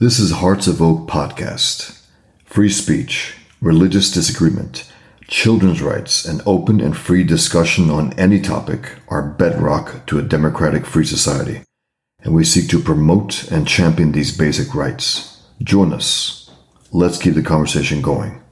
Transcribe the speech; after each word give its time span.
This 0.00 0.18
is 0.18 0.32
Hearts 0.32 0.66
of 0.66 0.82
Oak 0.82 1.06
Podcast. 1.08 2.02
Free 2.44 2.68
speech, 2.68 3.36
religious 3.60 4.10
disagreement, 4.10 4.90
children's 5.28 5.80
rights, 5.80 6.24
and 6.24 6.42
open 6.44 6.80
and 6.80 6.96
free 6.96 7.22
discussion 7.22 7.90
on 7.90 8.12
any 8.18 8.40
topic 8.40 8.96
are 9.06 9.22
bedrock 9.22 10.04
to 10.06 10.18
a 10.18 10.22
democratic 10.22 10.84
free 10.84 11.04
society, 11.04 11.62
and 12.24 12.34
we 12.34 12.42
seek 12.42 12.68
to 12.70 12.80
promote 12.80 13.48
and 13.52 13.68
champion 13.68 14.10
these 14.10 14.36
basic 14.36 14.74
rights. 14.74 15.44
Join 15.62 15.92
us. 15.92 16.50
Let's 16.90 17.22
keep 17.22 17.34
the 17.34 17.42
conversation 17.42 18.02
going. 18.02 18.42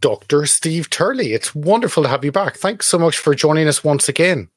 Dr. 0.00 0.46
Steve 0.46 0.88
Turley, 0.88 1.34
it's 1.34 1.54
wonderful 1.54 2.04
to 2.04 2.08
have 2.08 2.24
you 2.24 2.32
back. 2.32 2.56
Thanks 2.56 2.86
so 2.86 2.98
much 2.98 3.18
for 3.18 3.34
joining 3.34 3.68
us 3.68 3.84
once 3.84 4.08
again. 4.08 4.48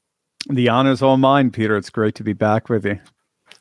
The 0.48 0.70
honor's 0.70 1.02
all 1.02 1.18
mine, 1.18 1.52
Peter. 1.52 1.76
It's 1.76 1.90
great 1.90 2.16
to 2.16 2.24
be 2.24 2.32
back 2.32 2.70
with 2.70 2.86
you 2.86 3.02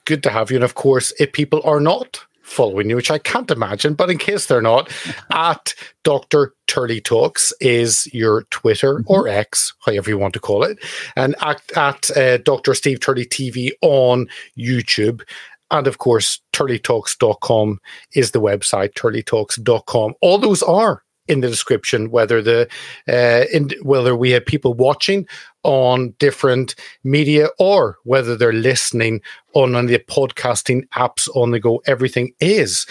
good 0.04 0.22
to 0.22 0.30
have 0.30 0.50
you. 0.50 0.56
And 0.56 0.64
of 0.64 0.74
course, 0.74 1.12
if 1.18 1.32
people 1.32 1.60
are 1.64 1.80
not 1.80 2.20
following 2.42 2.90
you, 2.90 2.96
which 2.96 3.10
I 3.10 3.18
can't 3.18 3.50
imagine, 3.50 3.94
but 3.94 4.10
in 4.10 4.18
case 4.18 4.46
they're 4.46 4.60
not, 4.60 4.92
at 5.32 5.74
Dr. 6.02 6.54
Turley 6.66 7.00
Talks 7.00 7.52
is 7.60 8.06
your 8.12 8.42
Twitter 8.50 8.96
mm-hmm. 8.96 9.12
or 9.12 9.28
X, 9.28 9.72
however 9.84 10.10
you 10.10 10.18
want 10.18 10.34
to 10.34 10.40
call 10.40 10.62
it, 10.62 10.78
and 11.16 11.34
at, 11.40 11.62
at 11.76 12.16
uh, 12.16 12.38
Dr. 12.38 12.74
Steve 12.74 13.00
Turley 13.00 13.24
TV 13.24 13.70
on 13.80 14.28
YouTube. 14.58 15.22
And 15.70 15.86
of 15.86 15.98
course, 15.98 16.40
turleytalks.com 16.52 17.80
is 18.14 18.30
the 18.30 18.40
website, 18.40 18.92
turleytalks.com. 18.92 20.14
All 20.20 20.38
those 20.38 20.62
are 20.62 21.03
in 21.28 21.40
the 21.40 21.48
description 21.48 22.10
whether 22.10 22.42
the 22.42 22.68
uh, 23.08 23.44
in, 23.52 23.70
whether 23.82 24.14
we 24.14 24.30
have 24.30 24.44
people 24.44 24.74
watching 24.74 25.26
on 25.62 26.14
different 26.18 26.74
media 27.02 27.48
or 27.58 27.96
whether 28.04 28.36
they're 28.36 28.52
listening 28.52 29.20
on, 29.54 29.74
on 29.74 29.86
the 29.86 29.98
podcasting 29.98 30.86
apps 30.90 31.28
on 31.34 31.50
the 31.50 31.60
go. 31.60 31.82
Everything 31.86 32.32
is 32.40 32.86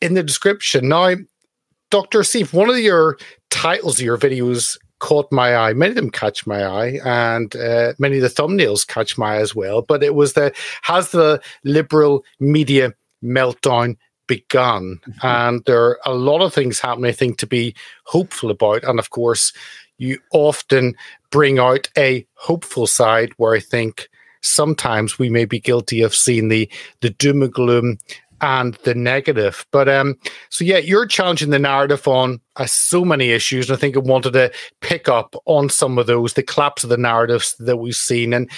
in 0.00 0.14
the 0.14 0.22
description. 0.22 0.88
Now, 0.88 1.14
Dr. 1.90 2.22
Steve, 2.24 2.52
one 2.52 2.70
of 2.70 2.78
your 2.78 3.18
titles 3.50 3.98
of 3.98 4.04
your 4.04 4.18
videos 4.18 4.76
caught 5.00 5.30
my 5.32 5.56
eye. 5.56 5.72
Many 5.72 5.90
of 5.90 5.96
them 5.96 6.10
catch 6.10 6.46
my 6.46 6.64
eye, 6.64 7.00
and 7.04 7.54
uh, 7.56 7.94
many 7.98 8.16
of 8.16 8.22
the 8.22 8.28
thumbnails 8.28 8.86
catch 8.86 9.18
my 9.18 9.36
eye 9.36 9.40
as 9.40 9.54
well. 9.54 9.82
But 9.82 10.02
it 10.02 10.14
was 10.14 10.34
the 10.34 10.52
has 10.82 11.10
the 11.10 11.40
liberal 11.64 12.24
media 12.38 12.92
meltdown 13.22 13.96
begun? 14.30 15.00
Mm-hmm. 15.02 15.26
And 15.26 15.64
there 15.66 15.82
are 15.82 15.98
a 16.06 16.14
lot 16.14 16.40
of 16.40 16.54
things 16.54 16.78
happening, 16.78 17.10
I 17.10 17.12
think, 17.12 17.38
to 17.38 17.46
be 17.46 17.74
hopeful 18.04 18.50
about. 18.50 18.84
And 18.84 18.98
of 19.00 19.10
course, 19.10 19.52
you 19.98 20.18
often 20.32 20.94
bring 21.30 21.58
out 21.58 21.90
a 21.98 22.24
hopeful 22.34 22.86
side 22.86 23.32
where 23.36 23.54
I 23.54 23.60
think 23.60 24.08
sometimes 24.40 25.18
we 25.18 25.28
may 25.28 25.44
be 25.44 25.60
guilty 25.60 26.00
of 26.00 26.14
seeing 26.14 26.48
the 26.48 26.70
the 27.00 27.10
doom 27.10 27.42
and 27.42 27.52
gloom 27.52 27.98
and 28.40 28.74
the 28.84 28.94
negative. 28.94 29.66
But 29.70 29.88
um, 29.88 30.16
so 30.48 30.64
yeah, 30.64 30.78
you're 30.78 31.06
challenging 31.06 31.50
the 31.50 31.58
narrative 31.58 32.06
on 32.08 32.40
uh, 32.56 32.66
so 32.66 33.04
many 33.04 33.30
issues, 33.30 33.68
and 33.68 33.76
I 33.76 33.80
think 33.80 33.96
I 33.96 34.00
wanted 34.00 34.32
to 34.32 34.52
pick 34.80 35.08
up 35.08 35.34
on 35.44 35.68
some 35.68 35.98
of 35.98 36.06
those, 36.06 36.34
the 36.34 36.42
collapse 36.42 36.84
of 36.84 36.90
the 36.90 36.96
narratives 36.96 37.54
that 37.58 37.76
we've 37.76 37.94
seen, 37.96 38.32
and 38.32 38.50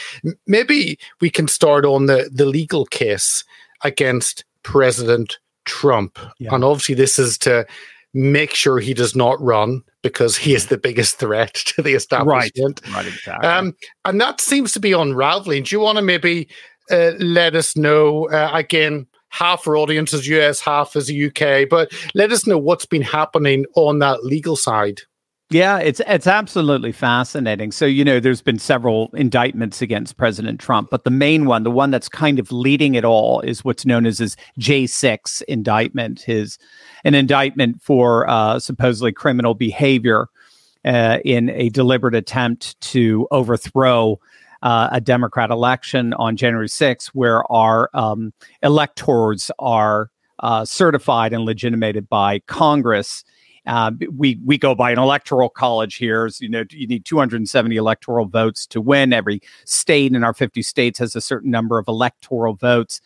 maybe 0.46 0.98
we 1.20 1.30
can 1.30 1.48
start 1.48 1.84
on 1.84 2.06
the 2.06 2.30
the 2.32 2.46
legal 2.46 2.84
case 2.86 3.44
against 3.82 4.44
President 4.62 5.38
Trump, 5.64 6.18
yeah. 6.38 6.54
and 6.54 6.64
obviously 6.64 6.94
this 6.94 7.18
is 7.18 7.38
to 7.38 7.66
make 8.14 8.54
sure 8.54 8.78
he 8.78 8.94
does 8.94 9.16
not 9.16 9.40
run 9.40 9.82
because 10.02 10.36
he 10.36 10.54
is 10.54 10.66
the 10.66 10.76
biggest 10.76 11.18
threat 11.18 11.54
to 11.54 11.82
the 11.82 11.94
establishment. 11.94 12.80
Right, 12.86 12.94
right 12.94 13.06
exactly. 13.06 13.48
Um, 13.48 13.76
and 14.04 14.20
that 14.20 14.40
seems 14.40 14.72
to 14.72 14.80
be 14.80 14.92
unraveling. 14.92 15.62
Do 15.62 15.74
you 15.74 15.80
want 15.80 15.96
to 15.96 16.02
maybe 16.02 16.48
uh, 16.90 17.12
let 17.18 17.54
us 17.54 17.76
know 17.76 18.28
uh, 18.28 18.50
again? 18.52 19.06
Half 19.28 19.66
our 19.66 19.78
audience 19.78 20.12
is 20.12 20.28
US, 20.28 20.60
half 20.60 20.94
is 20.94 21.06
the 21.06 21.26
UK, 21.28 21.66
but 21.66 21.90
let 22.14 22.32
us 22.32 22.46
know 22.46 22.58
what's 22.58 22.84
been 22.84 23.00
happening 23.00 23.64
on 23.76 23.98
that 24.00 24.24
legal 24.24 24.56
side. 24.56 25.00
Yeah, 25.52 25.80
it's 25.80 26.00
it's 26.06 26.26
absolutely 26.26 26.92
fascinating. 26.92 27.72
So, 27.72 27.84
you 27.84 28.06
know, 28.06 28.20
there's 28.20 28.40
been 28.40 28.58
several 28.58 29.10
indictments 29.12 29.82
against 29.82 30.16
President 30.16 30.58
Trump, 30.58 30.88
but 30.90 31.04
the 31.04 31.10
main 31.10 31.44
one, 31.44 31.62
the 31.62 31.70
one 31.70 31.90
that's 31.90 32.08
kind 32.08 32.38
of 32.38 32.50
leading 32.50 32.94
it 32.94 33.04
all 33.04 33.40
is 33.42 33.62
what's 33.62 33.84
known 33.84 34.06
as 34.06 34.18
his 34.18 34.34
J6 34.58 35.42
indictment, 35.42 36.22
his 36.22 36.58
an 37.04 37.14
indictment 37.14 37.82
for 37.82 38.26
uh, 38.30 38.60
supposedly 38.60 39.12
criminal 39.12 39.52
behavior 39.52 40.28
uh, 40.86 41.18
in 41.22 41.50
a 41.50 41.68
deliberate 41.68 42.14
attempt 42.14 42.80
to 42.80 43.28
overthrow 43.30 44.18
uh, 44.62 44.88
a 44.90 45.02
Democrat 45.02 45.50
election 45.50 46.14
on 46.14 46.34
January 46.34 46.68
6th, 46.68 47.08
where 47.08 47.44
our 47.52 47.90
um, 47.92 48.32
electors 48.62 49.50
are 49.58 50.10
uh, 50.38 50.64
certified 50.64 51.34
and 51.34 51.44
legitimated 51.44 52.08
by 52.08 52.38
Congress 52.46 53.22
uh, 53.66 53.92
we 54.10 54.40
we 54.44 54.58
go 54.58 54.74
by 54.74 54.90
an 54.90 54.98
electoral 54.98 55.48
college 55.48 55.96
here. 55.96 56.28
So, 56.28 56.42
you 56.42 56.48
know, 56.48 56.64
you 56.70 56.86
need 56.86 57.04
270 57.04 57.76
electoral 57.76 58.26
votes 58.26 58.66
to 58.68 58.80
win. 58.80 59.12
Every 59.12 59.40
state 59.64 60.14
in 60.14 60.24
our 60.24 60.34
50 60.34 60.62
states 60.62 60.98
has 60.98 61.14
a 61.14 61.20
certain 61.20 61.50
number 61.50 61.78
of 61.78 61.86
electoral 61.86 62.54
votes. 62.54 63.00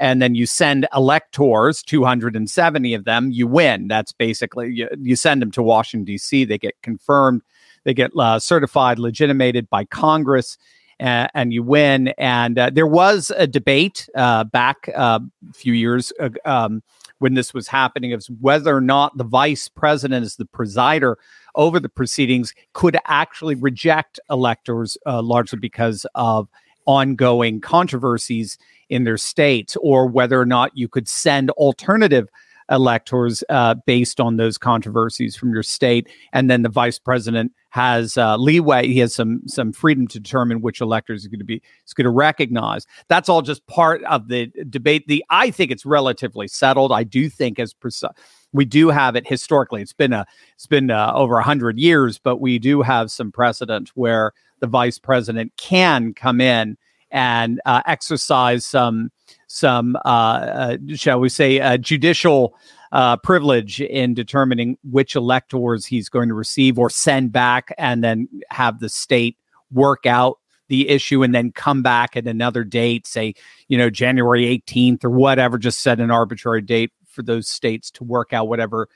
And 0.00 0.20
then 0.20 0.34
you 0.34 0.46
send 0.46 0.88
electors, 0.92 1.80
270 1.84 2.94
of 2.94 3.04
them, 3.04 3.30
you 3.30 3.46
win. 3.46 3.86
That's 3.86 4.12
basically, 4.12 4.72
you, 4.72 4.88
you 4.98 5.14
send 5.14 5.40
them 5.40 5.52
to 5.52 5.62
Washington, 5.62 6.04
D.C., 6.04 6.44
they 6.44 6.58
get 6.58 6.74
confirmed, 6.82 7.42
they 7.84 7.94
get 7.94 8.10
uh, 8.18 8.40
certified, 8.40 8.98
legitimated 8.98 9.70
by 9.70 9.84
Congress. 9.84 10.58
And 10.98 11.52
you 11.52 11.64
win. 11.64 12.08
And 12.16 12.58
uh, 12.58 12.70
there 12.72 12.86
was 12.86 13.32
a 13.36 13.46
debate 13.46 14.08
uh, 14.14 14.44
back 14.44 14.88
uh, 14.94 15.18
a 15.50 15.52
few 15.52 15.72
years 15.72 16.12
um, 16.44 16.80
when 17.22 17.34
this 17.34 17.54
was 17.54 17.68
happening 17.68 18.10
is 18.10 18.28
whether 18.40 18.76
or 18.76 18.80
not 18.80 19.16
the 19.16 19.24
vice 19.24 19.68
president, 19.68 20.24
as 20.24 20.36
the 20.36 20.44
presider 20.44 21.14
over 21.54 21.78
the 21.78 21.88
proceedings, 21.88 22.52
could 22.72 22.96
actually 23.06 23.54
reject 23.54 24.18
electors 24.28 24.98
uh, 25.06 25.22
largely 25.22 25.58
because 25.58 26.04
of 26.16 26.48
ongoing 26.86 27.60
controversies 27.60 28.58
in 28.88 29.04
their 29.04 29.16
states, 29.16 29.76
or 29.80 30.06
whether 30.06 30.40
or 30.40 30.46
not 30.46 30.76
you 30.76 30.88
could 30.88 31.08
send 31.08 31.50
alternative 31.52 32.28
electors 32.72 33.44
uh, 33.48 33.74
based 33.86 34.20
on 34.20 34.36
those 34.36 34.58
controversies 34.58 35.36
from 35.36 35.52
your 35.52 35.62
state, 35.62 36.08
and 36.32 36.50
then 36.50 36.62
the 36.62 36.68
vice 36.68 36.98
president 36.98 37.52
has 37.70 38.18
uh, 38.18 38.36
leeway. 38.36 38.86
He 38.88 38.98
has 38.98 39.14
some 39.14 39.42
some 39.46 39.72
freedom 39.72 40.08
to 40.08 40.18
determine 40.18 40.60
which 40.60 40.80
electors 40.80 41.22
is 41.22 41.28
going 41.28 41.38
to 41.38 41.44
be 41.44 41.62
is 41.86 41.94
going 41.94 42.04
to 42.04 42.10
recognize. 42.10 42.86
That's 43.08 43.28
all 43.28 43.42
just 43.42 43.66
part 43.66 44.02
of 44.04 44.28
the 44.28 44.50
debate. 44.68 45.06
The 45.06 45.24
I 45.30 45.50
think 45.50 45.70
it's 45.70 45.86
relatively 45.86 46.48
settled. 46.48 46.92
I 46.92 47.04
do 47.04 47.28
think 47.28 47.58
as 47.58 47.72
precise 47.72 48.10
we 48.52 48.64
do 48.64 48.88
have 48.88 49.16
it 49.16 49.26
historically. 49.26 49.82
It's 49.82 49.92
been 49.92 50.12
a 50.12 50.26
it's 50.54 50.66
been 50.66 50.90
uh, 50.90 51.12
over 51.14 51.38
a 51.38 51.42
hundred 51.42 51.78
years, 51.78 52.18
but 52.18 52.36
we 52.36 52.58
do 52.58 52.82
have 52.82 53.10
some 53.10 53.32
precedent 53.32 53.90
where 53.94 54.32
the 54.60 54.66
vice 54.66 54.98
president 54.98 55.52
can 55.56 56.14
come 56.14 56.40
in 56.40 56.76
and 57.10 57.60
uh, 57.66 57.82
exercise 57.86 58.64
some 58.64 59.10
some, 59.52 59.96
uh, 60.04 60.08
uh, 60.08 60.76
shall 60.94 61.20
we 61.20 61.28
say, 61.28 61.60
uh, 61.60 61.76
judicial 61.76 62.56
uh, 62.90 63.16
privilege 63.18 63.80
in 63.80 64.14
determining 64.14 64.78
which 64.82 65.14
electors 65.14 65.84
he's 65.84 66.08
going 66.08 66.28
to 66.28 66.34
receive 66.34 66.78
or 66.78 66.88
send 66.88 67.32
back, 67.32 67.74
and 67.76 68.02
then 68.02 68.28
have 68.50 68.80
the 68.80 68.88
state 68.88 69.36
work 69.70 70.06
out 70.06 70.38
the 70.68 70.88
issue 70.88 71.22
and 71.22 71.34
then 71.34 71.52
come 71.52 71.82
back 71.82 72.16
at 72.16 72.26
another 72.26 72.64
date, 72.64 73.06
say, 73.06 73.34
you 73.68 73.76
know, 73.76 73.90
January 73.90 74.62
18th 74.66 75.04
or 75.04 75.10
whatever, 75.10 75.58
just 75.58 75.80
set 75.80 76.00
an 76.00 76.10
arbitrary 76.10 76.62
date 76.62 76.92
for 77.06 77.22
those 77.22 77.46
states 77.46 77.90
to 77.90 78.04
work 78.04 78.32
out 78.32 78.48
whatever 78.48 78.88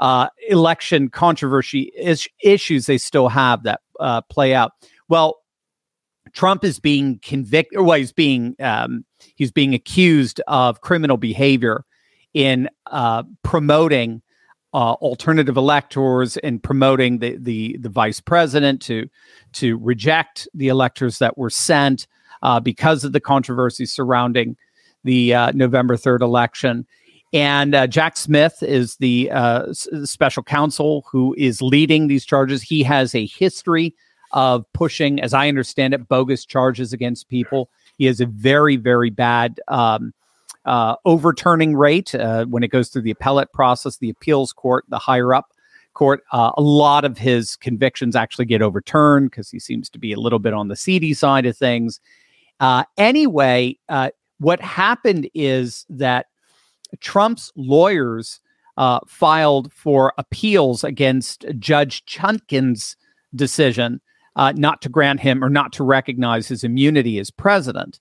uh, 0.00 0.28
election 0.48 1.08
controversy 1.08 1.92
is- 1.96 2.28
issues 2.42 2.84
they 2.84 2.98
still 2.98 3.28
have 3.28 3.62
that 3.62 3.80
uh, 4.00 4.20
play 4.22 4.54
out. 4.54 4.72
Well, 5.08 5.38
Trump 6.34 6.64
is 6.64 6.80
being 6.80 7.20
convicted, 7.22 7.80
well, 7.80 7.96
he's 7.96 8.12
being 8.12 8.56
um, 8.58 9.04
he's 9.34 9.52
being 9.52 9.74
accused 9.74 10.40
of 10.46 10.80
criminal 10.80 11.16
behavior 11.16 11.84
in 12.34 12.68
uh, 12.86 13.22
promoting 13.42 14.22
uh, 14.74 14.94
alternative 14.94 15.56
electors 15.56 16.36
and 16.38 16.60
promoting 16.62 17.18
the, 17.18 17.36
the 17.36 17.76
the 17.78 17.88
vice 17.88 18.20
president 18.20 18.82
to 18.82 19.08
to 19.52 19.78
reject 19.78 20.48
the 20.52 20.68
electors 20.68 21.18
that 21.18 21.38
were 21.38 21.50
sent 21.50 22.08
uh, 22.42 22.58
because 22.58 23.04
of 23.04 23.12
the 23.12 23.20
controversy 23.20 23.86
surrounding 23.86 24.56
the 25.04 25.32
uh, 25.32 25.52
November 25.52 25.96
third 25.96 26.22
election. 26.22 26.86
And 27.32 27.74
uh, 27.74 27.86
Jack 27.86 28.16
Smith 28.16 28.62
is 28.62 28.96
the 28.96 29.30
uh, 29.30 29.66
s- 29.70 29.88
special 30.04 30.42
counsel 30.42 31.04
who 31.10 31.34
is 31.38 31.60
leading 31.62 32.06
these 32.06 32.24
charges. 32.24 32.62
He 32.62 32.82
has 32.84 33.14
a 33.14 33.26
history 33.26 33.94
of 34.32 34.64
pushing, 34.72 35.20
as 35.20 35.34
I 35.34 35.48
understand 35.48 35.94
it, 35.94 36.08
bogus 36.08 36.44
charges 36.44 36.92
against 36.92 37.28
people. 37.28 37.70
He 37.96 38.06
has 38.06 38.20
a 38.20 38.26
very, 38.26 38.76
very 38.76 39.10
bad 39.10 39.60
um, 39.68 40.12
uh, 40.64 40.96
overturning 41.04 41.76
rate 41.76 42.14
uh, 42.14 42.44
when 42.46 42.62
it 42.62 42.68
goes 42.68 42.88
through 42.88 43.02
the 43.02 43.10
appellate 43.10 43.52
process, 43.52 43.98
the 43.98 44.10
appeals 44.10 44.52
court, 44.52 44.84
the 44.88 44.98
higher 44.98 45.34
up 45.34 45.52
court. 45.94 46.22
Uh, 46.32 46.50
a 46.56 46.62
lot 46.62 47.04
of 47.04 47.18
his 47.18 47.56
convictions 47.56 48.16
actually 48.16 48.44
get 48.44 48.62
overturned 48.62 49.30
because 49.30 49.50
he 49.50 49.58
seems 49.58 49.88
to 49.90 49.98
be 49.98 50.12
a 50.12 50.20
little 50.20 50.38
bit 50.38 50.52
on 50.52 50.68
the 50.68 50.76
seedy 50.76 51.14
side 51.14 51.46
of 51.46 51.56
things. 51.56 52.00
Uh, 52.60 52.84
anyway, 52.96 53.76
uh, 53.88 54.10
what 54.38 54.60
happened 54.60 55.28
is 55.34 55.86
that 55.88 56.26
Trump's 57.00 57.52
lawyers 57.56 58.40
uh, 58.76 59.00
filed 59.06 59.72
for 59.72 60.12
appeals 60.18 60.82
against 60.82 61.44
Judge 61.58 62.04
Chutkan's 62.06 62.96
decision 63.34 64.00
uh, 64.36 64.52
not 64.56 64.82
to 64.82 64.88
grant 64.88 65.20
him 65.20 65.44
or 65.44 65.50
not 65.50 65.72
to 65.74 65.84
recognize 65.84 66.48
his 66.48 66.64
immunity 66.64 67.18
as 67.18 67.30
president. 67.30 68.00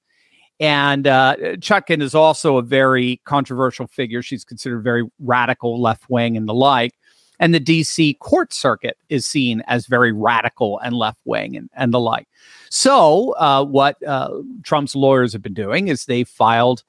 And 0.60 1.08
uh, 1.08 1.36
Chutkan 1.58 2.02
is 2.02 2.16
also 2.16 2.58
a 2.58 2.62
very 2.62 3.22
controversial 3.26 3.88
figure. 3.88 4.22
She's 4.22 4.46
considered 4.46 4.84
very 4.84 5.04
radical, 5.20 5.82
left 5.82 6.10
wing, 6.10 6.38
and 6.38 6.48
the 6.48 6.54
like. 6.54 6.94
And 7.40 7.54
the 7.54 7.60
DC 7.60 8.20
court 8.20 8.54
circuit 8.54 8.98
is 9.10 9.26
seen 9.26 9.64
as 9.68 9.88
very 9.88 10.12
radical 10.12 10.80
and 10.80 10.96
left 10.96 11.20
wing 11.26 11.58
and, 11.58 11.70
and 11.76 11.94
the 11.94 12.00
like. 12.00 12.28
So, 12.70 13.34
uh, 13.34 13.66
what 13.66 14.02
uh, 14.08 14.30
Trump's 14.64 14.96
lawyers 14.96 15.34
have 15.34 15.42
been 15.42 15.54
doing 15.54 15.88
is 15.88 16.06
they 16.06 16.24
filed 16.24 16.84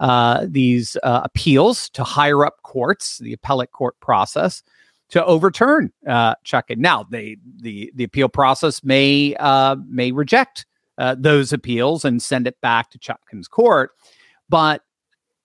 uh, 0.00 0.46
these 0.48 0.96
uh, 1.04 1.20
appeals 1.24 1.88
to 1.90 2.02
higher 2.02 2.44
up 2.44 2.62
courts, 2.62 3.18
the 3.18 3.34
appellate 3.34 3.70
court 3.70 3.98
process, 4.00 4.62
to 5.12 5.24
overturn 5.26 5.92
uh, 6.08 6.34
Chutkan. 6.44 6.78
Now, 6.78 7.04
they 7.08 7.36
the 7.60 7.92
the 7.94 8.04
appeal 8.04 8.28
process 8.28 8.82
may 8.82 9.36
uh, 9.36 9.76
may 9.88 10.10
reject 10.10 10.66
uh, 10.98 11.14
those 11.18 11.52
appeals 11.52 12.04
and 12.04 12.20
send 12.20 12.46
it 12.46 12.60
back 12.60 12.90
to 12.90 12.98
Chutkan's 12.98 13.46
court, 13.46 13.92
but 14.48 14.82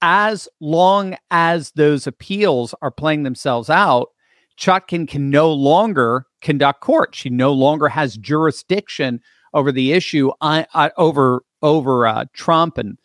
as 0.02 0.48
long 0.60 1.18
as 1.32 1.72
those 1.72 2.08
appeals 2.08 2.74
are 2.82 2.92
playing 2.92 3.24
themselves 3.24 3.70
out, 3.70 4.10
Chutkan 4.58 5.08
can 5.08 5.30
no 5.30 5.52
longer 5.52 6.26
conduct 6.42 6.82
court. 6.82 7.16
She 7.16 7.30
no 7.30 7.52
longer 7.52 7.90
has 7.90 8.18
jurisdiction 8.18 9.22
over 9.54 9.72
the 9.72 9.92
issue 9.92 10.32
uh, 10.42 10.64
uh, 10.74 10.90
over 10.98 11.44
over 11.62 12.08
uh, 12.08 12.26
Trump 12.34 12.78
and 12.78 12.98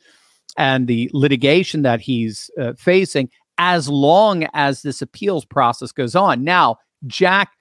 and 0.56 0.86
the 0.86 1.10
litigation 1.12 1.82
that 1.82 2.00
he's 2.00 2.50
uh, 2.60 2.74
facing 2.78 3.30
as 3.62 3.88
long 3.88 4.44
as 4.54 4.82
this 4.82 5.00
appeals 5.00 5.44
process 5.44 5.92
goes 5.92 6.16
on. 6.16 6.42
Now, 6.42 6.78
Jack 7.06 7.52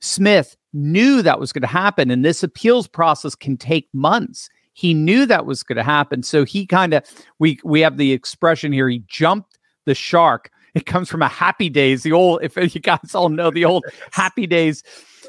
Smith 0.00 0.56
knew 0.72 1.20
that 1.20 1.38
was 1.38 1.52
going 1.52 1.60
to 1.60 1.68
happen, 1.68 2.10
and 2.10 2.24
this 2.24 2.42
appeals 2.42 2.88
process 2.88 3.34
can 3.34 3.58
take 3.58 3.86
months. 3.92 4.48
He 4.72 4.94
knew 4.94 5.26
that 5.26 5.44
was 5.44 5.62
going 5.62 5.76
to 5.76 5.82
happen, 5.82 6.22
so 6.22 6.46
he 6.46 6.66
kind 6.66 6.94
of 6.94 7.04
we 7.38 7.60
we 7.64 7.82
have 7.82 7.98
the 7.98 8.12
expression 8.12 8.72
here. 8.72 8.88
He 8.88 9.02
jumped 9.06 9.58
the 9.84 9.94
shark. 9.94 10.50
It 10.74 10.86
comes 10.86 11.10
from 11.10 11.20
a 11.20 11.28
Happy 11.28 11.68
Days, 11.68 12.02
the 12.02 12.12
old 12.12 12.42
if 12.42 12.56
you 12.74 12.80
guys 12.80 13.14
all 13.14 13.28
know 13.28 13.50
the 13.50 13.66
old 13.66 13.84
Happy 14.10 14.46
Days 14.46 14.82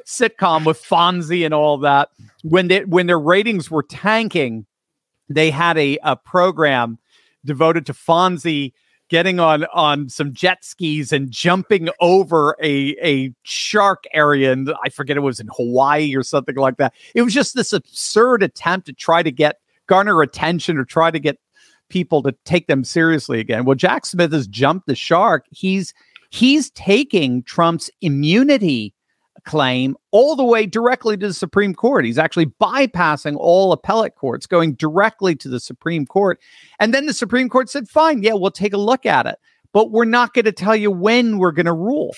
sitcom 0.06 0.66
with 0.66 0.82
Fonzie 0.82 1.44
and 1.44 1.54
all 1.54 1.78
that. 1.80 2.08
When 2.44 2.70
they 2.70 2.86
when 2.86 3.08
their 3.08 3.20
ratings 3.20 3.70
were 3.70 3.84
tanking, 3.84 4.66
they 5.28 5.52
had 5.52 5.78
a, 5.78 5.98
a 6.02 6.16
program 6.16 6.98
devoted 7.44 7.86
to 7.88 7.94
Fonzie 7.94 8.72
getting 9.10 9.40
on 9.40 9.66
on 9.74 10.10
some 10.10 10.34
jet 10.34 10.64
skis 10.64 11.12
and 11.12 11.30
jumping 11.30 11.90
over 12.00 12.56
a 12.62 12.96
a 13.04 13.34
shark 13.44 14.06
area 14.14 14.52
and 14.52 14.74
I 14.84 14.90
forget 14.90 15.18
it 15.18 15.22
was 15.22 15.40
in 15.40 15.50
Hawaii 15.56 16.16
or 16.16 16.24
something 16.24 16.56
like 16.56 16.78
that. 16.78 16.94
It 17.14 17.22
was 17.22 17.34
just 17.34 17.56
this 17.56 17.74
absurd 17.74 18.44
attempt 18.44 18.88
to 18.88 18.94
try 18.94 19.24
to 19.24 19.32
get 19.32 19.60
garner 19.88 20.22
attention 20.22 20.78
or 20.78 20.86
try 20.86 21.12
to 21.12 21.20
get 21.20 21.38
people 21.90 22.24
to 22.24 22.34
take 22.46 22.68
them 22.68 22.84
seriously 22.84 23.40
again. 23.40 23.66
Well, 23.66 23.76
Jack 23.76 24.06
Smith 24.06 24.32
has 24.32 24.48
jumped 24.48 24.88
the 24.88 24.96
shark. 24.96 25.46
He's 25.52 25.94
he's 26.32 26.72
taking 26.72 27.44
Trump's 27.44 27.90
immunity 28.02 28.93
claim 29.46 29.96
all 30.12 30.36
the 30.36 30.44
way 30.44 30.66
directly 30.66 31.18
to 31.18 31.28
the 31.28 31.34
Supreme 31.34 31.74
Court. 31.74 32.06
He's 32.06 32.18
actually 32.18 32.46
bypassing 32.46 33.36
all 33.38 33.72
appellate 33.72 34.16
courts, 34.16 34.46
going 34.46 34.74
directly 34.74 35.36
to 35.36 35.50
the 35.50 35.60
Supreme 35.60 36.06
Court. 36.06 36.40
And 36.80 36.94
then 36.94 37.06
the 37.06 37.14
Supreme 37.14 37.50
Court 37.50 37.70
said, 37.70 37.88
fine, 37.90 38.24
yeah, 38.24 38.34
we'll 38.34 38.52
take 38.52 38.74
a 38.74 38.78
look 38.78 39.06
at 39.06 39.26
it, 39.26 39.38
but 39.74 39.92
we're 39.92 40.06
not 40.06 40.34
going 40.34 40.46
to 40.46 40.52
tell 40.52 40.76
you 40.76 40.92
when 40.92 41.38
we're 41.38 41.52
going 41.52 41.66
to 41.66 41.74
rule. 41.74 42.16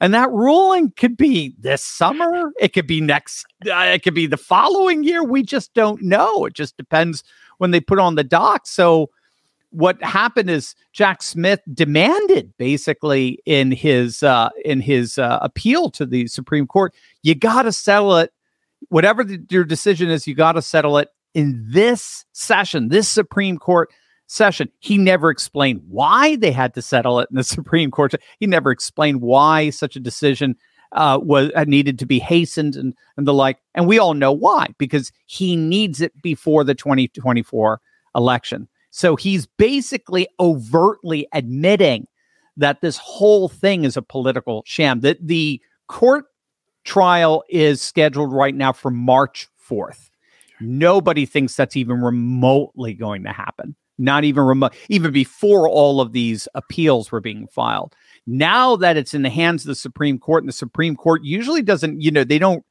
And 0.00 0.12
that 0.12 0.30
ruling 0.30 0.92
could 0.96 1.16
be 1.16 1.54
this 1.58 1.82
summer. 1.82 2.52
It 2.60 2.72
could 2.72 2.86
be 2.86 3.00
next. 3.00 3.46
Uh, 3.66 3.92
it 3.94 4.02
could 4.02 4.14
be 4.14 4.26
the 4.26 4.36
following 4.36 5.04
year. 5.04 5.22
We 5.22 5.42
just 5.42 5.72
don't 5.74 6.02
know. 6.02 6.44
It 6.44 6.54
just 6.54 6.76
depends 6.76 7.22
when 7.58 7.70
they 7.70 7.80
put 7.80 7.98
on 7.98 8.16
the 8.16 8.24
dock. 8.24 8.66
So 8.66 9.10
what 9.74 10.00
happened 10.02 10.48
is 10.48 10.76
Jack 10.92 11.20
Smith 11.20 11.60
demanded 11.72 12.52
basically 12.58 13.40
in 13.44 13.72
his 13.72 14.22
uh, 14.22 14.50
in 14.64 14.80
his 14.80 15.18
uh, 15.18 15.40
appeal 15.42 15.90
to 15.90 16.06
the 16.06 16.28
Supreme 16.28 16.66
Court, 16.66 16.94
you 17.22 17.34
got 17.34 17.62
to 17.62 17.72
settle 17.72 18.16
it. 18.16 18.32
Whatever 18.88 19.24
the, 19.24 19.40
your 19.50 19.64
decision 19.64 20.10
is, 20.10 20.26
you 20.26 20.34
got 20.34 20.52
to 20.52 20.62
settle 20.62 20.98
it 20.98 21.08
in 21.34 21.64
this 21.68 22.24
session, 22.32 22.88
this 22.88 23.08
Supreme 23.08 23.58
Court 23.58 23.90
session. 24.26 24.70
He 24.78 24.96
never 24.96 25.28
explained 25.28 25.82
why 25.88 26.36
they 26.36 26.52
had 26.52 26.74
to 26.74 26.82
settle 26.82 27.18
it 27.18 27.28
in 27.30 27.36
the 27.36 27.44
Supreme 27.56 27.90
Court. 27.90 28.14
He 28.38 28.46
never 28.46 28.70
explained 28.70 29.22
why 29.22 29.70
such 29.70 29.96
a 29.96 30.00
decision 30.00 30.54
uh, 30.92 31.18
was 31.20 31.50
uh, 31.56 31.64
needed 31.64 31.98
to 31.98 32.06
be 32.06 32.20
hastened 32.20 32.76
and, 32.76 32.94
and 33.16 33.26
the 33.26 33.34
like. 33.34 33.58
And 33.74 33.88
we 33.88 33.98
all 33.98 34.14
know 34.14 34.30
why, 34.30 34.68
because 34.78 35.10
he 35.26 35.56
needs 35.56 36.00
it 36.00 36.12
before 36.22 36.62
the 36.62 36.76
2024 36.76 37.80
election. 38.14 38.68
So 38.96 39.16
he's 39.16 39.44
basically 39.44 40.28
overtly 40.38 41.26
admitting 41.32 42.06
that 42.56 42.80
this 42.80 42.96
whole 42.96 43.48
thing 43.48 43.82
is 43.82 43.96
a 43.96 44.02
political 44.02 44.62
sham. 44.66 45.00
That 45.00 45.18
the 45.20 45.60
court 45.88 46.26
trial 46.84 47.42
is 47.48 47.82
scheduled 47.82 48.32
right 48.32 48.54
now 48.54 48.72
for 48.72 48.92
March 48.92 49.48
4th. 49.68 50.10
Nobody 50.60 51.26
thinks 51.26 51.56
that's 51.56 51.76
even 51.76 52.02
remotely 52.02 52.94
going 52.94 53.24
to 53.24 53.32
happen. 53.32 53.74
Not 53.98 54.22
even 54.22 54.44
remote, 54.44 54.74
even 54.88 55.10
before 55.10 55.68
all 55.68 56.00
of 56.00 56.12
these 56.12 56.46
appeals 56.54 57.10
were 57.10 57.20
being 57.20 57.48
filed. 57.48 57.96
Now 58.28 58.76
that 58.76 58.96
it's 58.96 59.12
in 59.12 59.22
the 59.22 59.28
hands 59.28 59.64
of 59.64 59.68
the 59.68 59.74
Supreme 59.74 60.20
Court, 60.20 60.44
and 60.44 60.48
the 60.48 60.52
Supreme 60.52 60.94
Court 60.94 61.24
usually 61.24 61.62
doesn't, 61.62 62.00
you 62.00 62.12
know, 62.12 62.22
they 62.22 62.38
don't 62.38 62.64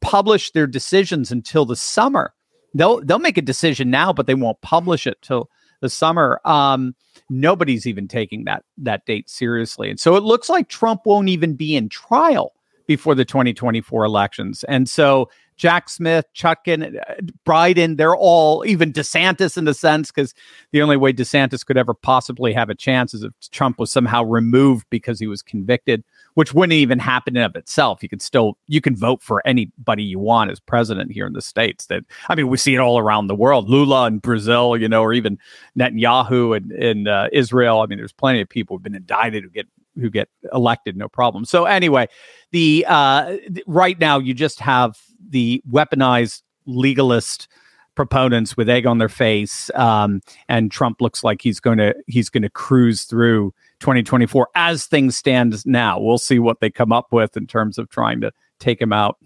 publish 0.00 0.50
their 0.50 0.66
decisions 0.66 1.30
until 1.30 1.64
the 1.64 1.76
summer. 1.76 2.34
They'll 2.74 3.00
they'll 3.00 3.20
make 3.20 3.38
a 3.38 3.42
decision 3.42 3.90
now, 3.90 4.12
but 4.12 4.26
they 4.26 4.34
won't 4.34 4.60
publish 4.60 5.06
it 5.06 5.18
till 5.22 5.48
the 5.80 5.88
summer. 5.88 6.40
Um, 6.44 6.94
nobody's 7.30 7.86
even 7.86 8.08
taking 8.08 8.44
that 8.44 8.64
that 8.78 9.06
date 9.06 9.28
seriously, 9.28 9.90
and 9.90 10.00
so 10.00 10.16
it 10.16 10.22
looks 10.22 10.48
like 10.48 10.68
Trump 10.68 11.02
won't 11.04 11.28
even 11.28 11.54
be 11.54 11.76
in 11.76 11.88
trial 11.88 12.52
before 12.88 13.14
the 13.14 13.24
2024 13.24 14.04
elections. 14.04 14.64
And 14.64 14.88
so 14.88 15.28
Jack 15.58 15.90
Smith, 15.90 16.24
Chutkan, 16.34 16.98
uh, 16.98 17.14
Biden, 17.46 17.98
they're 17.98 18.16
all, 18.16 18.64
even 18.66 18.92
DeSantis 18.92 19.58
in 19.58 19.68
a 19.68 19.74
sense, 19.74 20.10
because 20.10 20.32
the 20.72 20.80
only 20.80 20.96
way 20.96 21.12
DeSantis 21.12 21.66
could 21.66 21.76
ever 21.76 21.94
possibly 21.94 22.52
have 22.54 22.70
a 22.70 22.74
chance 22.74 23.12
is 23.12 23.22
if 23.22 23.32
Trump 23.50 23.78
was 23.78 23.92
somehow 23.92 24.24
removed 24.24 24.86
because 24.88 25.20
he 25.20 25.26
was 25.26 25.42
convicted, 25.42 26.02
which 26.34 26.54
wouldn't 26.54 26.74
even 26.74 26.98
happen 26.98 27.36
in 27.36 27.42
of 27.42 27.56
itself. 27.56 28.02
You 28.02 28.08
could 28.08 28.22
still, 28.22 28.56
you 28.66 28.80
can 28.80 28.94
vote 28.96 29.22
for 29.22 29.46
anybody 29.46 30.02
you 30.02 30.18
want 30.18 30.50
as 30.50 30.60
president 30.60 31.12
here 31.12 31.26
in 31.26 31.32
the 31.32 31.42
States. 31.42 31.86
That 31.86 32.04
I 32.28 32.34
mean, 32.34 32.48
we 32.48 32.56
see 32.56 32.74
it 32.74 32.78
all 32.78 32.98
around 32.98 33.26
the 33.26 33.34
world. 33.34 33.68
Lula 33.68 34.06
in 34.06 34.18
Brazil, 34.18 34.76
you 34.76 34.88
know, 34.88 35.02
or 35.02 35.12
even 35.12 35.38
Netanyahu 35.78 36.56
in, 36.56 36.72
in 36.72 37.08
uh, 37.08 37.28
Israel. 37.32 37.80
I 37.80 37.86
mean, 37.86 37.98
there's 37.98 38.12
plenty 38.12 38.40
of 38.40 38.48
people 38.48 38.76
who've 38.76 38.82
been 38.82 38.94
indicted 38.94 39.44
who 39.44 39.50
get 39.50 39.66
who 39.98 40.10
get 40.10 40.28
elected, 40.52 40.96
no 40.96 41.08
problem. 41.08 41.44
So 41.44 41.64
anyway, 41.64 42.08
the 42.52 42.84
uh, 42.88 43.36
right 43.66 43.98
now 43.98 44.18
you 44.18 44.34
just 44.34 44.60
have 44.60 44.98
the 45.28 45.62
weaponized 45.70 46.42
legalist 46.66 47.48
proponents 47.94 48.56
with 48.56 48.68
egg 48.68 48.86
on 48.86 48.98
their 48.98 49.08
face, 49.08 49.70
um, 49.74 50.20
and 50.48 50.70
Trump 50.70 51.00
looks 51.00 51.24
like 51.24 51.42
he's 51.42 51.60
going 51.60 51.78
to 51.78 51.94
he's 52.06 52.30
going 52.30 52.42
to 52.42 52.50
cruise 52.50 53.04
through 53.04 53.52
2024 53.80 54.48
as 54.54 54.86
things 54.86 55.16
stand 55.16 55.64
now. 55.66 55.98
We'll 56.00 56.18
see 56.18 56.38
what 56.38 56.60
they 56.60 56.70
come 56.70 56.92
up 56.92 57.08
with 57.12 57.36
in 57.36 57.46
terms 57.46 57.78
of 57.78 57.88
trying 57.88 58.20
to 58.20 58.32
take 58.58 58.80
him 58.80 58.92
out. 58.92 59.18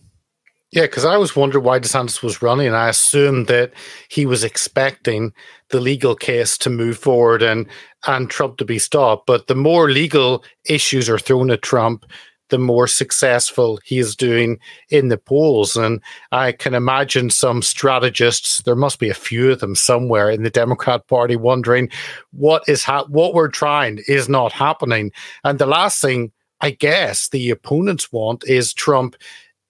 Yeah, 0.72 0.82
because 0.82 1.04
I 1.04 1.18
was 1.18 1.36
wondering 1.36 1.64
why 1.64 1.80
DeSantis 1.80 2.22
was 2.22 2.40
running, 2.40 2.66
and 2.66 2.76
I 2.76 2.88
assumed 2.88 3.46
that 3.48 3.72
he 4.08 4.24
was 4.24 4.42
expecting 4.42 5.34
the 5.68 5.80
legal 5.80 6.16
case 6.16 6.56
to 6.58 6.70
move 6.70 6.98
forward 6.98 7.42
and 7.42 7.66
and 8.06 8.30
Trump 8.30 8.56
to 8.56 8.64
be 8.64 8.78
stopped. 8.78 9.26
But 9.26 9.48
the 9.48 9.54
more 9.54 9.90
legal 9.90 10.42
issues 10.64 11.10
are 11.10 11.18
thrown 11.18 11.50
at 11.50 11.60
Trump, 11.60 12.06
the 12.52 12.58
more 12.58 12.86
successful 12.86 13.80
he 13.82 13.98
is 13.98 14.14
doing 14.14 14.60
in 14.90 15.08
the 15.08 15.16
polls. 15.16 15.74
And 15.74 16.02
I 16.32 16.52
can 16.52 16.74
imagine 16.74 17.30
some 17.30 17.62
strategists, 17.62 18.60
there 18.62 18.76
must 18.76 18.98
be 18.98 19.08
a 19.08 19.14
few 19.14 19.50
of 19.50 19.60
them 19.60 19.74
somewhere 19.74 20.30
in 20.30 20.42
the 20.42 20.50
Democrat 20.50 21.08
Party, 21.08 21.34
wondering 21.34 21.88
what 22.32 22.62
is 22.68 22.84
ha- 22.84 23.06
what 23.08 23.32
we're 23.32 23.48
trying 23.48 24.00
is 24.06 24.28
not 24.28 24.52
happening. 24.52 25.12
And 25.44 25.58
the 25.58 25.66
last 25.66 26.02
thing 26.02 26.30
I 26.60 26.72
guess 26.72 27.30
the 27.30 27.48
opponents 27.48 28.12
want 28.12 28.44
is 28.46 28.74
Trump 28.74 29.16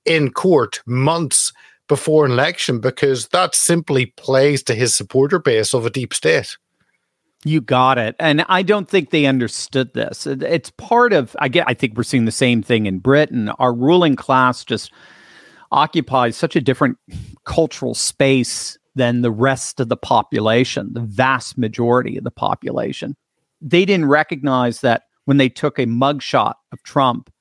in 0.05 0.33
court 0.33 0.83
months 0.85 1.53
before 1.87 2.27
an 2.27 2.33
election 2.33 2.81
because 2.81 3.29
that 3.29 3.55
simply 3.55 4.07
plays 4.07 4.65
to 4.65 4.75
his 4.75 4.93
supporter 4.93 5.39
base 5.39 5.73
of 5.73 5.87
a 5.87 5.91
deep 5.91 6.13
state. 6.13 6.57
You 7.45 7.61
got 7.61 7.99
it. 7.99 8.15
And 8.21 8.45
I 8.49 8.63
don't 8.63 8.89
think 8.89 9.11
they 9.11 9.27
understood 9.27 9.95
this. 9.95 10.27
It's 10.27 10.71
part 10.71 11.13
of 11.13 11.35
I 11.41 11.49
get 11.49 11.65
I 11.69 11.75
think 11.75 11.97
we're 11.97 12.05
seeing 12.05 12.25
the 12.25 12.33
same 12.33 12.63
thing 12.63 12.87
in 12.87 13.01
Britain. 13.01 13.49
Our 13.59 13.75
ruling 13.75 14.15
class 14.15 14.65
just 14.65 14.93
occupies 15.73 16.37
such 16.37 16.55
a 16.55 16.61
different 16.61 16.99
cultural 17.45 17.95
space 17.95 18.79
than 18.95 19.23
the 19.23 19.31
rest 19.31 19.81
of 19.81 19.89
the 19.89 19.97
population, 19.97 20.91
the 20.93 21.01
vast 21.01 21.59
majority 21.59 22.17
of 22.17 22.25
the 22.25 22.31
population. 22.31 23.17
They 23.61 23.85
didn't 23.85 24.07
recognize 24.07 24.81
that 24.83 25.05
when 25.25 25.39
they 25.39 25.49
took 25.49 25.79
a 25.79 25.87
mugshot 25.87 26.55
of 26.73 26.83
Trump, 26.83 27.33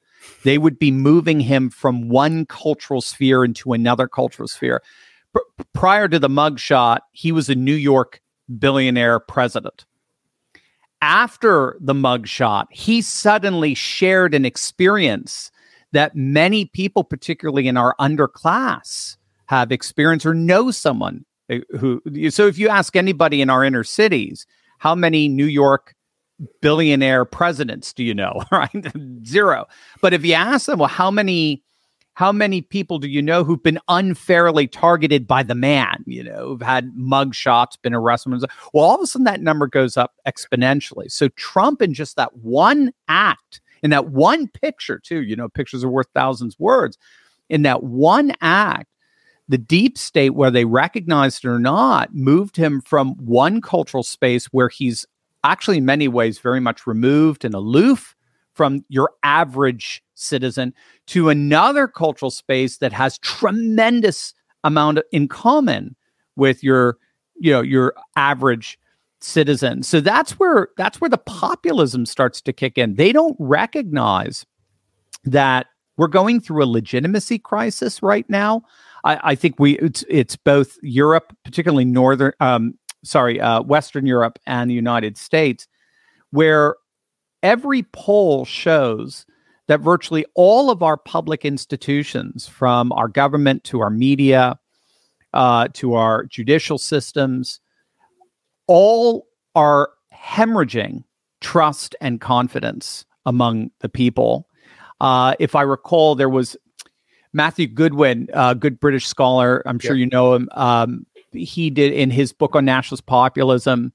they 0.43 0.58
would 0.58 0.79
be 0.79 0.91
moving 0.91 1.39
him 1.39 1.70
from 1.70 2.10
one 2.10 2.46
cultural 2.46 3.01
sphere 3.01 3.43
into 3.43 3.74
another 3.74 4.08
cultural 4.08 4.48
sphere. 4.48 4.81
P- 5.36 5.65
prior 5.74 6.08
to 6.08 6.20
the 6.20 6.29
mugshot, 6.29 7.00
he 7.12 7.31
was 7.31 7.50
a 7.50 7.55
New 7.55 7.75
York 7.75 8.22
billionaire 8.60 9.20
president. 9.20 9.86
After 11.01 11.77
the 11.79 11.93
mugshot, 11.93 12.67
he 12.70 13.01
suddenly 13.01 13.74
shared 13.74 14.34
an 14.34 14.46
experience 14.46 15.51
that 15.91 16.15
many 16.15 16.65
people, 16.65 17.03
particularly 17.03 17.67
in 17.67 17.75
our 17.75 17.96
underclass, 18.00 19.17
have 19.48 19.72
experienced 19.72 20.25
or 20.25 20.34
know 20.34 20.72
someone 20.72 21.25
uh, 21.51 21.58
who. 21.77 22.01
So, 22.29 22.48
if 22.48 22.58
you 22.58 22.70
ask 22.70 22.96
anybody 22.96 23.41
in 23.41 23.50
our 23.50 23.63
inner 23.63 23.84
cities, 23.84 24.46
how 24.77 24.96
many 24.96 25.27
New 25.27 25.46
York 25.46 25.96
billionaire 26.62 27.25
presidents 27.25 27.93
do 27.93 28.03
you 28.03 28.13
know? 28.13 28.41
Right, 28.51 28.70
zero. 29.25 29.67
But 30.01 30.13
if 30.13 30.25
you 30.25 30.34
ask 30.34 30.67
them, 30.67 30.79
well, 30.79 30.88
how 30.88 31.12
many 31.12 31.63
how 32.22 32.32
many 32.32 32.62
people 32.62 33.00
do 33.00 33.08
you 33.08 33.20
know 33.20 33.44
who've 33.44 33.63
been 33.63 33.80
unfairly 33.88 34.68
targeted 34.68 35.25
by 35.25 35.42
the 35.42 35.56
man? 35.56 36.04
You 36.06 36.24
know, 36.24 36.50
who've 36.50 36.62
had 36.62 36.96
mug 36.96 37.34
shots, 37.34 37.78
been 37.78 37.96
arrested. 37.96 38.44
Well, 38.74 38.86
all 38.86 38.94
of 38.94 39.01
a 39.01 39.08
sudden 39.08 39.24
that 39.24 39.42
number 39.42 39.66
goes 39.66 39.98
up 39.98 40.13
exponentially. 40.28 41.12
So 41.12 41.30
Trump, 41.30 41.82
in 41.82 41.96
just 41.96 42.18
that 42.18 42.38
one 42.38 42.92
act, 43.08 43.60
in 43.82 43.90
that 43.90 44.10
one 44.10 44.48
picture, 44.50 45.00
too, 45.00 45.24
you 45.24 45.36
know, 45.36 45.50
pictures 45.50 45.84
are 45.84 45.90
worth 45.90 46.10
thousands 46.13 46.54
of 46.54 46.60
words. 46.60 46.96
In 47.50 47.63
that 47.63 47.82
one 47.82 48.34
act, 48.40 48.86
the 49.50 49.58
deep 49.58 49.98
state, 49.98 50.36
where 50.36 50.51
they 50.51 50.66
recognized 50.66 51.44
it 51.44 51.50
or 51.50 51.58
not, 51.58 52.13
moved 52.13 52.56
him 52.56 52.82
from 52.82 53.16
one 53.16 53.62
cultural 53.62 54.04
space 54.04 54.46
where 54.51 54.70
he's 54.70 55.08
actually, 55.44 55.80
in 55.80 55.86
many 55.86 56.08
ways, 56.08 56.38
very 56.38 56.60
much 56.60 56.86
removed 56.86 57.44
and 57.44 57.56
aloof 57.56 58.16
from 58.62 58.86
your 58.89 59.10
average 59.24 60.03
citizen 60.13 60.72
to 61.08 61.30
another 61.30 61.88
cultural 61.88 62.30
space 62.30 62.77
that 62.77 62.94
has 62.94 63.18
tremendous 63.18 64.36
amount 64.63 65.00
in 65.12 65.27
common 65.27 65.96
with 66.36 66.63
your 66.63 67.00
you 67.39 67.51
know 67.51 67.62
your 67.62 67.96
average 68.15 68.77
citizen. 69.20 69.82
So 69.82 70.00
that's 70.00 70.34
where 70.34 70.68
that's 70.77 71.01
where 71.01 71.10
the 71.10 71.18
populism 71.18 72.06
starts 72.06 72.39
to 72.41 72.53
kick 72.53 72.77
in. 72.77 72.98
They 72.98 73.12
don't 73.12 73.36
recognize 73.39 74.46
that 75.24 75.65
we're 75.98 76.06
going 76.06 76.39
through 76.39 76.63
a 76.63 76.65
legitimacy 76.65 77.39
crisis 77.39 78.03
right 78.03 78.30
now. 78.30 78.62
I, 79.03 79.32
I 79.32 79.34
think 79.34 79.56
we 79.58 79.80
it's, 79.80 80.06
it's 80.08 80.36
both 80.36 80.77
europe 80.84 81.36
particularly 81.44 81.86
northern 81.86 82.34
um, 82.39 82.77
sorry 83.03 83.41
uh, 83.41 83.63
western 83.63 84.06
europe 84.06 84.38
and 84.46 84.70
the 84.70 84.75
united 84.75 85.18
states 85.18 85.68
where 86.30 86.75
every 87.43 87.83
poll 87.83 88.45
shows 88.45 89.25
that 89.67 89.79
virtually 89.79 90.25
all 90.36 90.69
of 90.69 90.83
our 90.83 90.98
public 90.98 91.45
institutions, 91.45 92.48
from 92.48 92.91
our 92.91 93.07
government 93.07 93.63
to 93.65 93.79
our 93.79 93.89
media 93.89 94.60
uh, 95.33 95.67
to 95.74 95.93
our 95.93 96.25
judicial 96.25 96.77
systems, 96.77 97.60
all 98.67 99.27
are 99.55 99.91
hemorrhaging 100.13 101.03
trust 101.39 101.95
and 102.01 102.21
confidence 102.21 103.05
among 103.25 103.71
the 103.79 103.89
people. 103.89 104.48
Uh, 105.00 105.36
if 105.39 105.55
I 105.55 105.62
recall, 105.62 106.15
there 106.15 106.29
was 106.29 106.55
Matthew 107.33 107.67
Goodwin, 107.67 108.29
a 108.33 108.53
good 108.53 108.79
British 108.79 109.07
scholar. 109.07 109.63
I'm 109.65 109.79
sure 109.79 109.95
you 109.95 110.05
know 110.05 110.33
him. 110.33 110.50
Um, 110.51 111.05
he 111.31 111.69
did 111.69 111.93
in 111.93 112.12
his 112.12 112.33
book 112.33 112.55
on 112.55 112.65
nationalist 112.65 113.05
populism. 113.05 113.93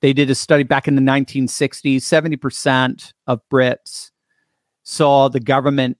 They 0.00 0.12
did 0.12 0.30
a 0.30 0.34
study 0.34 0.62
back 0.62 0.86
in 0.86 0.94
the 0.94 1.02
1960s. 1.02 1.96
70% 1.96 3.12
of 3.26 3.40
Brits 3.50 4.10
saw 4.84 5.28
the 5.28 5.40
government 5.40 5.98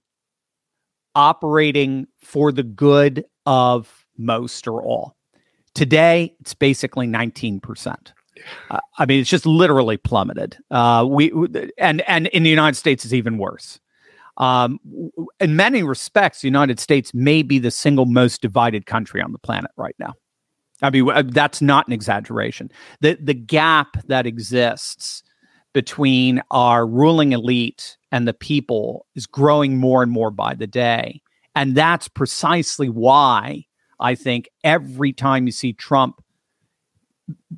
operating 1.15 2.07
for 2.23 2.51
the 2.51 2.63
good 2.63 3.25
of 3.45 4.05
most 4.17 4.67
or 4.67 4.81
all. 4.83 5.15
Today, 5.73 6.35
it's 6.39 6.53
basically 6.53 7.07
19%. 7.07 8.11
Uh, 8.69 8.79
I 8.97 9.05
mean, 9.05 9.19
it's 9.19 9.29
just 9.29 9.45
literally 9.45 9.97
plummeted. 9.97 10.57
Uh, 10.71 11.05
we 11.07 11.31
and 11.77 12.01
and 12.01 12.27
in 12.27 12.43
the 12.43 12.49
United 12.49 12.75
States, 12.75 13.03
it's 13.03 13.13
even 13.13 13.37
worse. 13.37 13.79
Um, 14.37 14.79
in 15.41 15.57
many 15.57 15.83
respects, 15.83 16.41
the 16.41 16.47
United 16.47 16.79
States 16.79 17.13
may 17.13 17.43
be 17.43 17.59
the 17.59 17.71
single 17.71 18.05
most 18.05 18.41
divided 18.41 18.85
country 18.85 19.21
on 19.21 19.33
the 19.33 19.39
planet 19.39 19.71
right 19.75 19.95
now. 19.99 20.13
I 20.81 20.89
mean, 20.89 21.09
uh, 21.09 21.23
that's 21.25 21.61
not 21.61 21.87
an 21.87 21.93
exaggeration. 21.93 22.71
The 23.01 23.17
the 23.21 23.33
gap 23.33 23.97
that 24.07 24.25
exists 24.25 25.23
between 25.73 26.41
our 26.51 26.87
ruling 26.87 27.31
elite 27.31 27.97
and 28.11 28.27
the 28.27 28.33
people 28.33 29.05
is 29.15 29.27
growing 29.27 29.77
more 29.77 30.01
and 30.01 30.11
more 30.11 30.31
by 30.31 30.55
the 30.55 30.67
day. 30.67 31.21
And 31.55 31.75
that's 31.75 32.07
precisely 32.07 32.89
why 32.89 33.65
I 33.99 34.15
think 34.15 34.49
every 34.63 35.13
time 35.13 35.45
you 35.45 35.51
see 35.51 35.73
Trump 35.73 36.23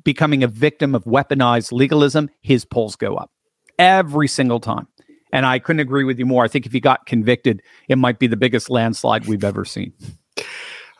becoming 0.04 0.42
a 0.42 0.48
victim 0.48 0.94
of 0.94 1.04
weaponized 1.04 1.72
legalism, 1.72 2.28
his 2.42 2.64
polls 2.64 2.96
go 2.96 3.16
up 3.16 3.30
every 3.78 4.28
single 4.28 4.60
time. 4.60 4.86
And 5.32 5.46
I 5.46 5.58
couldn't 5.58 5.80
agree 5.80 6.04
with 6.04 6.18
you 6.18 6.26
more. 6.26 6.44
I 6.44 6.48
think 6.48 6.66
if 6.66 6.72
he 6.72 6.80
got 6.80 7.06
convicted, 7.06 7.62
it 7.88 7.96
might 7.96 8.18
be 8.18 8.26
the 8.26 8.36
biggest 8.36 8.68
landslide 8.68 9.26
we've 9.26 9.44
ever 9.44 9.64
seen. 9.64 9.92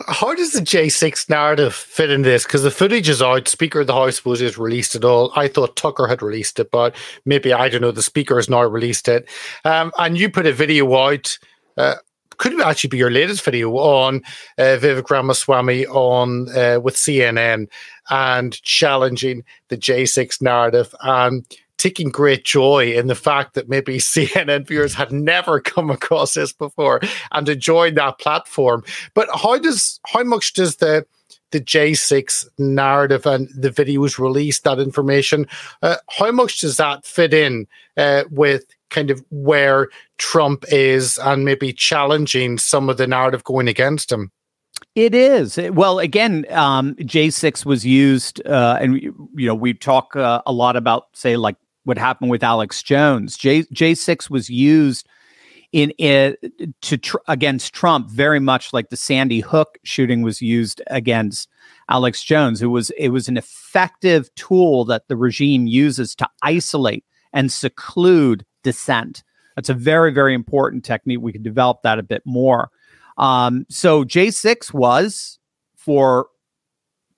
How 0.06 0.34
does 0.34 0.52
the 0.52 0.60
J6 0.60 1.28
narrative 1.28 1.74
fit 1.74 2.10
in 2.10 2.22
this? 2.22 2.44
Because 2.44 2.62
the 2.62 2.70
footage 2.70 3.08
is 3.08 3.22
out. 3.22 3.48
Speaker 3.48 3.80
of 3.80 3.86
the 3.86 3.94
House 3.94 4.24
was 4.24 4.40
just 4.40 4.58
released 4.58 4.94
it 4.94 5.04
all. 5.04 5.32
I 5.36 5.48
thought 5.48 5.76
Tucker 5.76 6.06
had 6.06 6.22
released 6.22 6.58
it, 6.58 6.70
but 6.70 6.94
maybe 7.24 7.52
I 7.52 7.68
don't 7.68 7.80
know. 7.80 7.90
The 7.90 8.02
Speaker 8.02 8.36
has 8.36 8.48
now 8.48 8.62
released 8.62 9.08
it, 9.08 9.28
um, 9.64 9.92
and 9.98 10.16
you 10.18 10.30
put 10.30 10.46
a 10.46 10.52
video 10.52 10.94
out. 10.96 11.38
Uh, 11.76 11.94
could 12.38 12.60
actually 12.60 12.88
be 12.88 12.98
your 12.98 13.10
latest 13.10 13.44
video 13.44 13.70
on 13.76 14.16
uh, 14.58 14.76
Vivek 14.80 15.08
Ramaswamy 15.10 15.86
on 15.86 16.48
uh, 16.56 16.80
with 16.80 16.96
CNN 16.96 17.68
and 18.10 18.60
challenging 18.62 19.44
the 19.68 19.76
J6 19.76 20.42
narrative 20.42 20.92
and 21.02 21.46
taking 21.78 22.10
great 22.10 22.44
joy 22.44 22.92
in 22.92 23.06
the 23.08 23.14
fact 23.14 23.54
that 23.54 23.68
maybe 23.68 23.96
CNN 23.98 24.66
viewers 24.66 24.94
had 24.94 25.12
never 25.12 25.60
come 25.60 25.90
across 25.90 26.34
this 26.34 26.52
before 26.52 27.00
and 27.32 27.48
enjoyed 27.48 27.94
that 27.96 28.18
platform. 28.18 28.84
But 29.14 29.28
how 29.34 29.58
does 29.58 30.00
how 30.06 30.22
much 30.22 30.52
does 30.52 30.76
the 30.76 31.06
the 31.52 31.60
J6 31.60 32.46
narrative 32.58 33.24
and 33.26 33.48
the 33.54 33.70
videos 33.70 34.18
released 34.18 34.64
that 34.64 34.80
information. 34.80 35.46
Uh, 35.82 35.96
how 36.10 36.32
much 36.32 36.60
does 36.60 36.78
that 36.78 37.06
fit 37.06 37.32
in 37.32 37.66
uh, 37.96 38.24
with 38.30 38.64
kind 38.90 39.10
of 39.10 39.22
where 39.30 39.88
Trump 40.18 40.64
is 40.70 41.18
and 41.18 41.44
maybe 41.44 41.72
challenging 41.72 42.58
some 42.58 42.88
of 42.88 42.96
the 42.96 43.06
narrative 43.06 43.44
going 43.44 43.68
against 43.68 44.10
him? 44.10 44.32
It 44.94 45.14
is 45.14 45.58
well. 45.72 45.98
Again, 45.98 46.44
um, 46.50 46.94
J6 46.96 47.64
was 47.64 47.86
used, 47.86 48.46
uh, 48.46 48.78
and 48.80 49.00
you 49.00 49.46
know 49.46 49.54
we 49.54 49.72
talk 49.72 50.14
uh, 50.16 50.42
a 50.44 50.52
lot 50.52 50.76
about, 50.76 51.06
say, 51.14 51.36
like 51.36 51.56
what 51.84 51.98
happened 51.98 52.30
with 52.30 52.42
Alex 52.42 52.82
Jones. 52.82 53.36
J 53.36 53.62
J6 53.64 54.30
was 54.30 54.48
used 54.48 55.06
in 55.72 55.92
it 55.98 56.38
to 56.82 56.98
tr- 56.98 57.16
against 57.28 57.74
Trump 57.74 58.10
very 58.10 58.40
much 58.40 58.72
like 58.72 58.90
the 58.90 58.96
Sandy 58.96 59.40
Hook 59.40 59.78
shooting 59.84 60.22
was 60.22 60.42
used 60.42 60.82
against 60.88 61.48
Alex 61.88 62.22
Jones. 62.22 62.62
It 62.62 62.66
was 62.66 62.90
it 62.90 63.08
was 63.08 63.28
an 63.28 63.36
effective 63.36 64.32
tool 64.34 64.84
that 64.86 65.08
the 65.08 65.16
regime 65.16 65.66
uses 65.66 66.14
to 66.16 66.28
isolate 66.42 67.04
and 67.32 67.50
seclude 67.50 68.44
dissent. 68.62 69.24
That's 69.56 69.70
a 69.70 69.74
very 69.74 70.12
very 70.12 70.34
important 70.34 70.84
technique. 70.84 71.20
We 71.20 71.32
could 71.32 71.42
develop 71.42 71.82
that 71.82 71.98
a 71.98 72.02
bit 72.02 72.22
more. 72.24 72.70
Um, 73.18 73.66
so 73.68 74.04
J6 74.04 74.72
was 74.72 75.38
for 75.76 76.26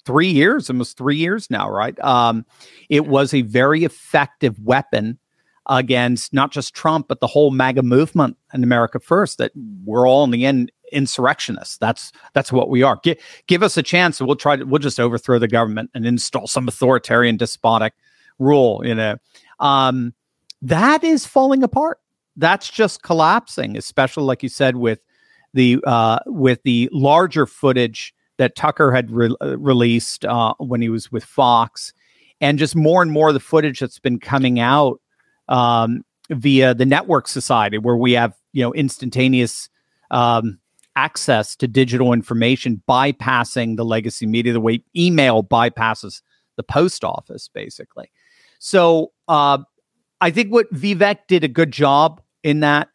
three 0.05 0.29
years, 0.29 0.69
almost 0.69 0.97
three 0.97 1.17
years 1.17 1.51
now, 1.51 1.71
right? 1.71 1.99
Um, 2.01 2.45
it 2.89 3.07
was 3.07 3.35
a 3.35 3.43
very 3.43 3.85
effective 3.85 4.59
weapon 4.61 5.19
against 5.67 6.33
not 6.33 6.53
just 6.53 6.75
Trump, 6.75 7.09
but 7.09 7.21
the 7.21 7.27
whole 7.27 7.51
MAGA 7.51 7.83
movement 7.83 8.37
and 8.53 8.63
America 8.63 9.01
First. 9.01 9.39
That 9.39 9.53
we're 9.85 10.09
all 10.09 10.25
in 10.25 10.31
the 10.31 10.45
end 10.45 10.71
insurrectionists. 10.93 11.79
That's 11.79 12.13
that's 12.33 12.53
what 12.53 12.69
we 12.69 12.83
are. 12.83 12.99
Give 13.03 13.19
give 13.47 13.63
us 13.63 13.77
a 13.77 13.83
chance, 13.83 14.21
and 14.21 14.27
we'll 14.27 14.37
try 14.37 14.57
to 14.57 14.65
we'll 14.65 14.79
just 14.79 15.01
overthrow 15.01 15.39
the 15.39 15.49
government 15.49 15.91
and 15.95 16.07
install 16.07 16.47
some 16.47 16.69
authoritarian, 16.69 17.37
despotic 17.37 17.95
rule. 18.39 18.83
You 18.85 18.95
know, 18.95 19.17
um, 19.61 20.15
that 20.63 21.03
is 21.05 21.27
falling 21.27 21.63
apart. 21.63 21.99
That's 22.37 22.69
just 22.69 23.03
collapsing, 23.03 23.77
especially 23.77 24.25
like 24.25 24.43
you 24.43 24.49
said 24.49 24.77
with 24.77 25.01
the 25.55 25.83
uh, 25.87 26.19
with 26.27 26.63
the 26.65 26.89
larger 26.93 27.47
footage 27.47 28.15
that 28.39 28.57
Tucker 28.57 28.93
had 28.93 29.11
re- 29.11 29.37
uh, 29.41 29.59
released 29.59 30.25
uh, 30.25 30.55
when 30.59 30.81
he 30.81 30.89
was 30.89 31.11
with 31.13 31.25
Fox, 31.25 31.93
and 32.41 32.59
just 32.59 32.75
more 32.77 33.03
and 33.03 33.11
more 33.11 33.29
of 33.29 33.35
the 33.35 33.41
footage 33.41 33.81
that's 33.81 33.99
been 33.99 34.19
coming 34.19 34.61
out 34.61 35.01
um, 35.49 36.05
via 36.31 36.75
the 36.75 36.87
Network 36.87 37.29
Society, 37.29 37.79
where 37.79 37.97
we 37.97 38.13
have 38.13 38.35
you 38.53 38.63
know 38.63 38.73
instantaneous 38.75 39.69
um, 40.11 40.59
access 40.97 41.57
to 41.57 41.69
digital 41.69 42.13
information 42.13 42.83
bypassing 42.89 43.77
the 43.77 43.85
legacy 43.85 44.27
media 44.27 44.53
the 44.53 44.61
way 44.61 44.83
email 44.97 45.43
bypasses 45.43 46.23
the 46.57 46.63
post 46.63 47.05
office 47.05 47.49
basically. 47.49 48.11
So 48.61 49.13
uh, 49.29 49.59
i 50.21 50.31
think 50.31 50.51
what 50.51 50.73
vivek 50.73 51.19
did 51.29 51.45
a 51.45 51.49
good 51.49 51.71
job 51.71 52.21
in 52.43 52.61
that 52.61 52.89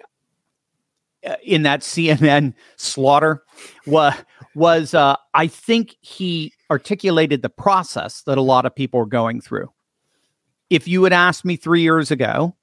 uh, 1.26 1.36
in 1.44 1.64
that 1.64 1.82
cnn 1.94 2.54
slaughter 2.78 3.44
was 3.86 4.14
was 4.56 4.94
uh, 4.94 5.16
i 5.34 5.48
think 5.48 5.96
he 6.02 6.52
articulated 6.72 7.42
the 7.42 7.50
process 7.50 8.22
that 8.24 8.38
a 8.38 8.42
lot 8.42 8.66
of 8.66 8.76
people 8.76 9.00
are 9.00 9.06
going 9.06 9.42
through 9.42 9.72
if 10.70 10.88
you 10.88 11.04
had 11.04 11.14
asked 11.14 11.46
me 11.46 11.56
three 11.56 11.82
years 11.82 12.12
ago 12.12 12.56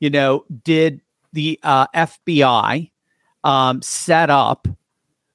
you 0.00 0.10
know 0.10 0.44
did 0.64 1.00
the 1.32 1.58
uh, 1.62 1.86
fbi 1.94 2.90
um, 3.44 3.80
set 3.82 4.30
up 4.30 4.66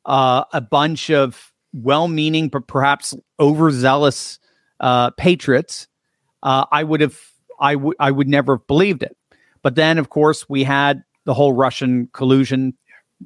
uh, 0.06 0.44
a 0.52 0.60
bunch 0.60 1.10
of 1.10 1.54
well-meaning 1.74 2.50
but 2.50 2.68
perhaps 2.68 3.16
overzealous 3.40 4.40
uh, 4.84 5.12
patriots, 5.12 5.88
uh, 6.44 6.66
I 6.72 6.84
would 6.84 7.02
have 7.02 7.18
I 7.60 7.76
would 7.76 7.96
I 8.00 8.12
would 8.12 8.28
never 8.28 8.58
have 8.58 8.68
believed 8.68 9.02
it. 9.02 9.16
But 9.62 9.76
then, 9.76 9.98
of 9.98 10.10
course, 10.10 10.48
we 10.50 10.64
had 10.64 11.04
the 11.26 11.34
whole 11.34 11.54
Russian 11.54 12.10
collusion, 12.12 12.74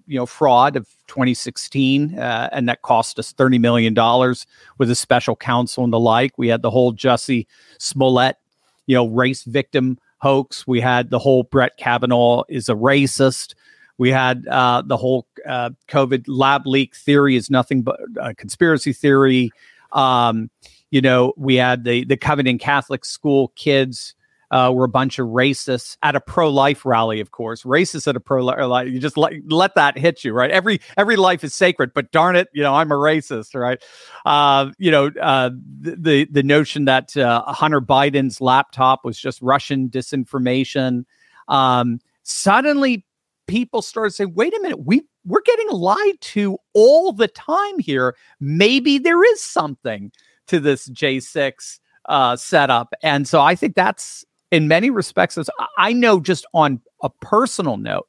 you 0.05 0.17
know, 0.17 0.25
fraud 0.25 0.75
of 0.75 0.87
2016, 1.07 2.17
uh, 2.17 2.49
and 2.51 2.67
that 2.69 2.81
cost 2.81 3.17
us 3.19 3.31
30 3.31 3.59
million 3.59 3.93
dollars 3.93 4.45
with 4.77 4.89
a 4.91 4.95
special 4.95 5.35
counsel 5.35 5.83
and 5.83 5.93
the 5.93 5.99
like. 5.99 6.37
We 6.37 6.47
had 6.47 6.61
the 6.61 6.71
whole 6.71 6.93
Jussie 6.93 7.47
Smollett, 7.79 8.37
you 8.85 8.95
know, 8.95 9.07
race 9.07 9.43
victim 9.43 9.97
hoax. 10.19 10.67
We 10.67 10.79
had 10.79 11.09
the 11.09 11.19
whole 11.19 11.43
Brett 11.43 11.77
Kavanaugh 11.77 12.43
is 12.49 12.69
a 12.69 12.73
racist. 12.73 13.55
We 13.97 14.11
had 14.11 14.47
uh, 14.47 14.83
the 14.85 14.97
whole 14.97 15.27
uh, 15.47 15.71
COVID 15.87 16.25
lab 16.27 16.67
leak 16.67 16.95
theory 16.95 17.35
is 17.35 17.49
nothing 17.49 17.81
but 17.81 17.99
a 18.21 18.35
conspiracy 18.35 18.93
theory. 18.93 19.51
Um, 19.91 20.49
you 20.91 21.01
know, 21.01 21.33
we 21.35 21.55
had 21.55 21.83
the 21.83 22.03
the 22.05 22.17
Covington 22.17 22.59
Catholic 22.59 23.05
school 23.05 23.49
kids 23.55 24.15
uh, 24.51 24.71
were 24.73 24.85
a 24.85 24.89
bunch 24.89 25.19
of 25.19 25.27
racists 25.27 25.97
at 26.03 26.15
a 26.15 26.21
pro 26.21 26.49
life 26.49 26.85
rally. 26.85 27.19
Of 27.19 27.31
course, 27.31 27.63
racists 27.63 28.07
at 28.07 28.15
a 28.15 28.19
pro 28.19 28.43
life. 28.43 28.87
You 28.87 28.99
just 28.99 29.17
let 29.17 29.33
let 29.47 29.75
that 29.75 29.97
hit 29.97 30.23
you, 30.23 30.33
right? 30.33 30.51
Every 30.51 30.79
every 30.95 31.15
life 31.15 31.43
is 31.43 31.53
sacred, 31.53 31.93
but 31.93 32.11
darn 32.11 32.35
it, 32.35 32.47
you 32.53 32.63
know, 32.63 32.73
I'm 32.73 32.91
a 32.91 32.95
racist, 32.95 33.59
right? 33.59 33.81
Uh, 34.25 34.71
you 34.77 34.91
know, 34.91 35.11
uh, 35.21 35.49
the 35.81 36.27
the 36.31 36.43
notion 36.43 36.85
that 36.85 37.15
uh, 37.17 37.43
Hunter 37.43 37.81
Biden's 37.81 38.39
laptop 38.41 39.03
was 39.03 39.19
just 39.19 39.41
Russian 39.41 39.89
disinformation. 39.89 41.03
Um, 41.47 41.99
suddenly 42.23 43.05
people 43.47 43.81
started 43.81 44.11
saying, 44.11 44.33
wait 44.35 44.53
a 44.53 44.59
minute, 44.61 44.85
we 44.85 45.03
we're 45.25 45.41
getting 45.41 45.69
lied 45.69 46.21
to 46.21 46.57
all 46.73 47.11
the 47.11 47.27
time 47.27 47.79
here. 47.79 48.15
Maybe 48.39 48.97
there 48.97 49.23
is 49.23 49.41
something 49.41 50.11
to 50.47 50.59
this 50.59 50.87
J6 50.89 51.79
uh, 52.07 52.35
setup. 52.35 52.93
And 53.03 53.27
so 53.27 53.41
I 53.41 53.55
think 53.55 53.75
that's 53.75 54.23
in 54.51 54.67
many 54.67 54.89
respects, 54.89 55.37
as 55.37 55.49
I 55.77 55.93
know 55.93 56.19
just 56.19 56.45
on 56.53 56.81
a 57.01 57.09
personal 57.09 57.77
note, 57.77 58.07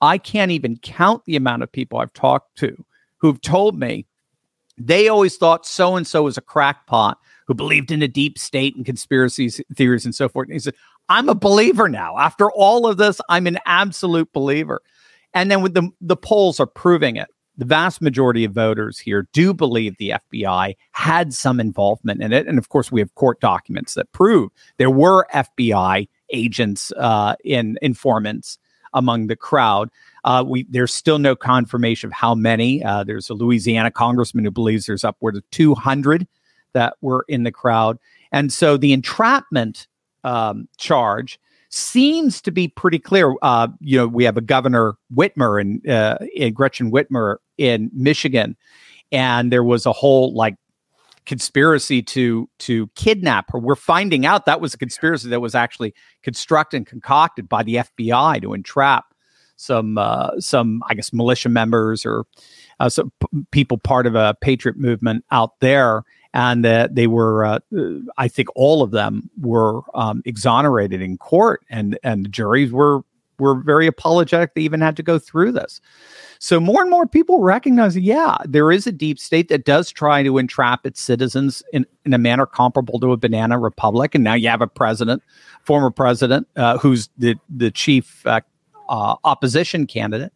I 0.00 0.18
can't 0.18 0.50
even 0.50 0.76
count 0.78 1.24
the 1.24 1.36
amount 1.36 1.62
of 1.62 1.72
people 1.72 1.98
I've 1.98 2.12
talked 2.12 2.56
to 2.58 2.84
who've 3.18 3.40
told 3.40 3.78
me 3.78 4.06
they 4.76 5.08
always 5.08 5.36
thought 5.36 5.66
so 5.66 5.96
and 5.96 6.06
so 6.06 6.22
was 6.22 6.36
a 6.38 6.42
crackpot 6.42 7.18
who 7.46 7.54
believed 7.54 7.90
in 7.90 8.02
a 8.02 8.08
deep 8.08 8.38
state 8.38 8.76
and 8.76 8.86
conspiracy 8.86 9.50
theories 9.74 10.04
and 10.04 10.14
so 10.14 10.28
forth. 10.28 10.46
And 10.46 10.52
he 10.52 10.60
said, 10.60 10.74
I'm 11.08 11.28
a 11.28 11.34
believer 11.34 11.88
now. 11.88 12.16
After 12.16 12.50
all 12.52 12.86
of 12.86 12.96
this, 12.96 13.20
I'm 13.28 13.46
an 13.46 13.58
absolute 13.66 14.32
believer. 14.32 14.82
And 15.34 15.50
then 15.50 15.62
with 15.62 15.74
the 15.74 15.90
the 16.00 16.16
polls 16.16 16.60
are 16.60 16.66
proving 16.66 17.16
it. 17.16 17.28
The 17.58 17.64
vast 17.64 18.00
majority 18.00 18.44
of 18.44 18.52
voters 18.52 18.98
here 19.00 19.26
do 19.32 19.52
believe 19.52 19.96
the 19.96 20.14
FBI 20.32 20.76
had 20.92 21.34
some 21.34 21.58
involvement 21.58 22.22
in 22.22 22.32
it. 22.32 22.46
And 22.46 22.56
of 22.56 22.68
course, 22.68 22.92
we 22.92 23.00
have 23.00 23.14
court 23.16 23.40
documents 23.40 23.94
that 23.94 24.10
prove 24.12 24.50
there 24.76 24.90
were 24.90 25.26
FBI 25.34 26.08
agents 26.30 26.92
uh, 26.92 27.34
in 27.44 27.76
informants 27.82 28.58
among 28.94 29.26
the 29.26 29.36
crowd. 29.36 29.90
Uh, 30.24 30.44
we 30.46 30.66
there's 30.70 30.94
still 30.94 31.18
no 31.18 31.34
confirmation 31.34 32.08
of 32.08 32.12
how 32.12 32.34
many. 32.34 32.82
Uh, 32.84 33.02
there's 33.04 33.28
a 33.28 33.34
Louisiana 33.34 33.90
congressman 33.90 34.44
who 34.44 34.50
believes 34.50 34.86
there's 34.86 35.04
upward 35.04 35.36
of 35.36 35.50
200 35.50 36.26
that 36.74 36.94
were 37.00 37.24
in 37.28 37.42
the 37.42 37.52
crowd, 37.52 37.98
and 38.30 38.52
so 38.52 38.76
the 38.76 38.92
entrapment 38.92 39.86
um, 40.24 40.68
charge 40.76 41.38
seems 41.70 42.40
to 42.42 42.50
be 42.50 42.68
pretty 42.68 42.98
clear. 42.98 43.34
Uh, 43.42 43.68
you 43.80 43.98
know, 43.98 44.06
we 44.06 44.24
have 44.24 44.36
a 44.36 44.40
Governor 44.42 44.94
Whitmer 45.14 45.60
and 45.60 45.88
uh, 45.88 46.18
Gretchen 46.50 46.90
Whitmer 46.90 47.36
in 47.56 47.90
Michigan, 47.92 48.56
and 49.12 49.52
there 49.52 49.64
was 49.64 49.86
a 49.86 49.92
whole 49.92 50.34
like 50.34 50.56
conspiracy 51.26 52.02
to 52.02 52.48
to 52.58 52.88
kidnap 52.96 53.52
her. 53.52 53.58
We're 53.58 53.76
finding 53.76 54.24
out 54.24 54.46
that 54.46 54.60
was 54.60 54.74
a 54.74 54.78
conspiracy 54.78 55.28
that 55.28 55.40
was 55.40 55.54
actually 55.54 55.94
constructed 56.22 56.78
and 56.78 56.86
concocted 56.86 57.48
by 57.48 57.62
the 57.62 57.76
FBI 57.76 58.40
to 58.42 58.54
entrap 58.54 59.04
some 59.56 59.98
uh, 59.98 60.40
some 60.40 60.82
I 60.88 60.94
guess 60.94 61.12
militia 61.12 61.50
members 61.50 62.06
or 62.06 62.24
uh, 62.80 62.88
some 62.88 63.12
p- 63.20 63.44
people 63.50 63.76
part 63.76 64.06
of 64.06 64.14
a 64.14 64.34
patriot 64.40 64.78
movement 64.78 65.24
out 65.30 65.60
there 65.60 66.04
and 66.34 66.66
uh, 66.66 66.88
they 66.90 67.06
were 67.06 67.44
uh, 67.44 67.58
i 68.16 68.28
think 68.28 68.48
all 68.54 68.82
of 68.82 68.90
them 68.90 69.30
were 69.40 69.80
um, 69.94 70.22
exonerated 70.24 71.00
in 71.00 71.16
court 71.18 71.64
and 71.70 71.98
and 72.02 72.24
the 72.24 72.28
juries 72.28 72.72
were 72.72 73.02
were 73.38 73.54
very 73.54 73.86
apologetic. 73.86 74.54
They 74.54 74.62
even 74.62 74.80
had 74.80 74.96
to 74.96 75.02
go 75.02 75.18
through 75.18 75.52
this. 75.52 75.80
So 76.38 76.60
more 76.60 76.82
and 76.82 76.90
more 76.90 77.06
people 77.06 77.40
recognize 77.40 77.96
yeah 77.96 78.36
there 78.44 78.70
is 78.70 78.86
a 78.86 78.92
deep 78.92 79.18
state 79.18 79.48
that 79.48 79.64
does 79.64 79.90
try 79.90 80.22
to 80.22 80.38
entrap 80.38 80.86
its 80.86 81.00
citizens 81.00 81.62
in, 81.72 81.86
in 82.04 82.14
a 82.14 82.18
manner 82.18 82.46
comparable 82.46 83.00
to 83.00 83.12
a 83.12 83.16
banana 83.16 83.58
republic. 83.58 84.14
And 84.14 84.24
now 84.24 84.34
you 84.34 84.48
have 84.48 84.62
a 84.62 84.66
president 84.66 85.22
former 85.64 85.90
president 85.90 86.48
uh, 86.56 86.78
who's 86.78 87.08
the 87.18 87.36
the 87.48 87.70
chief 87.70 88.26
uh, 88.26 88.40
uh, 88.88 89.16
opposition 89.24 89.86
candidate 89.86 90.32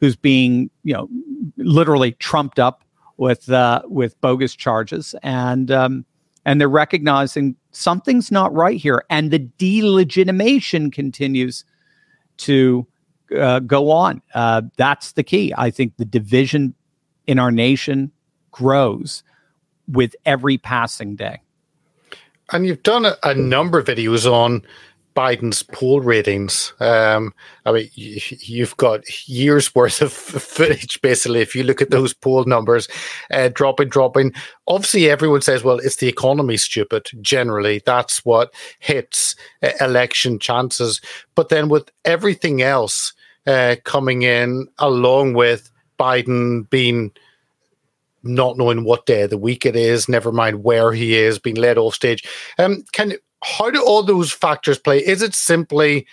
who's 0.00 0.16
being 0.16 0.70
you 0.82 0.94
know 0.94 1.08
literally 1.56 2.12
trumped 2.12 2.58
up 2.58 2.83
with 3.16 3.50
uh, 3.50 3.82
with 3.86 4.20
bogus 4.20 4.54
charges, 4.54 5.14
and 5.22 5.70
um, 5.70 6.04
and 6.44 6.60
they're 6.60 6.68
recognizing 6.68 7.56
something's 7.70 8.30
not 8.30 8.52
right 8.54 8.80
here, 8.80 9.04
and 9.10 9.30
the 9.30 9.40
delegitimation 9.58 10.92
continues 10.92 11.64
to 12.38 12.86
uh, 13.36 13.60
go 13.60 13.90
on. 13.90 14.22
Uh, 14.34 14.62
that's 14.76 15.12
the 15.12 15.22
key. 15.22 15.52
I 15.56 15.70
think 15.70 15.96
the 15.96 16.04
division 16.04 16.74
in 17.26 17.38
our 17.38 17.50
nation 17.50 18.12
grows 18.50 19.22
with 19.88 20.14
every 20.24 20.58
passing 20.58 21.16
day. 21.16 21.40
And 22.52 22.66
you've 22.66 22.82
done 22.82 23.06
a, 23.06 23.16
a 23.22 23.34
number 23.34 23.78
of 23.78 23.86
videos 23.86 24.30
on 24.30 24.62
Biden's 25.14 25.62
poll 25.62 26.00
ratings. 26.00 26.72
Um, 26.80 27.32
I 27.64 27.72
mean, 27.72 27.90
you've 27.94 28.76
got 28.76 29.28
years 29.28 29.74
worth 29.74 30.02
of 30.02 30.12
footage, 30.12 31.00
basically. 31.02 31.40
If 31.40 31.54
you 31.54 31.62
look 31.62 31.80
at 31.80 31.90
those 31.90 32.12
poll 32.12 32.44
numbers, 32.44 32.88
uh, 33.30 33.48
dropping, 33.52 33.88
dropping. 33.88 34.32
Obviously, 34.66 35.08
everyone 35.08 35.42
says, 35.42 35.62
"Well, 35.62 35.78
it's 35.78 35.96
the 35.96 36.08
economy, 36.08 36.56
stupid." 36.56 37.06
Generally, 37.20 37.82
that's 37.86 38.24
what 38.24 38.52
hits 38.80 39.36
uh, 39.62 39.70
election 39.80 40.38
chances. 40.38 41.00
But 41.34 41.48
then, 41.48 41.68
with 41.68 41.90
everything 42.04 42.62
else 42.62 43.12
uh, 43.46 43.76
coming 43.84 44.22
in, 44.22 44.68
along 44.78 45.34
with 45.34 45.70
Biden 45.98 46.68
being 46.70 47.12
not 48.24 48.56
knowing 48.56 48.84
what 48.84 49.06
day 49.06 49.22
of 49.22 49.30
the 49.30 49.38
week 49.38 49.66
it 49.66 49.76
is, 49.76 50.08
never 50.08 50.32
mind 50.32 50.64
where 50.64 50.92
he 50.92 51.14
is, 51.14 51.38
being 51.38 51.56
led 51.56 51.78
off 51.78 51.94
stage. 51.94 52.26
Um, 52.58 52.84
can 52.92 53.14
how 53.44 53.70
do 53.70 53.84
all 53.84 54.02
those 54.02 54.32
factors 54.32 54.78
play? 54.78 54.98
Is 54.98 55.22
it 55.22 55.34
simply 55.34 56.06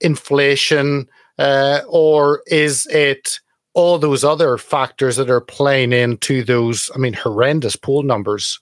inflation, 0.00 1.08
uh, 1.38 1.80
or 1.88 2.42
is 2.46 2.86
it 2.86 3.40
all 3.74 3.98
those 3.98 4.24
other 4.24 4.58
factors 4.58 5.16
that 5.16 5.30
are 5.30 5.40
playing 5.40 5.92
into 5.92 6.42
those? 6.42 6.90
I 6.94 6.98
mean, 6.98 7.12
horrendous 7.12 7.76
poll 7.76 8.02
numbers. 8.02 8.58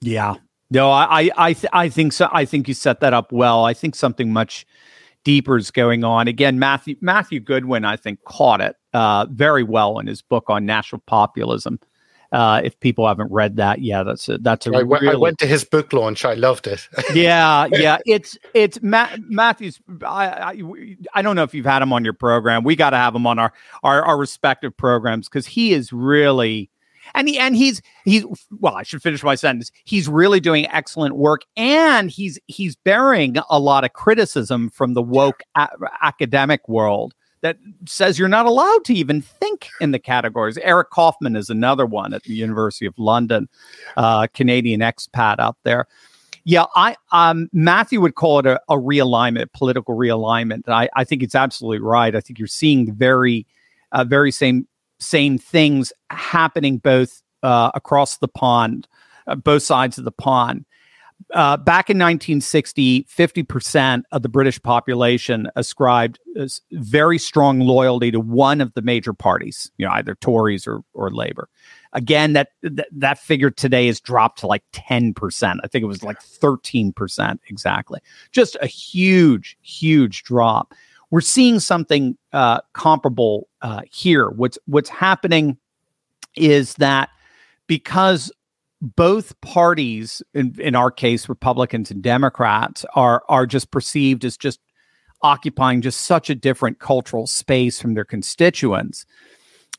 Yeah, 0.00 0.36
no, 0.70 0.90
I, 0.90 1.30
I, 1.36 1.52
th- 1.54 1.70
I 1.72 1.88
think 1.88 2.12
so. 2.12 2.28
I 2.32 2.44
think 2.44 2.68
you 2.68 2.74
set 2.74 3.00
that 3.00 3.14
up 3.14 3.32
well. 3.32 3.64
I 3.64 3.72
think 3.72 3.94
something 3.94 4.32
much 4.32 4.66
deeper 5.24 5.56
is 5.56 5.70
going 5.70 6.04
on. 6.04 6.28
Again, 6.28 6.58
Matthew 6.58 6.96
Matthew 7.00 7.40
Goodwin, 7.40 7.84
I 7.84 7.96
think, 7.96 8.22
caught 8.24 8.60
it 8.60 8.76
uh, 8.92 9.26
very 9.30 9.62
well 9.62 9.98
in 9.98 10.06
his 10.06 10.22
book 10.22 10.44
on 10.48 10.66
national 10.66 11.02
populism. 11.06 11.80
Uh, 12.30 12.60
if 12.62 12.78
people 12.80 13.08
haven't 13.08 13.32
read 13.32 13.56
that, 13.56 13.80
yeah, 13.80 14.02
that's 14.02 14.28
a 14.28 14.36
that's 14.38 14.66
a. 14.66 14.74
I, 14.74 14.80
really, 14.80 15.08
I 15.08 15.14
went 15.14 15.38
to 15.38 15.46
his 15.46 15.64
book 15.64 15.94
launch. 15.94 16.26
I 16.26 16.34
loved 16.34 16.66
it. 16.66 16.86
yeah, 17.14 17.66
yeah, 17.72 17.96
it's 18.04 18.36
it's 18.52 18.82
Ma- 18.82 19.16
Matthew's. 19.20 19.80
I, 20.02 20.26
I, 20.28 20.62
I 21.14 21.22
don't 21.22 21.36
know 21.36 21.42
if 21.42 21.54
you've 21.54 21.64
had 21.64 21.80
him 21.80 21.92
on 21.92 22.04
your 22.04 22.12
program. 22.12 22.64
We 22.64 22.76
got 22.76 22.90
to 22.90 22.98
have 22.98 23.14
him 23.14 23.26
on 23.26 23.38
our 23.38 23.52
our, 23.82 24.02
our 24.02 24.18
respective 24.18 24.76
programs 24.76 25.28
because 25.28 25.46
he 25.46 25.72
is 25.72 25.92
really. 25.92 26.70
And 27.14 27.26
he 27.26 27.38
and 27.38 27.56
he's 27.56 27.80
he's 28.04 28.26
well, 28.50 28.74
I 28.74 28.82
should 28.82 29.00
finish 29.00 29.22
my 29.22 29.34
sentence. 29.34 29.72
He's 29.84 30.10
really 30.10 30.40
doing 30.40 30.66
excellent 30.66 31.16
work, 31.16 31.40
and 31.56 32.10
he's 32.10 32.38
he's 32.48 32.76
bearing 32.76 33.36
a 33.48 33.58
lot 33.58 33.84
of 33.84 33.94
criticism 33.94 34.68
from 34.68 34.92
the 34.92 35.00
woke 35.00 35.42
a- 35.54 35.70
academic 36.02 36.68
world 36.68 37.14
that 37.40 37.58
says 37.86 38.18
you're 38.18 38.28
not 38.28 38.46
allowed 38.46 38.84
to 38.86 38.94
even 38.94 39.22
think 39.22 39.68
in 39.80 39.92
the 39.92 39.98
categories. 39.98 40.58
Eric 40.58 40.90
Kaufmann 40.90 41.36
is 41.36 41.50
another 41.50 41.86
one 41.86 42.14
at 42.14 42.22
the 42.24 42.34
University 42.34 42.86
of 42.86 42.98
London, 42.98 43.48
uh, 43.96 44.26
Canadian 44.34 44.80
expat 44.80 45.38
out 45.38 45.56
there. 45.64 45.86
Yeah, 46.44 46.64
I 46.76 46.96
um, 47.12 47.48
Matthew 47.52 48.00
would 48.00 48.14
call 48.14 48.38
it 48.38 48.46
a, 48.46 48.60
a 48.68 48.76
realignment, 48.76 49.52
political 49.52 49.94
realignment. 49.94 50.68
I, 50.68 50.88
I 50.96 51.04
think 51.04 51.22
it's 51.22 51.34
absolutely 51.34 51.80
right. 51.80 52.14
I 52.14 52.20
think 52.20 52.38
you're 52.38 52.48
seeing 52.48 52.86
the 52.86 52.92
very, 52.92 53.46
uh, 53.92 54.04
very 54.04 54.30
same 54.30 54.66
same 54.98 55.38
things 55.38 55.92
happening 56.10 56.78
both 56.78 57.22
uh, 57.42 57.70
across 57.74 58.16
the 58.16 58.28
pond, 58.28 58.88
uh, 59.26 59.34
both 59.34 59.62
sides 59.62 59.98
of 59.98 60.04
the 60.04 60.12
pond 60.12 60.64
uh, 61.34 61.56
back 61.56 61.90
in 61.90 61.98
1960, 61.98 63.04
50% 63.04 64.02
of 64.12 64.22
the 64.22 64.28
British 64.28 64.62
population 64.62 65.48
ascribed 65.56 66.18
very 66.72 67.18
strong 67.18 67.60
loyalty 67.60 68.10
to 68.10 68.20
one 68.20 68.60
of 68.60 68.72
the 68.74 68.82
major 68.82 69.12
parties, 69.12 69.70
you 69.76 69.86
know, 69.86 69.92
either 69.92 70.14
Tories 70.16 70.66
or, 70.66 70.80
or 70.94 71.10
Labour. 71.10 71.48
Again, 71.92 72.34
that, 72.34 72.48
that 72.62 72.88
that 72.92 73.18
figure 73.18 73.50
today 73.50 73.86
has 73.86 74.00
dropped 74.00 74.38
to 74.40 74.46
like 74.46 74.62
10%. 74.72 75.58
I 75.62 75.66
think 75.68 75.82
it 75.82 75.86
was 75.86 76.02
like 76.02 76.20
13% 76.20 77.38
exactly. 77.48 78.00
Just 78.30 78.56
a 78.60 78.66
huge, 78.66 79.56
huge 79.62 80.22
drop. 80.22 80.74
We're 81.10 81.20
seeing 81.22 81.58
something 81.60 82.16
uh, 82.32 82.60
comparable 82.74 83.48
uh, 83.62 83.82
here. 83.90 84.28
What's 84.30 84.58
what's 84.66 84.90
happening 84.90 85.56
is 86.36 86.74
that 86.74 87.08
because 87.66 88.30
both 88.80 89.40
parties, 89.40 90.22
in, 90.34 90.54
in 90.60 90.74
our 90.74 90.90
case, 90.90 91.28
Republicans 91.28 91.90
and 91.90 92.02
Democrats, 92.02 92.84
are 92.94 93.22
are 93.28 93.46
just 93.46 93.70
perceived 93.70 94.24
as 94.24 94.36
just 94.36 94.60
occupying 95.22 95.82
just 95.82 96.02
such 96.02 96.30
a 96.30 96.34
different 96.34 96.78
cultural 96.78 97.26
space 97.26 97.80
from 97.80 97.94
their 97.94 98.04
constituents. 98.04 99.04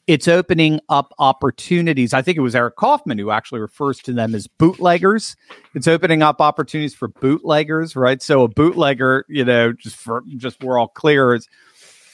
It's 0.06 0.28
opening 0.28 0.80
up 0.90 1.14
opportunities. 1.20 2.14
I 2.14 2.24
think 2.24 2.38
it 2.38 2.42
was 2.42 2.56
Eric 2.56 2.76
Kaufmann 2.76 3.20
who 3.20 3.30
actually 3.30 3.62
refers 3.62 4.00
to 4.00 4.12
them 4.12 4.34
as 4.34 4.48
bootleggers. 4.48 5.36
It's 5.76 5.88
opening 5.88 6.24
up 6.24 6.42
opportunities 6.42 6.96
for 6.96 7.08
bootleggers, 7.08 7.96
right? 7.96 8.22
So 8.22 8.44
a 8.44 8.48
bootlegger, 8.48 9.26
you 9.30 9.46
know, 9.46 9.72
just 9.72 9.96
for 9.96 10.24
just 10.36 10.64
we're 10.64 10.80
all 10.80 10.88
clear 10.88 11.36
is 11.36 11.48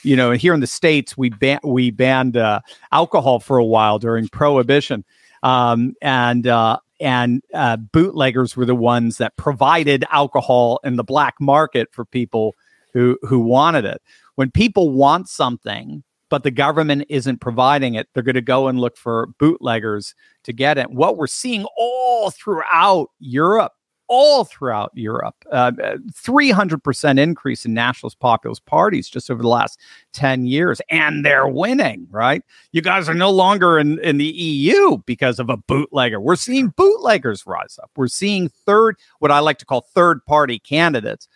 you 0.04 0.16
know, 0.16 0.32
here 0.34 0.54
in 0.54 0.60
the 0.60 0.68
states, 0.68 1.18
we 1.18 1.30
ban 1.32 1.60
we 1.64 1.90
banned 1.90 2.38
uh, 2.38 2.60
alcohol 2.92 3.40
for 3.40 3.58
a 3.58 3.66
while 3.66 3.98
during 3.98 4.28
prohibition 4.28 5.04
um, 5.46 5.94
and 6.02 6.48
uh, 6.48 6.80
and 7.00 7.44
uh, 7.54 7.78
bootleggers 7.78 8.58
were 8.58 8.66
the 8.66 8.76
ones 8.76 9.18
that 9.20 9.38
provided 9.38 10.04
alcohol 10.10 10.80
in 10.84 10.96
the 10.96 11.04
black 11.04 11.36
market 11.40 11.88
for 11.92 12.04
people 12.04 12.56
who 12.94 13.18
who 13.22 13.40
wanted 13.40 13.86
it. 13.86 14.02
When 14.36 14.50
people 14.50 14.90
want 14.90 15.30
something, 15.30 16.04
but 16.30 16.42
the 16.42 16.52
government 16.52 17.06
isn't 17.10 17.42
providing 17.42 17.94
it, 17.94 18.08
they're 18.14 18.24
going 18.24 18.34
to 18.34 18.42
go 18.42 18.68
and 18.68 18.82
look 18.82 18.98
for 18.98 19.28
bootleggers 19.38 20.16
to 20.46 20.52
get 20.52 20.80
it. 20.80 20.90
What 20.90 21.16
we're 21.16 21.28
seeing 21.28 21.66
all 21.78 22.32
throughout 22.32 23.12
Europe 23.20 23.74
all 24.08 24.44
throughout 24.44 24.92
Europe. 24.94 25.36
Uh, 25.52 25.72
300% 26.14 27.20
increase 27.20 27.66
in 27.66 27.74
nationalist 27.74 28.20
populist 28.20 28.66
parties 28.66 29.10
just 29.10 29.30
over 29.30 29.42
the 29.42 29.48
last 29.48 29.80
10 30.14 30.46
years. 30.46 30.82
And 30.90 31.26
they're 31.26 31.48
winning, 31.48 32.08
right? 32.10 32.44
You 32.72 32.82
guys 32.82 33.10
are 33.10 33.14
no 33.14 33.32
longer 33.32 33.80
in, 33.80 34.00
in 34.00 34.18
the 34.18 34.26
EU 34.26 34.98
because 35.06 35.40
of 35.40 35.50
a 35.50 35.58
bootlegger. 35.58 36.20
We're 36.20 36.36
seeing 36.36 36.70
bootleggers 36.70 37.46
rise 37.46 37.80
up. 37.82 37.92
We're 37.96 38.08
seeing 38.08 38.50
third, 38.50 38.98
what 39.20 39.32
I 39.32 39.40
like 39.40 39.58
to 39.60 39.66
call 39.66 39.82
third 39.82 40.26
party 40.26 40.60
candidates. 40.60 41.28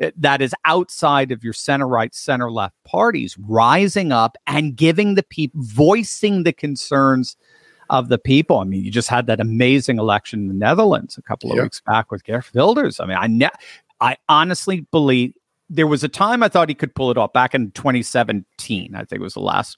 Eh, 0.00 0.10
that 0.16 0.40
is 0.40 0.54
outside 0.64 1.32
of 1.32 1.42
your 1.44 1.52
center 1.52 1.88
right, 1.88 2.14
center 2.14 2.50
left 2.50 2.76
parties 2.84 3.36
rising 3.38 4.12
up 4.12 4.36
and 4.46 4.76
giving 4.76 5.14
the 5.14 5.22
people, 5.22 5.60
voicing 5.62 6.44
the 6.44 6.52
concerns 6.52 7.36
of 7.90 8.08
the 8.08 8.18
people. 8.18 8.58
I 8.58 8.64
mean, 8.64 8.84
you 8.84 8.90
just 8.90 9.08
had 9.08 9.26
that 9.26 9.40
amazing 9.40 9.98
election 9.98 10.40
in 10.40 10.48
the 10.48 10.54
Netherlands 10.54 11.16
a 11.16 11.22
couple 11.22 11.50
of 11.50 11.58
weeks 11.58 11.80
back 11.80 12.10
with 12.10 12.24
Geert 12.24 12.50
Wilders. 12.54 13.00
I 13.00 13.06
mean, 13.06 13.16
I 13.18 13.26
ne- 13.26 13.50
I 14.00 14.16
honestly 14.28 14.80
believe 14.90 15.34
there 15.70 15.86
was 15.86 16.04
a 16.04 16.08
time 16.08 16.42
I 16.42 16.48
thought 16.48 16.68
he 16.68 16.74
could 16.74 16.94
pull 16.94 17.10
it 17.10 17.18
off 17.18 17.32
back 17.32 17.54
in 17.54 17.70
2017. 17.72 18.94
I 18.94 18.98
think 19.04 19.20
it 19.20 19.22
was 19.22 19.34
the 19.34 19.40
last 19.40 19.76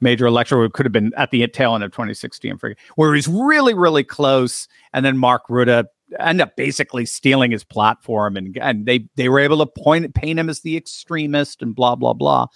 major 0.00 0.26
election, 0.26 0.58
or 0.58 0.64
it 0.64 0.72
could 0.72 0.86
have 0.86 0.92
been 0.92 1.12
at 1.16 1.30
the 1.30 1.46
tail 1.48 1.74
end 1.74 1.84
of 1.84 1.92
2016, 1.92 2.58
where 2.96 3.14
he's 3.14 3.28
really, 3.28 3.74
really 3.74 4.04
close. 4.04 4.68
And 4.92 5.04
then 5.04 5.16
Mark 5.16 5.46
Rutte 5.48 5.86
ended 6.18 6.48
up 6.48 6.56
basically 6.56 7.06
stealing 7.06 7.50
his 7.50 7.64
platform, 7.64 8.36
and 8.36 8.56
and 8.58 8.86
they 8.86 9.08
they 9.16 9.28
were 9.28 9.40
able 9.40 9.58
to 9.58 9.66
point 9.66 10.14
paint 10.14 10.38
him 10.38 10.48
as 10.48 10.60
the 10.60 10.76
extremist 10.76 11.62
and 11.62 11.74
blah 11.74 11.96
blah 11.96 12.12
blah. 12.12 12.46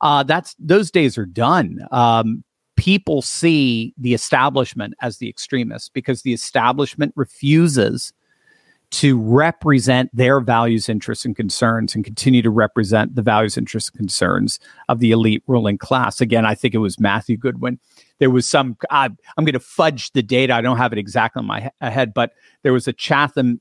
Uh, 0.00 0.22
that's 0.22 0.54
those 0.58 0.90
days 0.90 1.18
are 1.18 1.26
done. 1.26 1.80
Um, 1.90 2.44
people 2.78 3.20
see 3.20 3.92
the 3.98 4.14
establishment 4.14 4.94
as 5.02 5.18
the 5.18 5.28
extremists 5.28 5.88
because 5.88 6.22
the 6.22 6.32
establishment 6.32 7.12
refuses 7.16 8.12
to 8.90 9.20
represent 9.20 10.08
their 10.14 10.40
values, 10.40 10.88
interests, 10.88 11.24
and 11.24 11.34
concerns 11.34 11.94
and 11.94 12.04
continue 12.04 12.40
to 12.40 12.50
represent 12.50 13.16
the 13.16 13.20
values, 13.20 13.58
interests, 13.58 13.90
and 13.90 13.98
concerns 13.98 14.60
of 14.88 15.00
the 15.00 15.10
elite 15.10 15.42
ruling 15.48 15.76
class. 15.76 16.20
Again, 16.20 16.46
I 16.46 16.54
think 16.54 16.72
it 16.72 16.78
was 16.78 17.00
Matthew 17.00 17.36
Goodwin. 17.36 17.80
There 18.20 18.30
was 18.30 18.48
some, 18.48 18.76
uh, 18.90 19.10
I'm 19.36 19.44
going 19.44 19.52
to 19.54 19.60
fudge 19.60 20.12
the 20.12 20.22
data. 20.22 20.54
I 20.54 20.60
don't 20.60 20.78
have 20.78 20.92
it 20.92 20.98
exactly 20.98 21.40
in 21.40 21.46
my 21.46 21.70
head, 21.80 22.14
but 22.14 22.30
there 22.62 22.72
was 22.72 22.86
a 22.86 22.92
Chatham 22.92 23.60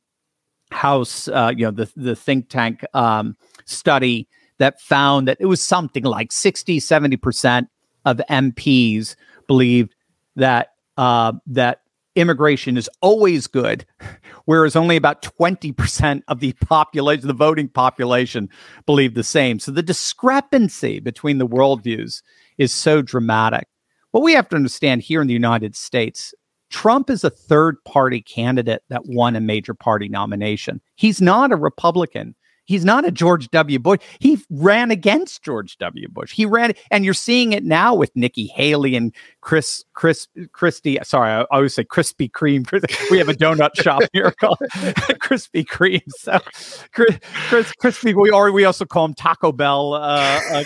House, 0.72 1.28
uh, 1.28 1.52
you 1.58 1.66
know, 1.66 1.72
the, 1.72 1.92
the 1.96 2.16
think 2.16 2.50
tank 2.50 2.86
um, 2.94 3.36
study 3.66 4.30
that 4.60 4.80
found 4.80 5.28
that 5.28 5.38
it 5.40 5.48
was 5.48 5.62
something 5.62 6.04
like 6.04 6.32
60, 6.32 6.80
70% 6.80 7.68
of 8.08 8.22
MPs 8.30 9.16
believed 9.48 9.94
that 10.36 10.74
uh, 10.98 11.34
that 11.46 11.82
immigration 12.16 12.78
is 12.78 12.90
always 13.02 13.48
good, 13.48 13.86
whereas 14.46 14.76
only 14.76 14.96
about 14.96 15.22
20% 15.22 16.22
of 16.28 16.40
the 16.40 16.54
population, 16.54 17.28
the 17.28 17.34
voting 17.34 17.70
population, 17.70 18.50
believe 18.86 19.14
the 19.14 19.24
same. 19.24 19.60
So 19.60 19.72
the 19.72 19.84
discrepancy 19.84 21.00
between 21.00 21.38
the 21.38 21.48
worldviews 21.48 22.22
is 22.58 22.74
so 22.74 23.02
dramatic. 23.02 23.68
What 24.12 24.24
we 24.24 24.34
have 24.34 24.50
to 24.50 24.56
understand 24.56 25.02
here 25.02 25.22
in 25.22 25.28
the 25.28 25.34
United 25.34 25.76
States, 25.76 26.34
Trump 26.70 27.10
is 27.10 27.24
a 27.24 27.30
third 27.30 27.76
party 27.84 28.22
candidate 28.22 28.84
that 28.90 29.06
won 29.06 29.36
a 29.36 29.42
major 29.42 29.74
party 29.74 30.10
nomination. 30.10 30.82
He's 30.96 31.22
not 31.22 31.52
a 31.52 31.56
Republican. 31.56 32.36
He's 32.68 32.84
not 32.84 33.08
a 33.08 33.12
George 33.12 33.50
W. 33.52 33.80
Bush. 33.80 34.02
He 34.20 34.38
ran 34.50 34.92
against 34.92 35.42
George 35.42 35.78
W. 35.78 36.10
Bush. 36.10 36.34
He 36.34 36.46
ran, 36.46 36.74
and 36.92 37.06
you're 37.06 37.14
seeing 37.14 37.54
it 37.54 37.64
now 37.64 37.96
with 37.96 38.14
Nikki 38.14 38.48
Haley 38.48 38.94
and 38.98 39.16
Chris 39.40 39.86
Chris 39.94 40.28
Christie. 40.52 41.00
Sorry, 41.02 41.32
I 41.32 41.44
always 41.50 41.74
say 41.74 41.86
Krispy 41.86 42.30
Kreme. 42.30 42.68
We 43.10 43.20
have 43.20 43.30
a 43.30 43.34
donut 43.34 43.82
shop 43.82 44.02
here 44.12 44.32
called 44.32 44.58
Krispy 45.22 45.66
Kreme. 45.66 46.02
So 46.10 46.40
Chris, 46.92 47.18
Chris 47.48 47.72
Crispy. 47.72 48.14
We 48.14 48.32
or 48.32 48.52
we 48.52 48.66
also 48.66 48.84
call 48.84 49.06
him 49.06 49.14
Taco 49.14 49.54
Bell. 49.54 49.94
Uh, 49.94 50.42
uh, 50.52 50.64